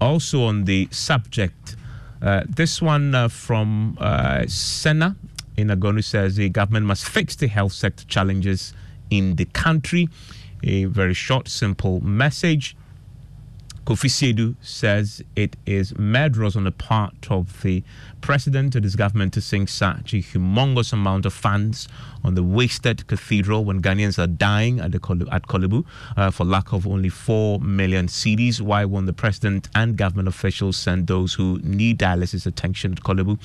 Also, 0.00 0.42
on 0.42 0.64
the 0.64 0.88
subject, 0.90 1.76
uh, 2.20 2.42
this 2.48 2.82
one 2.82 3.14
uh, 3.14 3.28
from 3.28 3.96
uh, 4.00 4.46
Senna 4.48 5.14
in 5.56 5.68
Agonu 5.68 6.02
says, 6.02 6.34
The 6.34 6.48
government 6.48 6.86
must 6.86 7.08
fix 7.08 7.36
the 7.36 7.46
health 7.46 7.72
sector 7.72 8.04
challenges 8.06 8.74
in 9.10 9.36
the 9.36 9.44
country 9.44 10.08
a 10.64 10.84
very 10.86 11.14
short, 11.14 11.48
simple 11.48 12.00
message. 12.00 12.76
Kofi 13.86 14.08
Siedu 14.08 14.56
says 14.62 15.22
it 15.36 15.56
is 15.66 15.94
murderous 15.98 16.56
on 16.56 16.64
the 16.64 16.72
part 16.72 17.30
of 17.30 17.60
the 17.60 17.84
president 18.22 18.74
and 18.74 18.82
his 18.82 18.96
government 18.96 19.34
to 19.34 19.42
sink 19.42 19.68
such 19.68 20.14
a 20.14 20.22
humongous 20.22 20.94
amount 20.94 21.26
of 21.26 21.34
funds 21.34 21.86
on 22.24 22.34
the 22.34 22.42
wasted 22.42 23.06
cathedral 23.08 23.62
when 23.62 23.82
Ghanaians 23.82 24.18
are 24.18 24.26
dying 24.26 24.80
at, 24.80 24.92
the, 24.92 25.28
at 25.30 25.48
Korle 25.48 25.68
Bu 25.68 25.84
uh, 26.16 26.30
for 26.30 26.44
lack 26.44 26.72
of 26.72 26.86
only 26.86 27.10
4 27.10 27.60
million 27.60 28.06
cedis. 28.06 28.58
Why 28.58 28.86
won't 28.86 29.04
the 29.04 29.12
president 29.12 29.68
and 29.74 29.98
government 29.98 30.28
officials 30.28 30.78
send 30.78 31.06
those 31.06 31.34
who 31.34 31.60
need 31.62 31.98
dialysis 31.98 32.46
attention 32.46 32.92
at 32.92 33.02
Korle 33.02 33.26
Bu 33.26 33.36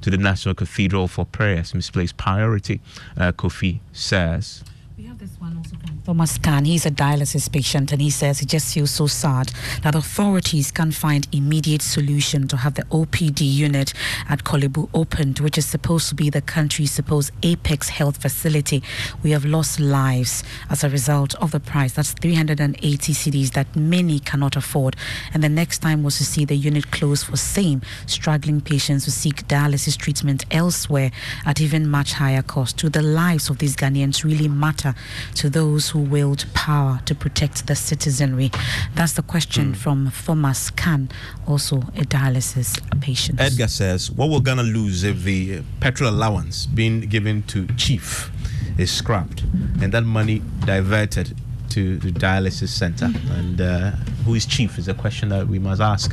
to 0.00 0.10
the 0.10 0.18
National 0.18 0.56
Cathedral 0.56 1.06
for 1.06 1.24
prayers? 1.24 1.72
Misplaced 1.72 2.16
priority, 2.16 2.80
uh, 3.16 3.30
Kofi 3.30 3.78
says. 3.92 4.64
We 4.98 5.04
have 5.04 5.18
this 5.18 5.38
one 5.38 5.56
Thomas 6.04 6.36
Khan. 6.38 6.64
He's 6.64 6.84
a 6.84 6.90
dialysis 6.90 7.50
patient 7.50 7.90
and 7.90 8.00
he 8.00 8.10
says 8.10 8.38
he 8.38 8.46
just 8.46 8.74
feels 8.74 8.90
so 8.90 9.06
sad 9.06 9.50
that 9.82 9.94
authorities 9.94 10.70
can't 10.70 10.94
find 10.94 11.26
immediate 11.32 11.80
solution 11.80 12.46
to 12.48 12.58
have 12.58 12.74
the 12.74 12.82
OPD 12.84 13.40
unit 13.40 13.94
at 14.28 14.44
Korle 14.44 14.70
Bu 14.70 14.88
opened, 14.92 15.40
which 15.40 15.56
is 15.56 15.66
supposed 15.66 16.08
to 16.10 16.14
be 16.14 16.28
the 16.28 16.42
country's 16.42 16.90
supposed 16.90 17.32
apex 17.42 17.88
health 17.88 18.20
facility. 18.20 18.82
We 19.22 19.30
have 19.30 19.44
lost 19.44 19.80
lives 19.80 20.44
as 20.68 20.84
a 20.84 20.90
result 20.90 21.34
of 21.36 21.52
the 21.52 21.60
price. 21.60 21.94
That's 21.94 22.12
380 22.12 23.12
cedis 23.12 23.52
that 23.52 23.74
many 23.74 24.18
cannot 24.18 24.56
afford. 24.56 24.96
And 25.32 25.42
the 25.42 25.48
next 25.48 25.78
time 25.78 26.02
was 26.02 26.18
to 26.18 26.24
see 26.24 26.44
the 26.44 26.56
unit 26.56 26.90
close 26.90 27.22
for 27.22 27.36
same 27.36 27.80
struggling 28.06 28.60
patients 28.60 29.06
who 29.06 29.10
seek 29.10 29.48
dialysis 29.48 29.96
treatment 29.96 30.44
elsewhere 30.50 31.10
at 31.46 31.60
even 31.60 31.88
much 31.88 32.12
higher 32.12 32.42
cost. 32.42 32.76
Do 32.76 32.88
the 32.88 33.02
lives 33.02 33.48
of 33.48 33.58
these 33.58 33.76
Ghanaians 33.76 34.24
really 34.24 34.48
matter? 34.48 34.94
to 35.34 35.50
those 35.50 35.88
who 35.94 36.00
wield 36.00 36.44
power 36.54 37.00
to 37.04 37.14
protect 37.14 37.68
the 37.68 37.76
citizenry? 37.76 38.50
That's 38.96 39.12
the 39.12 39.22
question 39.22 39.72
mm. 39.72 39.76
from 39.76 40.10
Thomas 40.10 40.68
Khan, 40.70 41.08
also 41.46 41.76
a 41.76 42.02
dialysis 42.02 42.80
patient. 43.00 43.40
Edgar 43.40 43.68
says, 43.68 44.10
What 44.10 44.28
we're 44.28 44.40
going 44.40 44.58
to 44.58 44.64
lose 44.64 45.04
if 45.04 45.22
the 45.22 45.62
petrol 45.78 46.10
allowance 46.10 46.66
being 46.66 47.02
given 47.02 47.44
to 47.44 47.68
Chief 47.76 48.32
is 48.76 48.90
scrapped 48.90 49.42
and 49.80 49.92
that 49.92 50.02
money 50.02 50.42
diverted 50.66 51.36
to 51.70 51.96
the 51.98 52.10
dialysis 52.10 52.70
center? 52.70 53.12
And 53.30 53.60
uh, 53.60 53.92
who 54.24 54.34
is 54.34 54.46
Chief 54.46 54.78
is 54.78 54.88
a 54.88 54.94
question 54.94 55.28
that 55.28 55.46
we 55.46 55.60
must 55.60 55.80
ask. 55.80 56.12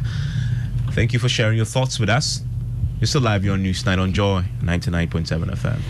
Thank 0.92 1.12
you 1.12 1.18
for 1.18 1.28
sharing 1.28 1.58
your 1.58 1.66
thoughts 1.66 2.00
with 2.00 2.10
us. 2.10 2.44
You're 3.00 3.08
still 3.08 3.22
live 3.22 3.42
here 3.42 3.54
on 3.54 3.64
Newsnight 3.64 3.98
on 3.98 4.14
Joy 4.14 4.44
99.7 4.62 5.26
FM. 5.56 5.82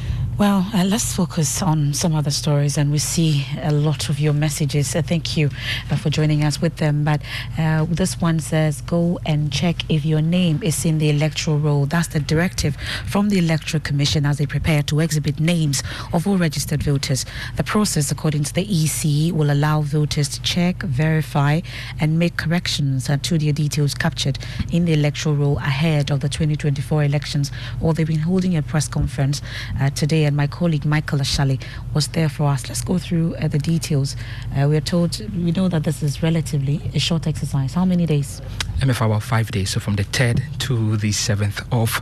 Well, 0.42 0.66
uh, 0.74 0.86
let's 0.86 1.14
focus 1.14 1.62
on 1.62 1.94
some 1.94 2.16
other 2.16 2.32
stories, 2.32 2.76
and 2.76 2.92
we 2.92 2.98
see 2.98 3.46
a 3.62 3.72
lot 3.72 4.10
of 4.10 4.20
your 4.20 4.34
messages. 4.34 4.96
Uh, 4.96 5.04
thank 5.04 5.38
you 5.38 5.52
uh, 5.92 5.96
for 5.98 6.10
joining 6.10 6.44
us 6.44 6.60
with 6.60 6.78
them. 6.78 7.04
But 7.04 7.22
uh, 7.60 7.86
this 7.88 8.20
one 8.20 8.40
says, 8.40 8.82
"Go 8.82 9.20
and 9.24 9.54
check 9.54 9.88
if 9.88 10.04
your 10.04 10.20
name 10.20 10.60
is 10.64 10.84
in 10.84 10.98
the 10.98 11.12
electoral 11.12 11.60
roll." 11.60 11.86
That's 11.86 12.08
the 12.08 12.20
directive 12.20 12.76
from 13.06 13.30
the 13.30 13.38
Electoral 13.38 13.82
Commission 13.82 14.26
as 14.26 14.40
they 14.40 14.48
prepare 14.48 14.82
to 14.82 15.00
exhibit 15.00 15.40
names 15.40 15.84
of 16.12 16.26
all 16.26 16.40
registered 16.40 16.82
voters. 16.82 17.24
The 17.58 17.64
process, 17.64 18.10
according 18.10 18.46
to 18.46 18.54
the 18.56 18.64
EC, 18.64 19.32
will 19.32 19.52
allow 19.52 19.82
voters 19.82 20.28
to 20.30 20.42
check, 20.42 20.82
verify, 20.82 21.62
and 22.00 22.18
make 22.18 22.38
corrections 22.38 23.12
uh, 23.12 23.18
to 23.22 23.38
their 23.38 23.54
details 23.54 23.94
captured 23.94 24.40
in 24.72 24.86
the 24.86 24.94
electoral 24.94 25.36
roll 25.36 25.58
ahead 25.60 26.10
of 26.10 26.22
the 26.22 26.30
2024 26.30 27.04
elections. 27.04 27.52
Or 27.80 27.94
they've 27.94 28.08
been 28.08 28.22
holding 28.22 28.58
a 28.58 28.64
press 28.64 28.88
conference 28.88 29.44
uh, 29.80 29.92
today 29.92 30.31
and 30.32 30.38
my 30.38 30.48
colleague 30.48 30.86
Michael 30.86 31.20
Ashali 31.20 31.62
was 31.94 32.08
there 32.10 32.30
for 32.30 32.46
us. 32.46 32.70
Let's 32.70 32.82
go 32.82 32.98
through 32.98 33.36
uh, 33.36 33.50
the 33.50 33.60
details. 33.60 34.16
Uh, 34.56 34.68
we 34.70 34.78
are 34.78 34.82
told, 34.94 35.20
we 35.36 35.52
know 35.52 35.68
that 35.68 35.84
this 35.84 36.02
is 36.02 36.24
relatively 36.24 36.80
a 36.96 37.00
short 37.00 37.28
exercise. 37.28 37.74
How 37.74 37.84
many 37.84 38.06
days? 38.06 38.42
Emefa 38.80 39.06
about 39.08 39.24
five 39.24 39.52
days, 39.52 39.72
so 39.72 39.82
from 39.82 39.96
the 39.98 40.06
3rd 40.06 40.42
to 40.60 40.96
the 40.96 41.10
7th 41.12 41.66
of 41.74 42.02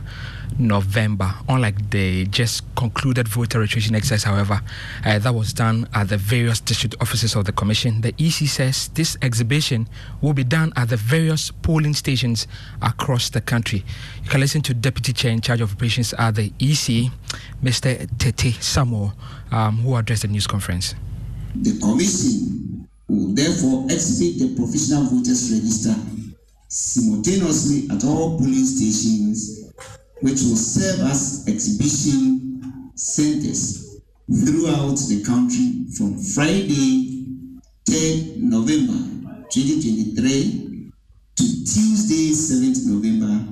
November. 0.58 1.34
Unlike 1.48 1.90
the 1.90 2.26
just 2.26 2.62
concluded 2.74 3.28
voter 3.28 3.60
registration 3.60 3.94
exercise, 3.94 4.24
however, 4.24 4.60
uh, 5.04 5.18
that 5.18 5.34
was 5.34 5.52
done 5.52 5.88
at 5.94 6.08
the 6.08 6.16
various 6.16 6.60
district 6.60 6.96
offices 7.00 7.34
of 7.36 7.44
the 7.44 7.52
Commission. 7.52 8.00
The 8.00 8.14
EC 8.18 8.48
says 8.48 8.88
this 8.88 9.16
exhibition 9.22 9.88
will 10.20 10.32
be 10.32 10.44
done 10.44 10.72
at 10.76 10.88
the 10.88 10.96
various 10.96 11.50
polling 11.50 11.94
stations 11.94 12.46
across 12.82 13.30
the 13.30 13.40
country. 13.40 13.84
You 14.24 14.30
can 14.30 14.40
listen 14.40 14.62
to 14.62 14.74
Deputy 14.74 15.12
Chair 15.12 15.32
in 15.32 15.40
charge 15.40 15.60
of 15.60 15.72
operations 15.72 16.12
at 16.14 16.34
the 16.34 16.52
EC, 16.58 17.10
Mr. 17.62 18.06
Tettey 18.16 18.60
Samuel, 18.62 19.12
um, 19.50 19.78
who 19.78 19.94
addressed 19.96 20.22
the 20.22 20.28
news 20.28 20.46
conference. 20.46 20.94
The 21.54 21.78
Commission 21.80 22.88
will 23.08 23.34
therefore 23.34 23.84
exhibit 23.86 24.38
the 24.38 24.56
provisional 24.56 25.04
voters 25.04 25.52
register 25.52 25.94
simultaneously 26.68 27.88
at 27.90 28.04
all 28.04 28.38
polling 28.38 28.64
stations 28.64 29.69
which 30.20 30.42
will 30.42 30.56
serve 30.56 31.00
as 31.10 31.44
exhibition 31.48 32.60
centers 32.94 34.00
throughout 34.28 34.96
the 35.08 35.22
country 35.24 35.86
from 35.96 36.18
Friday, 36.18 37.24
10 37.86 38.48
November 38.48 38.92
2023 39.50 40.92
to 41.36 41.44
Tuesday, 41.64 42.30
7th 42.30 42.86
November 42.86 43.44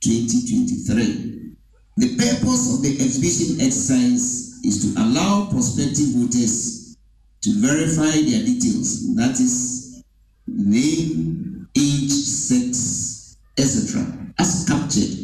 2023. 0.00 1.54
The 1.96 2.16
purpose 2.16 2.74
of 2.74 2.82
the 2.82 2.92
exhibition 3.00 3.60
exercise 3.60 4.60
is 4.62 4.94
to 4.94 5.00
allow 5.00 5.48
prospective 5.50 6.08
voters 6.14 6.96
to 7.42 7.50
verify 7.60 8.12
their 8.12 8.44
details, 8.44 9.14
that 9.16 9.40
is, 9.40 10.02
name, 10.46 11.66
age, 11.76 12.10
sex, 12.10 13.36
etc., 13.56 14.04
as 14.38 14.64
captured 14.68 15.23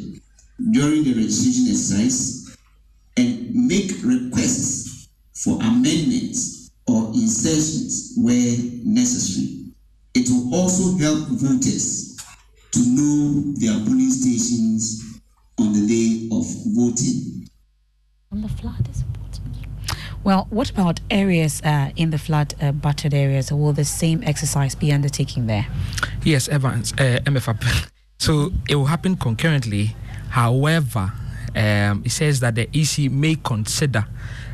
during 0.71 1.05
the 1.05 1.15
registration 1.15 1.67
exercise 1.69 2.57
and 3.17 3.55
make 3.55 3.91
requests 4.03 5.09
for 5.35 5.57
amendments 5.63 6.71
or 6.87 7.09
insertions 7.15 8.15
where 8.17 8.57
necessary. 8.85 9.73
It 10.15 10.29
will 10.29 10.55
also 10.55 10.99
help 10.99 11.29
voters 11.29 12.19
to 12.73 12.81
know 12.81 13.43
their 13.57 13.79
polling 13.85 14.11
stations 14.11 15.21
on 15.59 15.73
the 15.73 15.87
day 15.87 16.29
of 16.37 16.45
voting. 16.75 17.49
On 18.33 18.43
the 18.43 18.49
flood 18.49 18.89
is 18.89 19.03
important. 19.03 19.57
Well, 20.23 20.47
what 20.51 20.71
about 20.71 21.01
areas 21.11 21.63
uh, 21.63 21.91
in 21.97 22.11
the 22.11 22.19
flood 22.19 22.55
uh, 22.61 22.73
battered 22.73 23.15
areas? 23.15 23.51
Will 23.51 23.73
the 23.73 23.85
same 23.85 24.23
exercise 24.25 24.75
be 24.75 24.93
undertaken 24.93 25.47
there? 25.47 25.67
Yes, 26.23 26.49
Evans, 26.49 26.93
uh, 26.95 27.21
MFAP. 27.25 27.91
So 28.21 28.53
it 28.69 28.75
will 28.75 28.85
happen 28.85 29.17
concurrently. 29.17 29.97
However, 30.31 31.13
um, 31.57 32.03
it 32.05 32.11
says 32.11 32.41
that 32.41 32.55
the 32.55 32.69
EC 32.73 33.11
may 33.11 33.35
consider 33.35 34.07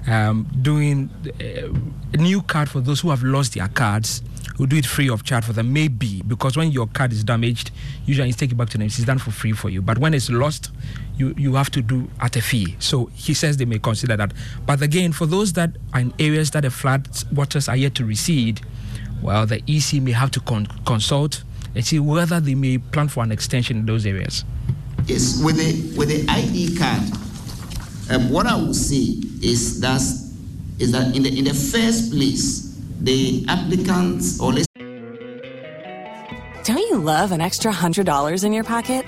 um, 0.06 0.46
doing 0.62 1.10
uh, 1.26 1.68
a 2.12 2.16
new 2.16 2.42
card 2.42 2.68
for 2.68 2.80
those 2.80 3.00
who 3.00 3.10
have 3.10 3.22
lost 3.22 3.54
their 3.54 3.68
cards. 3.68 4.22
We'll 4.58 4.68
do 4.68 4.76
it 4.76 4.86
free 4.86 5.10
of 5.10 5.22
charge 5.22 5.44
for 5.44 5.52
them, 5.52 5.70
maybe 5.74 6.22
because 6.26 6.56
when 6.56 6.70
your 6.70 6.86
card 6.86 7.12
is 7.12 7.22
damaged, 7.22 7.72
usually 8.06 8.28
you 8.28 8.32
take 8.32 8.52
it 8.52 8.54
back 8.54 8.70
to 8.70 8.78
them. 8.78 8.86
It's 8.86 8.96
done 9.04 9.18
for 9.18 9.30
free 9.30 9.52
for 9.52 9.68
you. 9.68 9.82
But 9.82 9.98
when 9.98 10.14
it's 10.14 10.30
lost, 10.30 10.70
you, 11.18 11.34
you 11.36 11.54
have 11.56 11.70
to 11.72 11.82
do 11.82 12.08
at 12.20 12.36
a 12.36 12.40
fee. 12.40 12.74
So 12.78 13.06
he 13.14 13.34
says 13.34 13.58
they 13.58 13.66
may 13.66 13.78
consider 13.78 14.16
that. 14.16 14.32
But 14.64 14.80
again, 14.80 15.12
for 15.12 15.26
those 15.26 15.52
that 15.54 15.72
are 15.92 16.00
in 16.00 16.14
areas 16.18 16.52
that 16.52 16.62
the 16.62 16.70
flood 16.70 17.06
waters 17.32 17.68
are 17.68 17.76
yet 17.76 17.94
to 17.96 18.06
recede, 18.06 18.62
well, 19.20 19.44
the 19.44 19.62
EC 19.68 20.00
may 20.02 20.12
have 20.12 20.30
to 20.30 20.40
con- 20.40 20.68
consult 20.86 21.42
and 21.74 21.84
see 21.84 21.98
whether 21.98 22.40
they 22.40 22.54
may 22.54 22.78
plan 22.78 23.08
for 23.08 23.22
an 23.22 23.32
extension 23.32 23.76
in 23.76 23.84
those 23.86 24.06
areas. 24.06 24.44
Yes, 25.06 25.40
with 25.40 25.56
the 25.56 25.96
with 25.96 26.08
the 26.08 26.26
ID 26.28 26.76
card, 26.76 27.02
um, 28.10 28.28
what 28.28 28.44
I 28.46 28.56
will 28.56 28.74
say 28.74 29.14
is 29.40 29.80
that 29.80 30.00
is 30.80 30.90
that 30.90 31.14
in 31.14 31.22
the 31.22 31.38
in 31.38 31.44
the 31.44 31.54
first 31.54 32.10
place, 32.10 32.76
the 33.00 33.44
applicants 33.48 34.40
or 34.40 34.52
let's 34.52 34.66
Don't 36.64 36.78
you 36.78 36.98
love 36.98 37.30
an 37.30 37.40
extra 37.40 37.70
$100 37.70 38.42
in 38.42 38.52
your 38.52 38.64
pocket? 38.64 39.06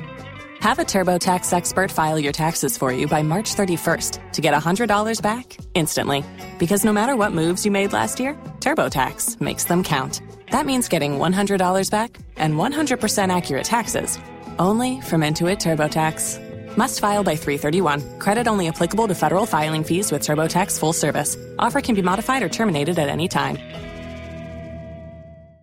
Have 0.61 0.79
a 0.79 0.85
TurboTax 0.85 1.53
expert 1.53 1.91
file 1.91 2.19
your 2.19 2.33
taxes 2.33 2.79
for 2.79 2.93
you 2.93 3.09
by 3.09 3.23
March 3.23 3.57
31st 3.57 4.33
to 4.33 4.41
get 4.41 4.55
$100 4.55 5.21
back 5.21 5.57
instantly. 5.75 6.25
Because 6.61 6.85
no 6.85 6.93
matter 6.93 7.17
what 7.17 7.33
moves 7.33 7.65
you 7.65 7.73
made 7.73 7.93
last 7.93 8.21
year, 8.21 8.35
TurboTax 8.61 9.41
makes 9.41 9.65
them 9.65 9.83
count. 9.83 10.23
That 10.53 10.67
means 10.67 10.89
getting 10.89 11.19
$100 11.19 11.91
back 11.91 12.17
and 12.37 12.55
100% 12.55 13.37
accurate 13.37 13.65
taxes 13.65 14.19
only 14.59 15.01
from 15.01 15.23
Intuit 15.23 15.59
TurboTax. 15.59 16.77
Must 16.77 17.01
file 17.01 17.25
by 17.25 17.37
331. 17.37 18.19
Credit 18.19 18.47
only 18.47 18.69
applicable 18.69 19.09
to 19.09 19.15
federal 19.15 19.47
filing 19.47 19.83
fees 19.85 20.13
with 20.13 20.23
TurboTax 20.23 20.79
full 20.79 20.93
service. 20.93 21.37
Offer 21.59 21.81
can 21.81 21.95
be 21.95 22.03
modified 22.03 22.43
or 22.43 22.49
terminated 22.49 22.99
at 22.99 23.09
any 23.09 23.29
time. 23.29 23.59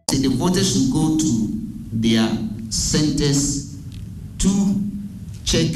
the 0.07 0.29
voters 0.29 0.73
should 0.73 0.93
go 0.93 1.17
to 1.17 1.47
their 1.91 2.27
centers 2.69 3.77
to 4.37 4.75
check 5.43 5.67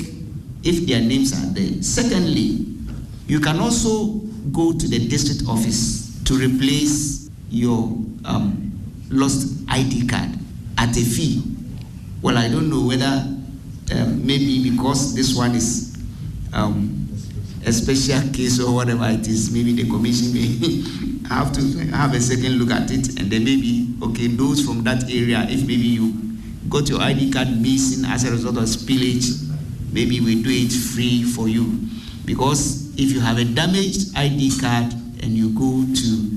if 0.64 0.88
their 0.88 1.02
names 1.02 1.34
are 1.34 1.48
there. 1.54 1.82
Secondly, 1.82 2.66
you 3.28 3.40
can 3.40 3.60
also 3.60 4.16
go 4.52 4.74
to 4.74 4.88
the 4.88 5.08
district 5.08 5.48
office 5.48 6.20
to 6.26 6.34
replace 6.36 7.30
your 7.50 7.84
um, 8.26 8.72
lost 9.10 9.48
ID 9.70 10.08
card 10.08 10.30
at 10.78 10.90
a 10.98 11.02
fee. 11.02 11.44
Well, 12.22 12.38
I 12.38 12.50
don't 12.50 12.70
know 12.70 12.86
whether 12.86 13.06
um, 13.96 14.26
maybe 14.26 14.70
because 14.70 15.16
this 15.16 15.36
one 15.36 15.56
is 15.56 15.98
um, 16.54 17.08
a 17.66 17.72
special 17.72 18.30
case 18.34 18.60
or 18.60 18.74
whatever 18.74 19.06
it 19.08 19.28
is, 19.28 19.52
maybe 19.54 19.74
the 19.74 19.90
commission 19.90 20.34
may 20.34 21.28
have 21.30 21.52
to 21.54 21.62
have 21.96 22.14
a 22.14 22.20
second 22.20 22.54
look 22.60 22.72
at 22.72 22.92
it 22.92 23.20
and 23.20 23.32
then 23.32 23.44
maybe, 23.44 23.88
okay, 24.04 24.28
those 24.28 24.66
from 24.66 24.84
that 24.84 25.04
area, 25.06 25.46
if 25.50 25.62
maybe 25.62 25.88
you 25.88 26.14
got 26.68 26.90
your 26.90 27.02
ID 27.02 27.32
card 27.32 27.50
missing 27.62 28.06
as 28.06 28.26
a 28.26 28.32
result 28.32 28.58
of 28.58 28.64
spillage, 28.64 29.50
maybe 29.92 30.20
we 30.20 30.42
do 30.44 30.50
it 30.52 30.72
free 30.72 31.24
for 31.24 31.48
you. 31.48 31.88
Because 32.26 32.94
if 33.00 33.12
you 33.12 33.20
have 33.22 33.38
a 33.38 33.46
damaged 33.46 34.16
ID 34.16 34.60
card 34.60 34.94
and 35.24 35.32
you 35.32 35.50
go 35.52 35.86
to 35.96 36.30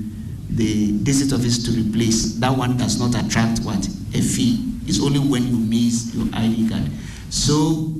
the 0.49 0.97
district 1.03 1.33
office 1.33 1.63
to 1.65 1.71
replace, 1.71 2.35
that 2.35 2.55
one 2.55 2.77
does 2.77 2.99
not 2.99 3.13
attract 3.21 3.59
what? 3.59 3.85
A 3.87 4.21
fee. 4.21 4.72
It's 4.87 5.01
only 5.01 5.19
when 5.19 5.47
you 5.47 5.57
miss 5.57 6.13
your 6.13 6.27
ID 6.33 6.69
card. 6.69 6.89
So 7.29 7.93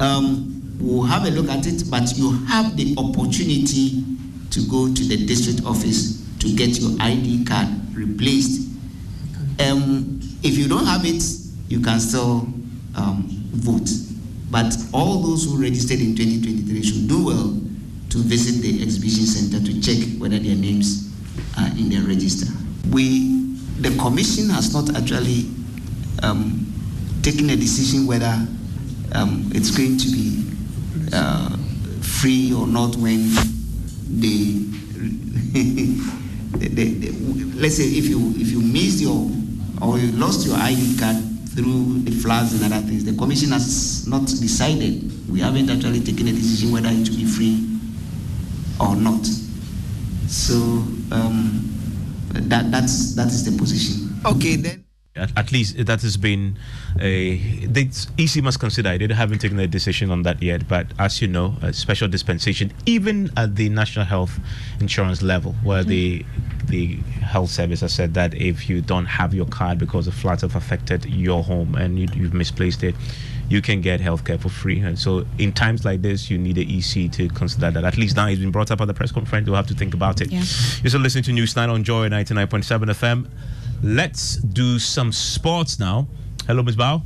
um, 0.00 0.76
we'll 0.80 1.02
have 1.04 1.26
a 1.26 1.30
look 1.30 1.48
at 1.50 1.66
it, 1.66 1.84
but 1.90 2.16
you 2.16 2.32
have 2.46 2.76
the 2.76 2.94
opportunity 2.98 4.04
to 4.50 4.60
go 4.68 4.92
to 4.92 5.04
the 5.04 5.26
district 5.26 5.64
office 5.66 6.24
to 6.40 6.54
get 6.54 6.78
your 6.80 6.90
ID 7.00 7.44
card 7.44 7.68
replaced. 7.94 8.68
Um, 9.60 10.20
if 10.42 10.56
you 10.56 10.68
don't 10.68 10.86
have 10.86 11.04
it, 11.04 11.22
you 11.68 11.80
can 11.80 11.98
still 12.00 12.46
um, 12.96 13.24
vote. 13.52 13.88
But 14.50 14.74
all 14.92 15.20
those 15.22 15.44
who 15.44 15.60
registered 15.60 16.00
in 16.00 16.14
2023 16.16 16.82
should 16.82 17.08
do 17.08 17.26
well 17.26 17.60
to 18.10 18.18
visit 18.18 18.62
the 18.62 18.82
exhibition 18.82 19.26
center 19.26 19.64
to 19.64 19.80
check 19.82 19.98
whether 20.18 20.38
their 20.38 20.56
names 20.56 21.12
are 21.58 21.68
in 21.76 21.90
the 21.90 21.98
register. 22.06 22.46
We, 22.90 23.52
the 23.80 23.94
commission 24.00 24.48
has 24.50 24.72
not 24.72 24.96
actually 24.96 25.50
um, 26.22 26.66
taken 27.22 27.50
a 27.50 27.56
decision 27.56 28.06
whether 28.06 28.46
um, 29.12 29.50
it's 29.54 29.70
going 29.76 29.96
to 29.98 30.08
be 30.10 30.44
uh, 31.12 31.56
free 32.02 32.52
or 32.52 32.66
not 32.66 32.96
when 32.96 33.28
the, 34.20 34.64
the, 36.58 36.68
the, 36.68 36.84
the, 36.94 37.52
let's 37.60 37.76
say 37.76 37.84
if 37.84 38.06
you 38.06 38.32
if 38.36 38.48
you 38.48 38.60
missed 38.60 39.00
your 39.00 39.30
or 39.80 39.98
you 39.98 40.10
lost 40.12 40.46
your 40.46 40.56
ID 40.56 40.98
card 40.98 41.16
through 41.50 42.00
the 42.00 42.10
floods 42.10 42.60
and 42.60 42.72
other 42.72 42.86
things, 42.86 43.04
the 43.04 43.14
commission 43.16 43.50
has 43.50 44.06
not 44.06 44.26
decided. 44.26 45.10
We 45.28 45.40
haven't 45.40 45.70
actually 45.70 46.00
taken 46.00 46.28
a 46.28 46.32
decision 46.32 46.72
whether 46.72 46.88
it 46.88 47.08
will 47.08 47.16
be 47.16 47.24
free 47.24 47.66
or 48.80 48.96
not. 48.96 49.24
So 50.28 50.54
um, 51.10 51.64
that 52.32 52.70
that's 52.70 53.14
that 53.14 53.28
is 53.28 53.44
the 53.44 53.56
position. 53.58 54.18
Okay 54.24 54.56
then. 54.56 54.87
At, 55.18 55.36
at 55.36 55.52
least 55.52 55.84
that 55.86 56.02
has 56.02 56.16
been 56.16 56.56
a. 57.00 57.36
The 57.66 57.88
EC 58.18 58.42
must 58.42 58.60
consider 58.60 58.90
it. 58.90 59.06
They 59.06 59.14
haven't 59.14 59.40
taken 59.40 59.58
a 59.58 59.66
decision 59.66 60.10
on 60.10 60.22
that 60.22 60.42
yet. 60.42 60.68
But 60.68 60.86
as 60.98 61.20
you 61.20 61.28
know, 61.28 61.56
a 61.62 61.72
special 61.72 62.08
dispensation, 62.08 62.72
even 62.86 63.30
at 63.36 63.56
the 63.56 63.68
national 63.68 64.04
health 64.04 64.38
insurance 64.80 65.22
level, 65.22 65.52
where 65.62 65.84
the 65.84 66.24
the 66.68 66.96
health 67.22 67.50
service 67.50 67.80
has 67.80 67.92
said 67.92 68.14
that 68.14 68.34
if 68.34 68.68
you 68.68 68.80
don't 68.80 69.06
have 69.06 69.34
your 69.34 69.46
card 69.46 69.78
because 69.78 70.04
the 70.06 70.12
floods 70.12 70.42
have 70.42 70.54
affected 70.54 71.04
your 71.06 71.42
home 71.42 71.74
and 71.74 71.98
you, 71.98 72.06
you've 72.14 72.34
misplaced 72.34 72.82
it, 72.82 72.94
you 73.48 73.62
can 73.62 73.80
get 73.80 74.00
healthcare 74.00 74.38
for 74.38 74.48
free. 74.48 74.80
And 74.80 74.98
so, 74.98 75.24
in 75.38 75.52
times 75.52 75.84
like 75.84 76.02
this, 76.02 76.30
you 76.30 76.38
need 76.38 76.56
the 76.56 76.78
EC 76.78 77.10
to 77.12 77.28
consider 77.28 77.70
that. 77.70 77.84
At 77.84 77.96
least 77.96 78.16
now 78.16 78.28
it's 78.28 78.40
been 78.40 78.50
brought 78.50 78.70
up 78.70 78.80
at 78.80 78.86
the 78.86 78.94
press 78.94 79.12
conference. 79.12 79.46
We'll 79.46 79.56
have 79.56 79.66
to 79.68 79.74
think 79.74 79.94
about 79.94 80.20
it. 80.20 80.30
Yeah. 80.30 80.38
You're 80.38 80.90
still 80.90 81.00
listening 81.00 81.24
to 81.24 81.32
Newsnight 81.32 81.72
on 81.72 81.84
Joy 81.84 82.08
99.7 82.08 82.84
FM. 82.90 83.26
Let's 83.82 84.36
do 84.36 84.78
some 84.78 85.12
sports 85.12 85.78
now. 85.78 86.08
Hello, 86.46 86.62
Ms. 86.62 86.76
Bao. 86.76 87.02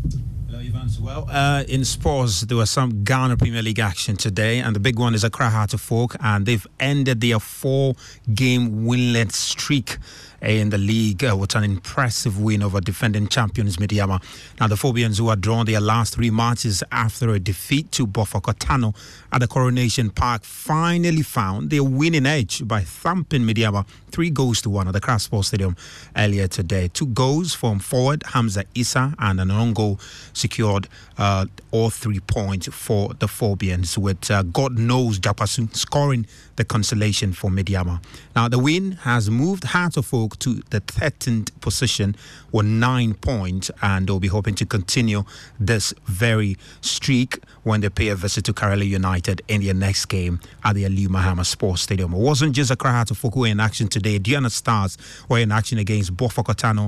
Well, 1.00 1.26
uh, 1.30 1.64
in 1.68 1.84
sports, 1.84 2.42
there 2.42 2.56
was 2.56 2.70
some 2.70 3.02
Ghana 3.02 3.36
Premier 3.36 3.62
League 3.62 3.80
action 3.80 4.16
today, 4.16 4.60
and 4.60 4.74
the 4.76 4.80
big 4.80 4.98
one 4.98 5.14
is 5.14 5.24
Accra 5.24 5.50
Hearts 5.50 5.74
of 5.74 5.92
Oak, 5.92 6.16
and 6.20 6.46
they've 6.46 6.66
ended 6.78 7.20
their 7.20 7.40
four-game 7.40 8.84
winless 8.84 9.32
streak 9.32 9.98
in 10.43 10.70
the 10.70 10.78
league 10.78 11.24
uh, 11.24 11.36
with 11.36 11.55
an 11.55 11.64
impressive 11.64 12.40
win 12.40 12.62
over 12.62 12.80
defending 12.80 13.28
champions 13.28 13.76
Medeama. 13.76 14.22
Now, 14.61 14.66
the 14.66 14.74
Phobians, 14.74 15.18
who 15.18 15.30
had 15.30 15.40
drawn 15.40 15.66
their 15.66 15.80
last 15.80 16.14
three 16.14 16.30
matches 16.30 16.82
after 16.90 17.30
a 17.30 17.38
defeat 17.38 17.93
to 17.93 18.07
Bofoakwa 18.07 18.55
Tano 18.55 18.95
at 19.32 19.40
the 19.40 19.47
Coronation 19.47 20.11
Park, 20.11 20.45
finally 20.45 21.22
found 21.22 21.70
their 21.70 21.84
winning 21.84 22.26
edge 22.26 22.66
by 22.66 22.80
thumping 22.80 23.43
Medeama 23.43 23.86
three 24.11 24.30
goals 24.30 24.61
to 24.62 24.70
one 24.70 24.86
at 24.86 24.93
the 24.93 25.01
Craft 25.01 25.24
Sports 25.24 25.49
Stadium 25.49 25.76
earlier 26.16 26.47
today. 26.47 26.88
Two 26.88 27.07
goals 27.07 27.55
from 27.55 27.78
forward 27.78 28.22
Hamza 28.26 28.64
Issa 28.74 29.14
and 29.18 29.40
an 29.40 29.51
own 29.51 29.72
goal 29.72 29.99
secured 30.34 30.88
uh, 31.18 31.47
all 31.70 31.88
three 31.90 32.20
points 32.20 32.68
for 32.68 33.14
the 33.14 33.26
Phobians, 33.26 33.97
with 33.97 34.30
uh, 34.30 34.43
Godknows 34.43 35.18
Dzakpasu 35.18 35.74
scoring 35.74 36.26
the 36.57 36.64
consolation 36.64 37.32
for 37.32 37.51
Medeama. 37.51 38.03
Now, 38.36 38.49
the 38.49 38.59
win 38.59 38.93
has 38.93 39.30
moved 39.30 39.64
Hearts 39.64 39.97
of 39.97 40.12
Oak 40.12 40.31
To 40.38 40.54
the 40.70 40.80
13th 40.80 41.50
position 41.60 42.16
with 42.50 42.66
nine 42.66 43.14
points, 43.14 43.70
and 43.80 44.06
they'll 44.06 44.20
be 44.20 44.28
hoping 44.28 44.54
to 44.56 44.66
continue 44.66 45.24
this 45.58 45.94
very 46.06 46.56
streak 46.80 47.38
when 47.62 47.80
they 47.80 47.88
pay 47.88 48.08
a 48.08 48.16
visit 48.16 48.44
to 48.46 48.52
Karela 48.52 48.86
United 48.86 49.42
in 49.48 49.62
their 49.62 49.74
next 49.74 50.06
game 50.06 50.40
at 50.64 50.74
the 50.74 50.84
Aliu 50.84 51.08
Mahama 51.08 51.46
Sports 51.46 51.82
Stadium. 51.82 52.12
It 52.12 52.18
wasn't 52.18 52.54
just 52.54 52.70
Accra 52.70 53.04
who 53.32 53.44
in 53.44 53.60
action 53.60 53.88
today. 53.88 54.18
Aduana 54.18 54.50
Stars 54.50 54.98
were 55.28 55.38
in 55.38 55.52
action 55.52 55.78
against 55.78 56.16
Boa 56.16 56.30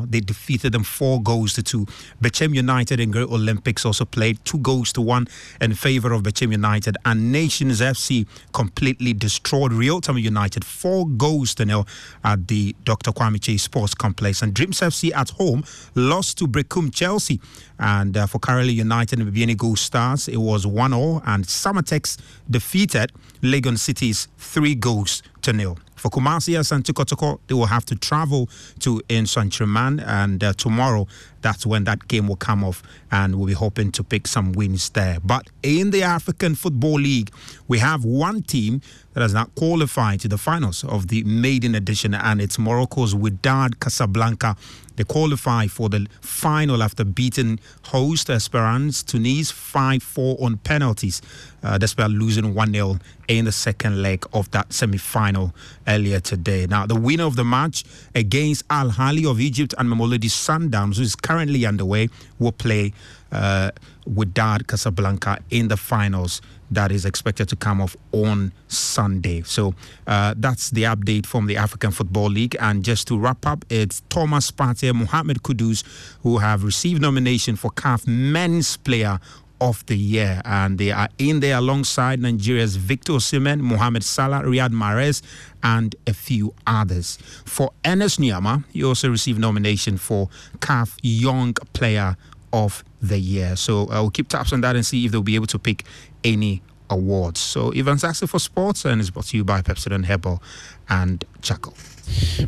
They 0.08 0.20
defeated 0.20 0.72
them 0.72 0.84
four 0.84 1.22
goals 1.22 1.52
to 1.54 1.62
two. 1.62 1.86
Bechem 2.20 2.54
United 2.54 3.00
and 3.00 3.12
Great 3.12 3.28
Olympics 3.28 3.84
also 3.84 4.04
played 4.04 4.44
two 4.44 4.58
goals 4.58 4.92
to 4.94 5.00
one 5.00 5.26
in 5.60 5.74
favour 5.74 6.12
of 6.12 6.22
Bechem 6.22 6.52
United, 6.52 6.96
and 7.04 7.32
Nations 7.32 7.80
FC 7.80 8.26
completely 8.52 9.12
destroyed 9.12 9.72
Real 9.72 10.00
Tamale 10.00 10.22
United 10.22 10.64
four 10.64 11.06
goals 11.06 11.54
to 11.54 11.64
nil 11.64 11.86
at 12.24 12.48
the 12.48 12.74
Dr. 12.84 13.12
Kwame 13.12 13.33
Kyei 13.38 13.58
Sports 13.58 13.94
Complex. 13.94 14.42
And 14.42 14.54
Dreams 14.54 14.80
FC 14.80 15.12
at 15.14 15.30
home 15.30 15.64
lost 15.94 16.38
to 16.38 16.46
Berekum 16.46 16.94
Chelsea. 16.94 17.40
And 17.78 18.16
uh, 18.16 18.26
for 18.26 18.38
Karela 18.38 18.72
United 18.72 19.18
and 19.18 19.32
Bibiani 19.32 19.56
Gold 19.56 19.78
Stars, 19.78 20.28
it 20.28 20.36
was 20.36 20.66
1 20.66 20.90
0. 20.90 21.22
And 21.26 21.44
Samatex 21.44 22.18
defeated 22.50 23.12
Legon 23.42 23.78
Cities 23.78 24.28
three 24.38 24.74
goals 24.74 25.22
to 25.42 25.52
nil. 25.52 25.78
For 25.96 26.10
Kumasi 26.10 26.56
and 26.58 26.84
Kotoko, 26.84 27.38
they 27.46 27.54
will 27.54 27.66
have 27.66 27.84
to 27.86 27.94
travel 27.94 28.48
to 28.80 29.00
in 29.08 29.24
Nsoatreman, 29.24 30.04
and 30.06 30.42
uh, 30.42 30.52
tomorrow 30.54 31.06
that's 31.40 31.66
when 31.66 31.84
that 31.84 32.08
game 32.08 32.26
will 32.26 32.36
come 32.36 32.64
off, 32.64 32.82
and 33.10 33.36
we'll 33.36 33.46
be 33.46 33.52
hoping 33.52 33.92
to 33.92 34.02
pick 34.02 34.26
some 34.26 34.52
wins 34.52 34.90
there. 34.90 35.18
But 35.22 35.50
in 35.62 35.90
the 35.90 36.02
African 36.02 36.54
Football 36.54 37.00
League, 37.00 37.30
we 37.68 37.78
have 37.78 38.04
one 38.04 38.42
team 38.42 38.80
that 39.12 39.20
has 39.20 39.34
not 39.34 39.54
qualified 39.54 40.20
to 40.20 40.28
the 40.28 40.38
finals 40.38 40.84
of 40.84 41.08
the 41.08 41.22
maiden 41.24 41.74
edition, 41.74 42.14
and 42.14 42.40
it's 42.40 42.58
Morocco's 42.58 43.14
Wydad 43.14 43.78
Casablanca 43.78 44.56
they 44.96 45.04
qualify 45.04 45.66
for 45.66 45.88
the 45.88 46.06
final 46.20 46.82
after 46.82 47.04
beating 47.04 47.58
host 47.84 48.30
Esperance 48.30 49.02
Tunis 49.02 49.50
5 49.50 50.02
4 50.02 50.36
on 50.40 50.58
penalties, 50.58 51.22
uh, 51.62 51.78
despite 51.78 52.10
losing 52.10 52.54
1 52.54 52.72
0 52.72 52.98
in 53.28 53.44
the 53.46 53.52
second 53.52 54.02
leg 54.02 54.24
of 54.32 54.50
that 54.50 54.72
semi 54.72 54.98
final 54.98 55.54
earlier 55.86 56.20
today. 56.20 56.66
Now, 56.66 56.86
the 56.86 56.98
winner 56.98 57.24
of 57.24 57.36
the 57.36 57.44
match 57.44 57.84
against 58.14 58.64
Al 58.70 58.90
Ahly 58.90 59.28
of 59.30 59.40
Egypt 59.40 59.74
and 59.78 59.88
Mamelodi 59.88 60.30
Sundowns, 60.30 60.96
who 60.96 61.02
is 61.02 61.16
currently 61.16 61.66
underway, 61.66 62.08
will 62.38 62.52
play 62.52 62.92
uh, 63.32 63.70
Wydad 64.08 64.66
Casablanca 64.66 65.38
in 65.50 65.68
the 65.68 65.76
finals 65.76 66.40
that 66.70 66.92
is 66.92 67.04
expected 67.04 67.48
to 67.48 67.56
come 67.56 67.80
off 67.80 67.96
on 68.12 68.52
Sunday. 68.68 69.42
So 69.42 69.74
uh, 70.06 70.34
that's 70.36 70.70
the 70.70 70.84
update 70.84 71.26
from 71.26 71.46
the 71.46 71.56
African 71.56 71.90
Football 71.90 72.30
League. 72.30 72.56
And 72.60 72.84
just 72.84 73.08
to 73.08 73.18
wrap 73.18 73.46
up, 73.46 73.64
it's 73.70 74.02
Thomas 74.08 74.50
Partey, 74.50 74.94
Mohamed 74.94 75.42
Kudus, 75.42 75.84
who 76.22 76.38
have 76.38 76.64
received 76.64 77.00
nomination 77.02 77.56
for 77.56 77.70
CAF 77.70 78.06
Men's 78.06 78.76
Player 78.76 79.18
of 79.60 79.84
the 79.86 79.96
year. 79.96 80.42
And 80.44 80.78
they 80.78 80.90
are 80.90 81.08
in 81.18 81.40
there 81.40 81.58
alongside 81.58 82.20
Nigeria's 82.20 82.76
Victor 82.76 83.14
Osimhen, 83.14 83.60
Mohamed 83.60 84.04
Salah, 84.04 84.42
Riyad 84.42 84.70
Mahrez, 84.70 85.22
and 85.62 85.94
a 86.06 86.12
few 86.12 86.54
others. 86.66 87.18
For 87.44 87.72
Ernest 87.84 88.20
Nuamah, 88.20 88.64
he 88.72 88.84
also 88.84 89.08
received 89.08 89.38
nomination 89.38 89.96
for 89.96 90.28
CAF 90.58 90.98
Young 91.02 91.54
Player 91.72 92.16
of 92.52 92.84
the 93.02 93.18
year. 93.18 93.56
So 93.56 93.82
uh, 93.90 94.00
we'll 94.00 94.10
keep 94.10 94.28
tabs 94.28 94.52
on 94.52 94.60
that 94.62 94.76
and 94.76 94.86
see 94.86 95.04
if 95.04 95.12
they'll 95.12 95.22
be 95.22 95.34
able 95.34 95.48
to 95.48 95.58
pick 95.58 95.84
any 96.24 96.62
awards. 96.90 97.40
So 97.40 97.70
Evans 97.70 98.04
Axel 98.04 98.28
for 98.28 98.38
Sports 98.38 98.84
and 98.84 99.00
is 99.00 99.10
brought 99.10 99.26
to 99.26 99.36
you 99.36 99.44
by 99.44 99.62
Pepsodent 99.62 100.06
Herbal 100.06 100.42
and 100.88 101.24
Charcoal. 101.42 101.74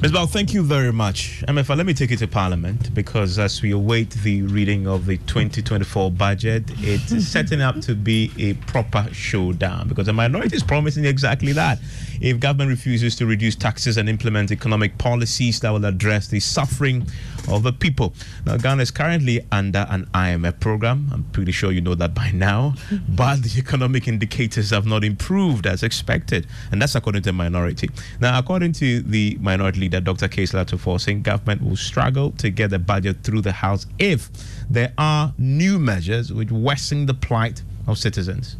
Ms. 0.02 0.12
Bell, 0.12 0.26
thank 0.26 0.52
you 0.52 0.62
very 0.62 0.92
much. 0.92 1.42
Emefa, 1.48 1.74
let 1.76 1.86
me 1.86 1.94
take 1.94 2.10
you 2.10 2.16
to 2.18 2.28
Parliament 2.28 2.92
because 2.94 3.38
as 3.38 3.62
we 3.62 3.70
await 3.70 4.10
the 4.10 4.42
reading 4.42 4.86
of 4.86 5.06
the 5.06 5.16
2024 5.18 6.10
budget, 6.10 6.64
it's 6.78 7.26
setting 7.26 7.62
up 7.62 7.80
to 7.80 7.94
be 7.94 8.30
a 8.38 8.52
proper 8.70 9.08
showdown 9.12 9.88
because 9.88 10.06
the 10.06 10.12
minority 10.12 10.56
is 10.56 10.62
promising 10.62 11.06
exactly 11.06 11.52
that. 11.52 11.78
If 12.20 12.38
government 12.38 12.70
refuses 12.70 13.16
to 13.16 13.26
reduce 13.26 13.56
taxes 13.56 13.96
and 13.96 14.08
implement 14.08 14.50
economic 14.52 14.98
policies 14.98 15.60
that 15.60 15.70
will 15.70 15.86
address 15.86 16.28
the 16.28 16.40
suffering 16.40 17.06
of 17.48 17.62
the 17.62 17.72
people. 17.72 18.12
Now, 18.44 18.56
Ghana 18.56 18.82
is 18.82 18.90
currently 18.90 19.40
under 19.50 19.86
an 19.90 20.06
IMF 20.14 20.60
program. 20.60 21.08
I'm 21.12 21.24
pretty 21.32 21.52
sure 21.52 21.72
you 21.72 21.80
know 21.80 21.94
that 21.94 22.14
by 22.14 22.30
now. 22.32 22.74
but 23.08 23.42
the 23.42 23.58
economic 23.58 24.06
indicators 24.06 24.70
have 24.70 24.86
not 24.86 25.02
improved 25.02 25.66
as 25.66 25.82
expected. 25.82 26.46
And 26.70 26.82
that's 26.82 26.94
according 26.94 27.22
to 27.22 27.28
the 27.30 27.32
minority. 27.32 27.90
Now, 28.20 28.38
according 28.38 28.72
to 28.74 29.00
the 29.00 29.38
minority 29.40 29.80
leader, 29.80 30.00
Dr. 30.00 30.28
Cassiel 30.28 30.60
Ato 30.60 30.76
Forson, 30.76 31.06
saying 31.06 31.22
government 31.22 31.62
will 31.62 31.76
struggle 31.76 32.32
to 32.32 32.50
get 32.50 32.70
the 32.70 32.78
budget 32.78 33.22
through 33.22 33.42
the 33.42 33.52
House 33.52 33.86
if 33.98 34.28
there 34.68 34.92
are 34.98 35.32
new 35.38 35.78
measures 35.78 36.32
which 36.32 36.50
worsen 36.50 37.06
the 37.06 37.14
plight 37.14 37.62
of 37.86 37.96
citizens. 37.96 38.56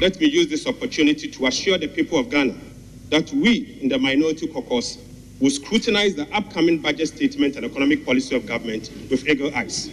Let 0.00 0.20
me 0.20 0.26
use 0.26 0.48
this 0.48 0.66
opportunity 0.66 1.28
to 1.28 1.46
assure 1.46 1.78
the 1.78 1.88
people 1.88 2.18
of 2.18 2.30
Ghana 2.30 2.54
that 3.10 3.32
we 3.32 3.78
in 3.80 3.88
the 3.88 3.98
minority 3.98 4.46
caucus 4.46 4.98
will 5.40 5.50
scrutinize 5.50 6.14
the 6.14 6.26
upcoming 6.34 6.78
budget 6.78 7.08
statement 7.08 7.56
and 7.56 7.64
economic 7.64 8.04
policy 8.04 8.34
of 8.34 8.46
government 8.46 8.90
with 9.10 9.26
eagle 9.28 9.54
eyes. 9.54 9.88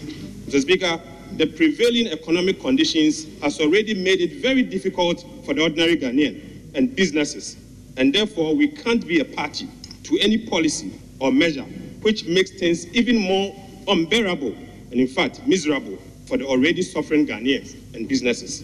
Mr. 0.47 0.61
Speaker, 0.61 0.99
the 1.37 1.45
prevailing 1.45 2.07
economic 2.07 2.59
conditions 2.61 3.27
has 3.41 3.59
already 3.59 3.93
made 3.93 4.21
it 4.21 4.41
very 4.41 4.63
difficult 4.63 5.25
for 5.45 5.53
the 5.53 5.61
ordinary 5.61 5.97
Ghanaian 5.97 6.41
and 6.75 6.95
businesses, 6.95 7.57
and 7.97 8.13
therefore 8.13 8.55
we 8.55 8.67
can't 8.67 9.05
be 9.05 9.19
a 9.19 9.25
party 9.25 9.67
to 10.03 10.17
any 10.19 10.37
policy 10.37 10.93
or 11.19 11.31
measure 11.31 11.65
which 12.01 12.25
makes 12.25 12.51
things 12.51 12.85
even 12.93 13.17
more 13.17 13.55
unbearable 13.87 14.53
and, 14.91 14.93
in 14.93 15.07
fact, 15.07 15.45
miserable 15.47 15.97
for 16.27 16.37
the 16.37 16.45
already 16.45 16.83
suffering 16.83 17.25
Ghanaians 17.25 17.75
and 17.95 18.07
businesses. 18.07 18.61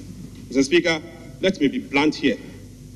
Mr. 0.49 0.63
Speaker, 0.63 1.01
let 1.41 1.59
me 1.59 1.67
be 1.67 1.79
blunt 1.79 2.13
here. 2.13 2.37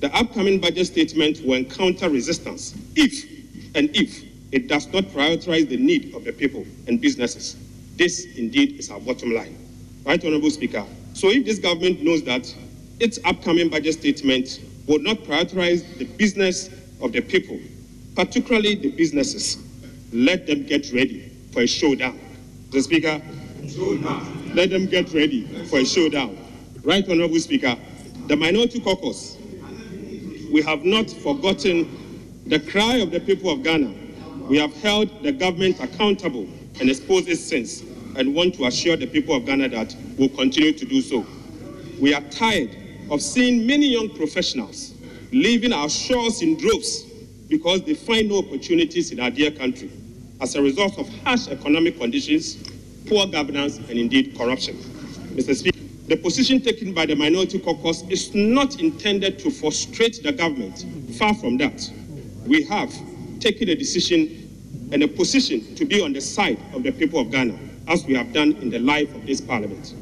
The 0.01 0.15
upcoming 0.15 0.59
budget 0.61 0.85
statement 0.85 1.41
will 1.43 1.55
encounter 1.55 2.09
resistance 2.09 2.75
if 2.95 3.34
and 3.75 3.95
if 3.95 4.23
it 4.51 4.67
does 4.67 4.87
not 4.93 5.03
prioritize 5.05 5.67
the 5.67 5.77
need 5.77 6.15
of 6.15 6.23
the 6.23 6.31
people 6.31 6.65
and 6.87 7.01
businesses. 7.01 7.57
This 7.97 8.37
indeed 8.37 8.79
is 8.79 8.89
our 8.89 8.99
bottom 8.99 9.33
line. 9.33 9.57
Right, 10.05 10.23
Honorable 10.23 10.49
Speaker. 10.49 10.85
So 11.13 11.29
if 11.29 11.45
this 11.45 11.59
government 11.59 12.01
knows 12.01 12.23
that 12.23 12.53
its 12.99 13.19
upcoming 13.25 13.69
budget 13.69 13.95
statement 13.95 14.61
will 14.87 14.99
not 14.99 15.17
prioritize 15.19 15.97
the 15.97 16.05
business 16.05 16.69
of 17.01 17.11
the 17.11 17.21
people, 17.21 17.59
particularly 18.15 18.75
the 18.75 18.91
businesses, 18.91 19.57
let 20.13 20.47
them 20.47 20.63
get 20.63 20.91
ready 20.93 21.31
for 21.51 21.61
a 21.61 21.67
showdown. 21.67 22.19
The 22.71 22.81
Speaker, 22.81 23.21
let 24.53 24.69
them 24.69 24.85
get 24.85 25.13
ready 25.13 25.45
for 25.65 25.79
a 25.79 25.85
showdown. 25.85 26.37
Right, 26.83 27.07
Honorable 27.09 27.39
Speaker, 27.39 27.75
the 28.27 28.35
Minority 28.35 28.79
Caucus, 28.79 29.37
we 30.51 30.61
have 30.61 30.85
not 30.85 31.09
forgotten 31.09 32.04
the 32.45 32.59
cry 32.59 32.97
of 32.97 33.11
the 33.11 33.19
people 33.19 33.49
of 33.49 33.63
Ghana. 33.63 33.91
We 34.47 34.57
have 34.59 34.73
held 34.75 35.23
the 35.23 35.31
government 35.31 35.79
accountable 35.79 36.47
and 36.79 36.89
exposed 36.89 37.27
its 37.27 37.41
sins 37.41 37.81
and 38.15 38.35
want 38.35 38.55
to 38.55 38.65
assure 38.65 38.95
the 38.95 39.07
people 39.07 39.35
of 39.35 39.45
Ghana 39.45 39.69
that 39.69 39.95
we'll 40.17 40.29
continue 40.29 40.71
to 40.73 40.85
do 40.85 41.01
so. 41.01 41.25
We 41.99 42.13
are 42.13 42.21
tired 42.29 42.77
of 43.09 43.21
seeing 43.21 43.65
many 43.65 43.87
young 43.87 44.09
professionals 44.09 44.93
leaving 45.31 45.73
our 45.73 45.89
shores 45.89 46.41
in 46.41 46.57
droves 46.57 47.03
because 47.49 47.81
they 47.83 47.95
find 47.95 48.29
no 48.29 48.39
opportunities 48.39 49.11
in 49.11 49.19
our 49.19 49.31
dear 49.31 49.51
country 49.51 49.89
as 50.39 50.55
a 50.55 50.61
result 50.61 50.99
of 50.99 51.09
harsh 51.23 51.47
economic 51.47 51.97
conditions, 51.97 52.55
poor 53.07 53.25
governance, 53.25 53.77
and 53.77 53.91
indeed 53.91 54.37
corruption. 54.37 54.75
Mr. 55.35 55.55
Speaker, 55.55 55.79
the 56.07 56.15
position 56.15 56.61
taken 56.61 56.93
by 56.93 57.07
the 57.07 57.15
Minority 57.15 57.59
Caucus 57.59 58.03
is 58.09 58.33
not 58.35 58.79
intended 58.79 59.39
to 59.39 59.49
frustrate 59.49 60.21
the 60.21 60.31
government. 60.31 60.85
Far 61.17 61.33
from 61.33 61.57
that 61.57 61.89
we 62.45 62.63
have 62.63 62.93
taken 63.39 63.69
a 63.69 63.75
decision 63.75 64.89
and 64.91 65.03
a 65.03 65.07
position 65.07 65.75
to 65.75 65.85
be 65.85 66.01
on 66.01 66.13
the 66.13 66.21
side 66.21 66.59
of 66.73 66.83
the 66.83 66.91
people 66.91 67.19
of 67.19 67.31
Ghana, 67.31 67.57
as 67.87 68.05
we 68.05 68.13
have 68.13 68.31
done 68.33 68.53
in 68.57 68.69
the 68.69 68.79
life 68.79 69.13
of 69.15 69.25
this 69.25 69.41
parliament. 69.41 69.95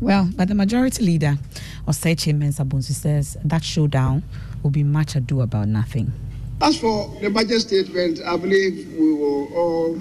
Well, 0.00 0.28
but 0.36 0.48
the 0.48 0.54
majority 0.54 1.04
leader, 1.04 1.38
Osei 1.86 2.16
Mensah 2.34 2.68
Bonsu, 2.68 2.92
says 2.92 3.36
that 3.44 3.62
showdown 3.62 4.22
will 4.62 4.70
be 4.70 4.82
much 4.82 5.16
ado 5.16 5.40
about 5.40 5.68
nothing. 5.68 6.12
As 6.60 6.78
for 6.78 7.08
the 7.20 7.30
budget 7.30 7.60
statement, 7.60 8.20
I 8.24 8.36
believe 8.36 8.92
we 8.98 9.14
will 9.14 9.52
all 9.54 9.98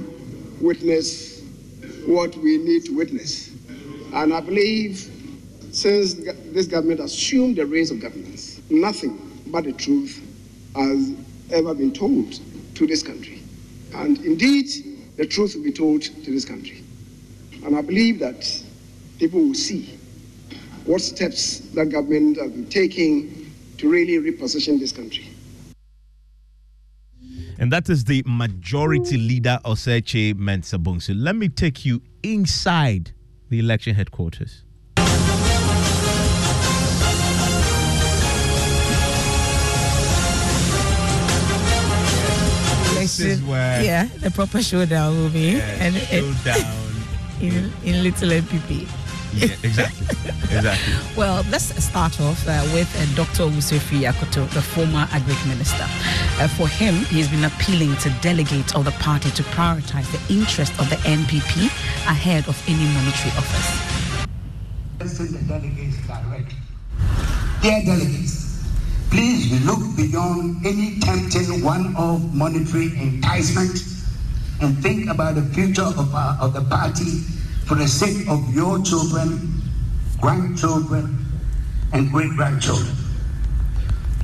witness 0.60 1.42
what 2.06 2.36
we 2.38 2.58
need 2.58 2.86
to 2.86 2.96
witness. 2.96 3.52
And 4.14 4.34
I 4.34 4.42
believe 4.42 5.10
since 5.72 6.14
this 6.14 6.68
government 6.68 7.00
assumed 7.00 7.56
the 7.56 7.66
reins 7.66 7.92
of 7.92 8.00
governance, 8.00 8.62
nothing 8.70 9.20
but 9.48 9.64
the 9.64 9.74
truth 9.74 10.22
has 10.76 11.14
ever 11.52 11.74
been 11.74 11.94
told 11.94 12.40
to 12.76 12.88
this 12.88 13.04
country. 13.04 13.42
And 13.94 14.18
indeed, 14.20 14.68
the 15.18 15.26
truth 15.26 15.56
will 15.56 15.64
be 15.64 15.72
told 15.72 16.02
to 16.02 16.32
this 16.32 16.46
country. 16.46 16.84
And 17.66 17.76
I 17.76 17.82
believe 17.82 18.20
that 18.20 18.64
people 19.20 19.40
will 19.40 19.54
see 19.54 19.98
what 20.86 21.02
steps 21.02 21.60
that 21.76 21.86
government 21.90 22.38
has 22.38 22.52
been 22.52 22.68
taking 22.70 23.52
to 23.78 23.90
really 23.90 24.32
reposition 24.32 24.80
this 24.80 24.92
country. 24.92 25.28
And 27.60 27.72
that 27.72 27.90
is 27.90 28.04
the 28.04 28.24
majority 28.26 29.18
leader, 29.18 29.60
Osei 29.64 30.02
Kyei 30.02 30.34
Mensah 30.34 30.82
Bonsu. 30.82 31.14
Let 31.16 31.36
me 31.36 31.48
take 31.48 31.86
you 31.86 32.02
inside 32.24 33.12
the 33.50 33.60
election 33.60 33.96
headquarters. 33.96 34.64
This 43.04 43.42
where 43.42 43.84
yeah, 43.84 44.06
the 44.20 44.32
proper 44.32 44.62
showdown 44.62 45.18
will 45.18 45.30
be, 45.30 45.60
and 45.84 45.96
showdown 45.96 46.94
in, 47.42 47.72
in 47.84 48.04
little 48.04 48.30
NPP. 48.30 48.88
Yeah, 49.36 49.48
exactly. 49.64 50.06
exactly. 50.56 50.94
Well, 51.18 51.44
let's 51.50 51.74
start 51.84 52.22
off 52.22 52.48
uh, 52.48 52.62
with 52.74 52.90
uh, 52.96 53.16
Dr. 53.16 53.44
Owusu 53.50 53.78
Afriyie 53.80 54.12
Akoto, 54.12 54.48
the 54.54 54.62
former 54.62 55.06
agric 55.10 55.48
minister. 55.48 55.86
Uh, 56.40 56.48
for 56.48 56.68
him, 56.68 56.94
he's 57.06 57.28
been 57.30 57.44
appealing 57.44 57.96
to 57.98 58.10
delegates 58.22 58.76
of 58.76 58.86
the 58.86 58.92
party 58.92 59.32
to 59.32 59.44
prioritize 59.44 60.06
the 60.12 60.34
interest 60.34 60.72
of 60.80 60.90
the 60.90 60.98
NPP 60.98 61.66
ahead 62.08 62.48
of 62.48 62.62
any 62.68 62.86
monetary 62.94 63.32
office. 63.36 63.70
the 65.00 65.40
delegates 65.48 65.98
directly. 66.08 66.58
Dear 67.62 67.82
delegates, 67.86 68.43
please 69.14 69.64
look 69.64 69.96
beyond 69.96 70.66
any 70.66 70.98
tempting 71.00 71.64
one-off 71.64 72.20
monetary 72.34 72.88
enticement 72.98 73.78
and 74.60 74.82
think 74.82 75.08
about 75.08 75.36
the 75.36 75.44
future 75.54 75.84
of, 75.84 76.16
our, 76.16 76.36
of 76.42 76.52
the 76.54 76.62
party 76.62 77.22
for 77.68 77.76
the 77.76 77.88
sake 77.88 78.28
of 78.28 78.42
your 78.56 78.82
children, 78.82 79.62
grandchildren, 80.20 81.16
and 81.94 82.12
great 82.12 82.32
grandchildren. 82.32 82.96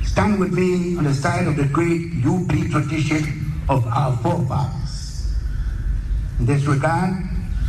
Stand 0.02 0.40
with 0.40 0.52
me 0.52 0.96
on 0.96 1.04
the 1.04 1.14
side 1.14 1.46
of 1.46 1.54
the 1.54 1.66
great 1.66 2.10
UP 2.26 2.50
tradition 2.72 3.62
of 3.68 3.86
our 3.86 4.16
forefathers. 4.16 5.36
In 6.40 6.46
this 6.46 6.64
regard, 6.64 7.14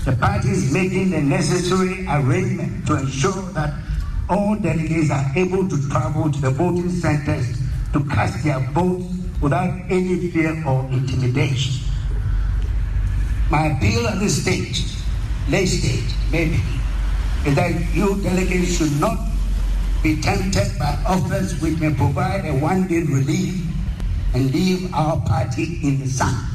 the 0.06 0.14
party 0.14 0.50
is 0.50 0.74
making 0.74 1.12
the 1.12 1.22
necessary 1.22 2.04
arrangement 2.10 2.88
to 2.88 2.98
ensure 2.98 3.44
that 3.54 3.76
all 4.32 4.56
delegates 4.56 5.12
are 5.12 5.26
able 5.36 5.68
to 5.68 5.90
travel 5.90 6.32
to 6.32 6.40
the 6.40 6.50
voting 6.50 6.90
centers 6.90 7.60
to 7.92 8.04
cast 8.06 8.44
their 8.44 8.60
votes 8.72 9.06
without 9.42 9.74
any 9.92 10.30
fear 10.30 10.56
or 10.66 10.88
intimidation. 10.90 11.84
My 13.50 13.68
appeal 13.68 14.08
at 14.08 14.20
this 14.20 14.42
stage 14.42 14.92
late 15.50 15.66
stage, 15.66 16.16
maybe, 16.32 16.62
is 17.46 17.56
that 17.56 17.74
you 17.94 18.22
delegates 18.22 18.78
should 18.78 19.00
not 19.00 19.20
be 20.02 20.22
tempted 20.22 20.80
by 20.80 20.98
offers 21.06 21.60
which 21.62 21.78
may 21.80 21.94
provide 21.94 22.46
a 22.46 22.54
one 22.54 22.88
day 22.88 23.04
relief 23.04 23.62
and 24.34 24.52
leave 24.54 24.94
our 24.94 25.20
party 25.22 25.80
in 25.84 26.00
the 26.00 26.08
sun. 26.08 26.51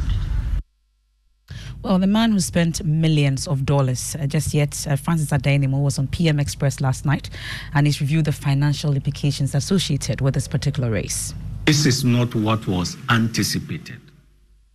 Well, 1.86 2.00
the 2.00 2.08
man 2.08 2.32
who 2.32 2.40
spent 2.40 2.84
millions 2.84 3.46
of 3.46 3.64
dollars 3.64 4.16
uh, 4.16 4.26
just 4.26 4.52
yet, 4.52 4.84
uh, 4.90 4.96
Francis 4.96 5.30
Addai-Nimoh, 5.30 5.80
was 5.80 6.00
on 6.00 6.08
PM 6.08 6.40
Express 6.40 6.80
last 6.80 7.06
night 7.06 7.30
and 7.74 7.86
he's 7.86 8.00
reviewed 8.00 8.24
the 8.24 8.32
financial 8.32 8.96
implications 8.96 9.54
associated 9.54 10.20
with 10.20 10.34
this 10.34 10.48
particular 10.48 10.90
race. 10.90 11.32
This 11.66 11.86
is 11.86 12.04
not 12.04 12.34
what 12.34 12.66
was 12.66 12.96
anticipated. 13.08 14.00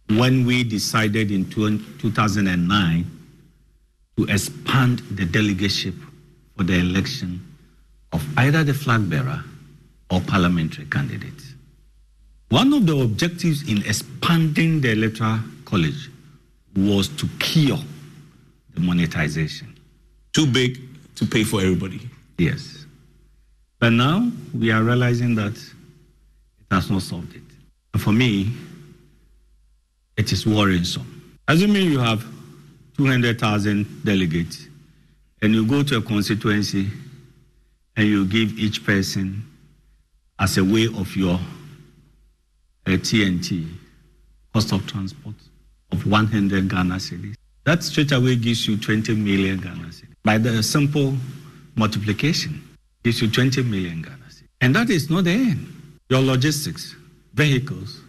When 0.07 0.45
we 0.45 0.64
decided 0.64 1.32
in 1.32 1.49
2009 1.49 3.05
to 4.16 4.24
expand 4.34 4.99
the 5.12 5.26
delegateship 5.26 6.01
for 6.55 6.64
the 6.64 6.80
election 6.80 7.45
of 8.14 8.26
either 8.38 8.64
the 8.64 8.74
flag 8.74 9.09
bearer 9.09 9.43
or 10.09 10.22
parliamentary 10.22 10.86
candidates. 10.86 11.55
One 12.47 12.72
of 12.72 12.86
the 12.86 12.97
objectives 12.97 13.70
in 13.70 13.80
expanding 13.80 14.80
the 14.80 14.93
electoral 14.93 15.39
college 15.66 16.09
was 16.76 17.07
to 17.09 17.28
cure 17.39 17.80
the 18.74 18.80
monetization. 18.80 19.78
Too 20.34 20.47
big 20.47 20.80
to 21.15 21.26
pay 21.26 21.43
for 21.43 21.61
everybody. 21.61 22.01
Yes. 22.38 22.86
But 23.80 23.93
now 23.93 24.32
we 24.53 24.72
are 24.72 24.84
realizing 24.84 25.36
that 25.36 25.53
it 25.53 26.65
has 26.72 26.89
not 26.89 27.01
solved 27.01 27.36
it. 27.36 27.41
And 27.93 28.01
for 28.01 28.11
me, 28.11 28.51
it 30.17 30.32
is 30.32 30.45
worrisome. 30.45 31.39
Assuming 31.47 31.76
you 31.76 31.82
mean, 31.82 31.91
you 31.91 31.99
have 31.99 32.26
200,000 32.97 34.05
delegates, 34.05 34.67
and 35.41 35.53
you 35.53 35.65
go 35.65 35.84
to 35.84 35.97
a 35.97 36.01
constituency 36.01 36.88
and 37.97 38.07
you 38.07 38.26
give 38.26 38.57
each 38.57 38.86
person 38.86 39.43
as 40.39 40.57
a 40.57 40.63
way 40.63 40.86
of 40.86 41.15
your 41.15 41.34
uh, 41.34 42.91
TNT, 42.91 43.67
cost 44.53 44.72
of 44.72 44.86
transport, 44.88 45.36
of 45.91 46.05
100 46.05 46.69
Ghana 46.69 46.95
cedis. 46.95 47.35
That 47.63 47.83
straight 47.83 48.11
away 48.11 48.35
gives 48.35 48.67
you 48.67 48.77
20 48.77 49.15
million 49.15 49.59
Ghana 49.59 49.87
cedis. 49.87 50.15
By 50.23 50.37
the 50.37 50.61
simple 50.63 51.15
multiplication, 51.75 52.61
gives 53.03 53.21
you 53.21 53.29
20 53.29 53.63
million 53.63 54.01
Ghana 54.01 54.25
cedis. 54.29 54.47
And 54.61 54.75
that 54.75 54.89
is 54.89 55.09
not 55.09 55.25
the 55.25 55.31
end. 55.31 55.67
Your 56.09 56.21
logistics, 56.21 56.95
vehicles, 57.33 58.01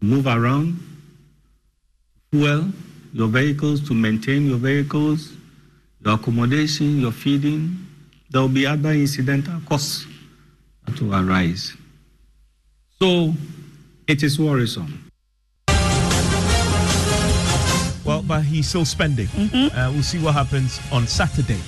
move 0.00 0.26
around, 0.26 0.78
fuel, 2.30 2.68
your 3.12 3.28
vehicles, 3.28 3.86
to 3.88 3.94
maintain 3.94 4.46
your 4.46 4.58
vehicles, 4.58 5.32
your 6.04 6.14
accommodation, 6.14 7.00
your 7.00 7.12
feeding. 7.12 7.76
There 8.30 8.42
will 8.42 8.48
be 8.48 8.66
other 8.66 8.90
incidental 8.90 9.60
costs 9.66 10.06
that 10.86 11.00
will 11.00 11.14
arise. 11.14 11.74
So 13.00 13.32
it 14.06 14.22
is 14.22 14.38
worrisome. 14.38 15.07
But 18.28 18.42
he's 18.44 18.68
still 18.68 18.84
spending. 18.84 19.26
Mm-hmm. 19.28 19.76
Uh, 19.76 19.90
we'll 19.92 20.02
see 20.02 20.18
what 20.18 20.34
happens 20.34 20.78
on 20.92 21.06
Saturday. 21.06 21.58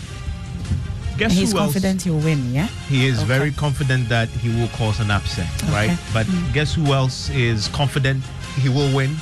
Guess 1.16 1.32
he's 1.32 1.52
who 1.52 1.58
else? 1.58 1.72
confident 1.72 2.02
he'll 2.02 2.18
win, 2.20 2.52
yeah? 2.52 2.66
He 2.88 3.06
is 3.06 3.18
Okay. 3.18 3.26
very 3.26 3.50
confident 3.52 4.08
that 4.10 4.28
he 4.28 4.48
will 4.50 4.68
cause 4.68 5.00
an 5.00 5.10
upset, 5.10 5.48
right? 5.72 5.96
But 6.14 6.26
Mm. 6.26 6.52
guess 6.52 6.74
who 6.74 6.92
else 6.94 7.28
is 7.30 7.68
confident 7.68 8.22
he 8.62 8.68
will 8.68 8.90
win? 8.94 9.16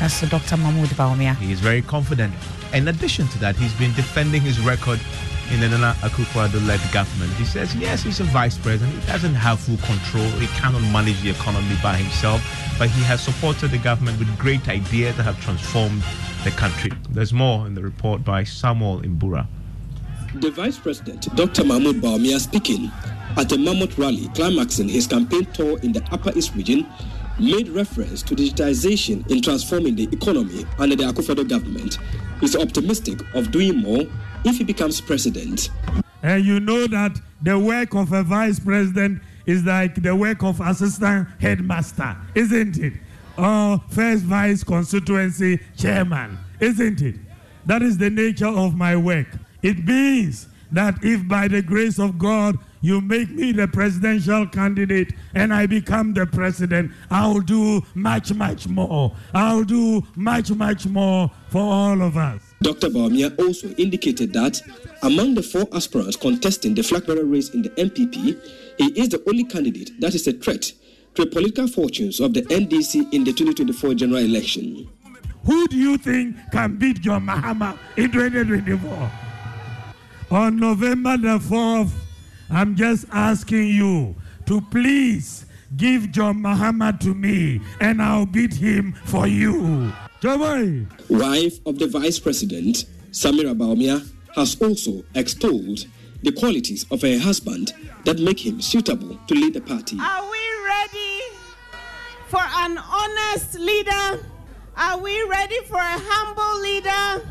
That's 0.00 0.20
the 0.20 0.26
Dr. 0.26 0.56
Mahmoud 0.56 0.88
Bawumia. 0.90 1.36
He 1.38 1.50
is 1.52 1.60
very 1.60 1.82
confident. 1.82 2.32
In 2.72 2.88
addition 2.88 3.28
to 3.28 3.38
that, 3.40 3.56
he's 3.56 3.72
been 3.74 3.92
defending 3.94 4.42
his 4.42 4.60
record 4.60 5.00
in 5.50 5.60
the 5.60 5.68
Nana 5.68 5.94
Akufo-Addo-led 6.00 6.80
government. 6.92 7.32
He 7.34 7.44
says, 7.44 7.74
yes, 7.74 8.02
he's 8.02 8.20
a 8.20 8.24
vice 8.24 8.58
president. 8.58 8.98
He 9.02 9.06
doesn't 9.06 9.34
have 9.34 9.58
full 9.58 9.78
control. 9.78 10.28
He 10.38 10.46
cannot 10.58 10.82
manage 10.92 11.20
the 11.22 11.30
economy 11.30 11.76
by 11.82 11.96
himself. 11.96 12.42
But 12.78 12.90
he 12.90 13.02
has 13.04 13.22
supported 13.22 13.70
the 13.70 13.78
government 13.78 14.18
with 14.18 14.36
great 14.38 14.68
ideas 14.68 15.16
that 15.16 15.22
have 15.22 15.40
transformed 15.40 16.02
the 16.44 16.50
country. 16.50 16.92
There's 17.10 17.32
more 17.32 17.66
in 17.66 17.74
the 17.74 17.82
report 17.82 18.24
by 18.24 18.44
Samuel 18.44 19.00
Imbura. 19.00 19.46
The 20.34 20.50
Vice 20.50 20.78
President, 20.78 21.34
Dr. 21.34 21.64
Mahmoud 21.64 21.96
Bawumia, 21.96 22.38
speaking 22.38 22.92
at 23.36 23.50
a 23.50 23.58
Mammoth 23.58 23.98
rally 23.98 24.28
climaxing 24.34 24.88
his 24.88 25.06
campaign 25.06 25.46
tour 25.46 25.78
in 25.80 25.92
the 25.92 26.06
Upper 26.12 26.36
East 26.36 26.54
region, 26.54 26.86
made 27.38 27.68
reference 27.68 28.22
to 28.24 28.34
digitization 28.34 29.28
in 29.30 29.40
transforming 29.40 29.94
the 29.94 30.08
economy 30.12 30.66
under 30.78 30.96
the 30.96 31.04
Akufo-Addo 31.04 31.48
government. 31.48 31.98
He's 32.40 32.56
optimistic 32.56 33.20
of 33.34 33.50
doing 33.50 33.78
more 33.78 34.04
if 34.44 34.58
he 34.58 34.64
becomes 34.64 35.00
president. 35.00 35.70
And 36.22 36.44
you 36.44 36.60
know 36.60 36.86
that 36.86 37.18
the 37.42 37.58
work 37.58 37.94
of 37.94 38.12
a 38.12 38.22
vice 38.22 38.58
president 38.58 39.22
is 39.46 39.64
like 39.64 40.02
the 40.02 40.14
work 40.14 40.42
of 40.42 40.60
assistant 40.60 41.28
headmaster, 41.40 42.16
isn't 42.34 42.78
it? 42.78 42.94
Or 43.36 43.80
first 43.88 44.24
vice 44.24 44.64
constituency 44.64 45.60
chairman, 45.76 46.38
isn't 46.60 47.00
it? 47.02 47.14
That 47.66 47.82
is 47.82 47.98
the 47.98 48.10
nature 48.10 48.48
of 48.48 48.74
my 48.74 48.96
work. 48.96 49.28
It 49.62 49.84
means 49.84 50.48
that 50.72 51.02
if 51.02 51.26
by 51.26 51.48
the 51.48 51.62
grace 51.62 51.98
of 51.98 52.18
God 52.18 52.58
you 52.80 53.00
make 53.00 53.30
me 53.30 53.52
the 53.52 53.66
presidential 53.66 54.46
candidate 54.46 55.12
and 55.34 55.52
I 55.52 55.66
become 55.66 56.14
the 56.14 56.26
president, 56.26 56.92
I'll 57.10 57.40
do 57.40 57.82
much, 57.94 58.32
much 58.32 58.68
more. 58.68 59.16
I'll 59.34 59.64
do 59.64 60.02
much, 60.14 60.50
much 60.50 60.86
more 60.86 61.30
for 61.48 61.62
all 61.62 62.02
of 62.02 62.16
us. 62.16 62.47
Dr. 62.60 62.88
Bawumia 62.88 63.38
also 63.38 63.68
indicated 63.74 64.32
that 64.32 64.60
among 65.02 65.34
the 65.34 65.42
four 65.42 65.68
aspirants 65.72 66.16
contesting 66.16 66.74
the 66.74 66.82
flag 66.82 67.06
bearer 67.06 67.24
race 67.24 67.50
in 67.50 67.62
the 67.62 67.70
NPP, 67.70 68.36
he 68.78 69.00
is 69.00 69.10
the 69.10 69.22
only 69.28 69.44
candidate 69.44 69.92
that 70.00 70.14
is 70.14 70.26
a 70.26 70.32
threat 70.32 70.72
to 71.14 71.24
the 71.24 71.30
political 71.30 71.68
fortunes 71.68 72.20
of 72.20 72.34
the 72.34 72.42
NDC 72.42 73.12
in 73.12 73.24
the 73.24 73.32
2024 73.32 73.94
general 73.94 74.18
election. 74.24 74.88
Who 75.44 75.68
do 75.68 75.76
you 75.76 75.98
think 75.98 76.36
can 76.52 76.76
beat 76.76 77.00
John 77.00 77.26
Mahama 77.26 77.78
in 77.96 78.10
2024? 78.10 79.10
On 80.30 80.56
November 80.56 81.16
the 81.16 81.38
4th, 81.38 81.90
I'm 82.50 82.74
just 82.76 83.06
asking 83.12 83.68
you 83.68 84.16
to 84.46 84.60
please 84.60 85.46
give 85.76 86.10
John 86.10 86.38
Mahama 86.42 86.98
to 87.00 87.14
me 87.14 87.60
and 87.80 88.02
I'll 88.02 88.26
beat 88.26 88.54
him 88.54 88.94
for 89.04 89.26
you. 89.26 89.92
Joboy. 90.20 90.84
Wife 91.08 91.60
of 91.64 91.78
the 91.78 91.86
vice 91.86 92.18
president, 92.18 92.86
Samira 93.12 93.56
Bawumia, 93.56 94.04
has 94.34 94.60
also 94.60 95.04
extolled 95.14 95.86
the 96.22 96.32
qualities 96.32 96.84
of 96.90 97.02
her 97.02 97.18
husband 97.18 97.72
that 98.04 98.18
make 98.18 98.44
him 98.44 98.60
suitable 98.60 99.16
to 99.28 99.34
lead 99.34 99.54
the 99.54 99.60
party. 99.60 99.96
Are 100.00 100.28
we 100.28 100.38
ready 100.66 101.20
for 102.26 102.40
an 102.42 102.78
honest 102.78 103.54
leader? 103.60 104.26
Are 104.76 104.98
we 104.98 105.22
ready 105.28 105.60
for 105.66 105.76
a 105.76 105.98
humble 106.02 106.62
leader? 106.62 107.24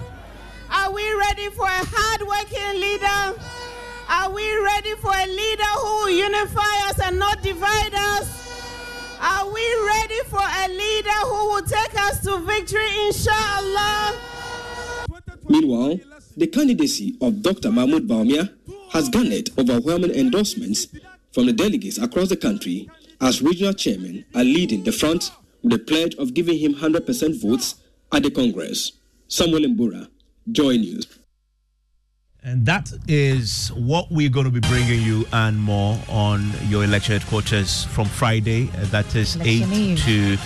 Are 0.71 0.91
we 0.91 1.13
ready 1.15 1.49
for 1.49 1.65
a 1.65 1.83
hardworking 1.83 2.79
leader? 2.79 3.37
Are 4.09 4.29
we 4.31 4.47
ready 4.63 4.95
for 4.95 5.11
a 5.13 5.27
leader 5.27 5.71
who 5.81 5.87
will 6.05 6.09
unify 6.09 6.87
us 6.89 6.99
and 7.03 7.19
not 7.19 7.43
divide 7.43 7.93
us? 7.93 8.46
Are 9.19 9.45
we 9.51 9.65
ready 9.87 10.19
for 10.27 10.39
a 10.41 10.67
leader 10.69 11.19
who 11.25 11.49
will 11.49 11.61
take 11.63 11.95
us 11.99 12.21
to 12.21 12.37
victory, 12.39 12.87
inshallah? 13.07 14.15
Meanwhile, 15.49 15.99
the 16.35 16.47
candidacy 16.47 17.15
of 17.21 17.41
Dr. 17.41 17.71
Mahmoud 17.71 18.07
Bawumia 18.07 18.53
has 18.91 19.09
garnered 19.09 19.49
overwhelming 19.57 20.11
endorsements 20.11 20.87
from 21.33 21.45
the 21.47 21.53
delegates 21.53 21.97
across 21.97 22.29
the 22.29 22.37
country 22.37 22.89
as 23.21 23.41
regional 23.41 23.73
chairmen 23.73 24.25
are 24.35 24.43
leading 24.43 24.83
the 24.83 24.91
front 24.91 25.31
with 25.63 25.71
the 25.71 25.79
pledge 25.79 26.15
of 26.15 26.33
giving 26.33 26.57
him 26.59 26.75
100% 26.75 27.41
votes 27.41 27.75
at 28.11 28.23
the 28.23 28.31
Congress. 28.31 28.91
Samuel 29.27 29.61
Mbura, 29.69 30.07
Joy 30.51 30.77
News. 30.77 31.07
And 32.47 32.65
that 32.65 32.93
is 33.09 33.73
what 33.73 34.09
we're 34.09 34.29
going 34.29 34.45
to 34.45 34.51
be 34.51 34.61
bringing 34.61 35.01
you 35.01 35.25
and 35.33 35.59
more 35.59 35.99
on 36.07 36.49
your 36.69 36.85
election 36.85 37.19
headquarters 37.19 37.83
from 37.87 38.05
Friday. 38.05 38.67
That 38.85 39.13
is 39.17 39.35
Election 39.35 39.73
8 39.73 39.77
Eve. 39.77 39.99
to 40.05 40.37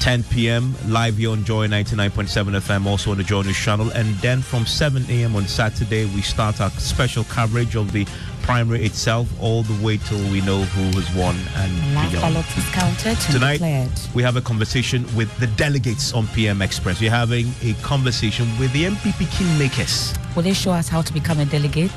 10 0.00 0.24
p.m. 0.24 0.74
live 0.88 1.18
here 1.18 1.30
on 1.30 1.44
Joy 1.44 1.68
99.7 1.68 2.58
FM, 2.58 2.86
also 2.86 3.10
on 3.10 3.18
the 3.18 3.22
Joy 3.24 3.42
News 3.42 3.56
channel. 3.58 3.90
And 3.90 4.14
then 4.16 4.40
from 4.40 4.64
7 4.64 5.04
a.m. 5.10 5.36
on 5.36 5.46
Saturday, 5.46 6.06
we 6.06 6.22
start 6.22 6.58
our 6.60 6.70
special 6.70 7.22
coverage 7.24 7.76
of 7.76 7.92
the 7.92 8.06
primary 8.40 8.82
itself, 8.86 9.28
all 9.42 9.62
the 9.62 9.84
way 9.84 9.98
till 9.98 10.18
we 10.30 10.40
know 10.40 10.62
who 10.62 10.98
has 10.98 11.14
won 11.14 11.36
and 11.56 11.94
Last 11.94 12.12
beyond. 12.12 12.34
ballot 12.34 12.46
is 12.56 12.64
counted 12.70 13.06
and 13.08 13.18
Tonight, 13.18 13.52
declared. 13.54 13.90
we 14.14 14.22
have 14.22 14.36
a 14.36 14.40
conversation 14.40 15.04
with 15.14 15.28
the 15.38 15.46
delegates 15.48 16.14
on 16.14 16.26
PM 16.28 16.62
Express. 16.62 16.98
We're 16.98 17.10
having 17.10 17.52
a 17.62 17.74
conversation 17.82 18.46
with 18.58 18.72
the 18.72 18.84
NPP 18.84 19.26
kingmakers. 19.26 20.16
Will 20.34 20.42
they 20.44 20.54
show 20.54 20.70
us 20.72 20.88
how 20.88 21.02
to 21.02 21.12
become 21.12 21.40
a 21.40 21.44
delegate? 21.44 21.92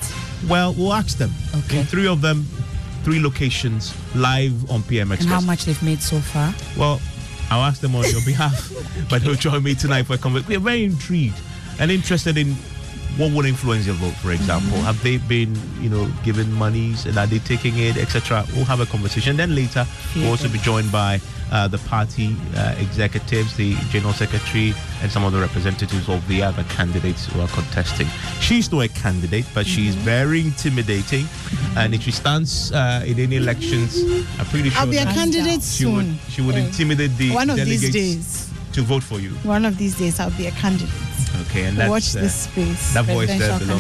Well, 0.50 0.74
we'll 0.74 0.92
ask 0.94 1.18
them. 1.18 1.32
Okay. 1.56 1.80
In 1.80 1.86
three 1.86 2.08
of 2.08 2.20
them, 2.20 2.46
three 3.04 3.22
locations, 3.24 3.96
live 4.14 4.70
on 4.70 4.84
PM 4.84 5.14
Express. 5.14 5.22
And 5.22 5.32
Express. 5.32 5.32
how 5.42 5.42
much 5.48 5.64
they've 5.66 5.82
made 5.84 6.02
so 6.02 6.20
far? 6.20 6.54
Well, 6.78 7.00
I'll 7.50 7.64
ask 7.64 7.82
them 7.82 7.96
on 7.96 8.04
your 8.10 8.22
behalf, 8.26 8.72
but 9.10 9.22
they'll 9.22 9.36
join 9.36 9.64
me 9.64 9.76
tonight 9.76 10.04
for 10.04 10.14
a 10.14 10.18
conversation. 10.18 10.62
We're 10.62 10.66
very 10.72 10.84
intrigued 10.86 11.40
and 11.80 11.92
interested 11.92 12.38
in 12.38 12.56
what 13.18 13.32
would 13.32 13.46
influence 13.46 13.86
your 13.86 13.96
vote, 13.96 14.14
for 14.16 14.32
example. 14.32 14.72
Mm-hmm. 14.72 14.86
Have 14.86 15.04
they 15.04 15.18
been, 15.18 15.56
you 15.80 15.90
know, 15.90 16.12
given 16.24 16.52
monies 16.52 17.06
and 17.06 17.18
are 17.18 17.28
they 17.28 17.40
taking 17.40 17.78
it, 17.78 17.98
etc.? 17.98 18.46
We'll 18.56 18.66
have 18.66 18.80
a 18.80 18.86
conversation. 18.86 19.38
Then 19.38 19.56
later, 19.56 19.86
we'll 20.16 20.30
also 20.30 20.50
be 20.50 20.58
joined 20.60 20.92
by 20.92 21.20
uh, 21.54 21.68
the 21.70 21.78
party 21.90 22.36
uh, 22.58 22.76
executives, 22.80 23.56
the 23.56 23.76
general 23.94 24.12
secretary, 24.14 24.74
and 25.02 25.12
some 25.12 25.24
of 25.24 25.32
the 25.32 25.40
representatives 25.40 26.10
of 26.10 26.28
the 26.28 26.42
other 26.44 26.64
candidates 26.78 27.28
who 27.28 27.40
are 27.42 27.48
contesting. 27.50 28.08
She's 28.42 28.72
not 28.72 28.82
a 28.86 28.90
candidate, 28.90 29.46
but 29.54 29.66
she's 29.66 29.94
Mm-hmm. 29.96 30.06
very 30.06 30.40
intimidating. 30.42 31.26
And 31.78 31.94
if 31.94 32.02
she 32.04 32.12
stands 32.12 32.72
uh, 32.72 33.04
in 33.06 33.20
any 33.20 33.36
elections, 33.38 34.02
I'm 34.40 34.46
pretty 34.48 34.70
sure 34.70 34.82
I'll 34.82 34.90
be 34.90 34.98
a 34.98 35.06
candidate 35.06 35.62
she 35.62 35.86
would 35.86 36.10
she 36.30 36.42
would 36.42 36.56
Yeah. 36.56 36.66
intimidate 36.66 37.12
the 37.18 37.32
One 37.32 37.50
of 37.50 37.58
these 37.58 37.92
days. 37.92 38.50
to 38.74 38.82
vote 38.82 39.04
for 39.04 39.20
you. 39.20 39.30
One 39.46 39.66
of 39.66 39.78
these 39.78 39.96
days, 39.98 40.20
I'll 40.20 40.32
be 40.38 40.48
a 40.48 40.52
candidate. 40.52 40.90
Okay, 41.50 41.64
and 41.66 41.78
that's 41.78 41.90
Watch 41.90 42.16
uh, 42.16 42.22
this 42.22 42.36
space. 42.50 42.94
That 42.94 43.06
voice 43.06 43.28
there 43.30 43.40
belongs 43.60 43.68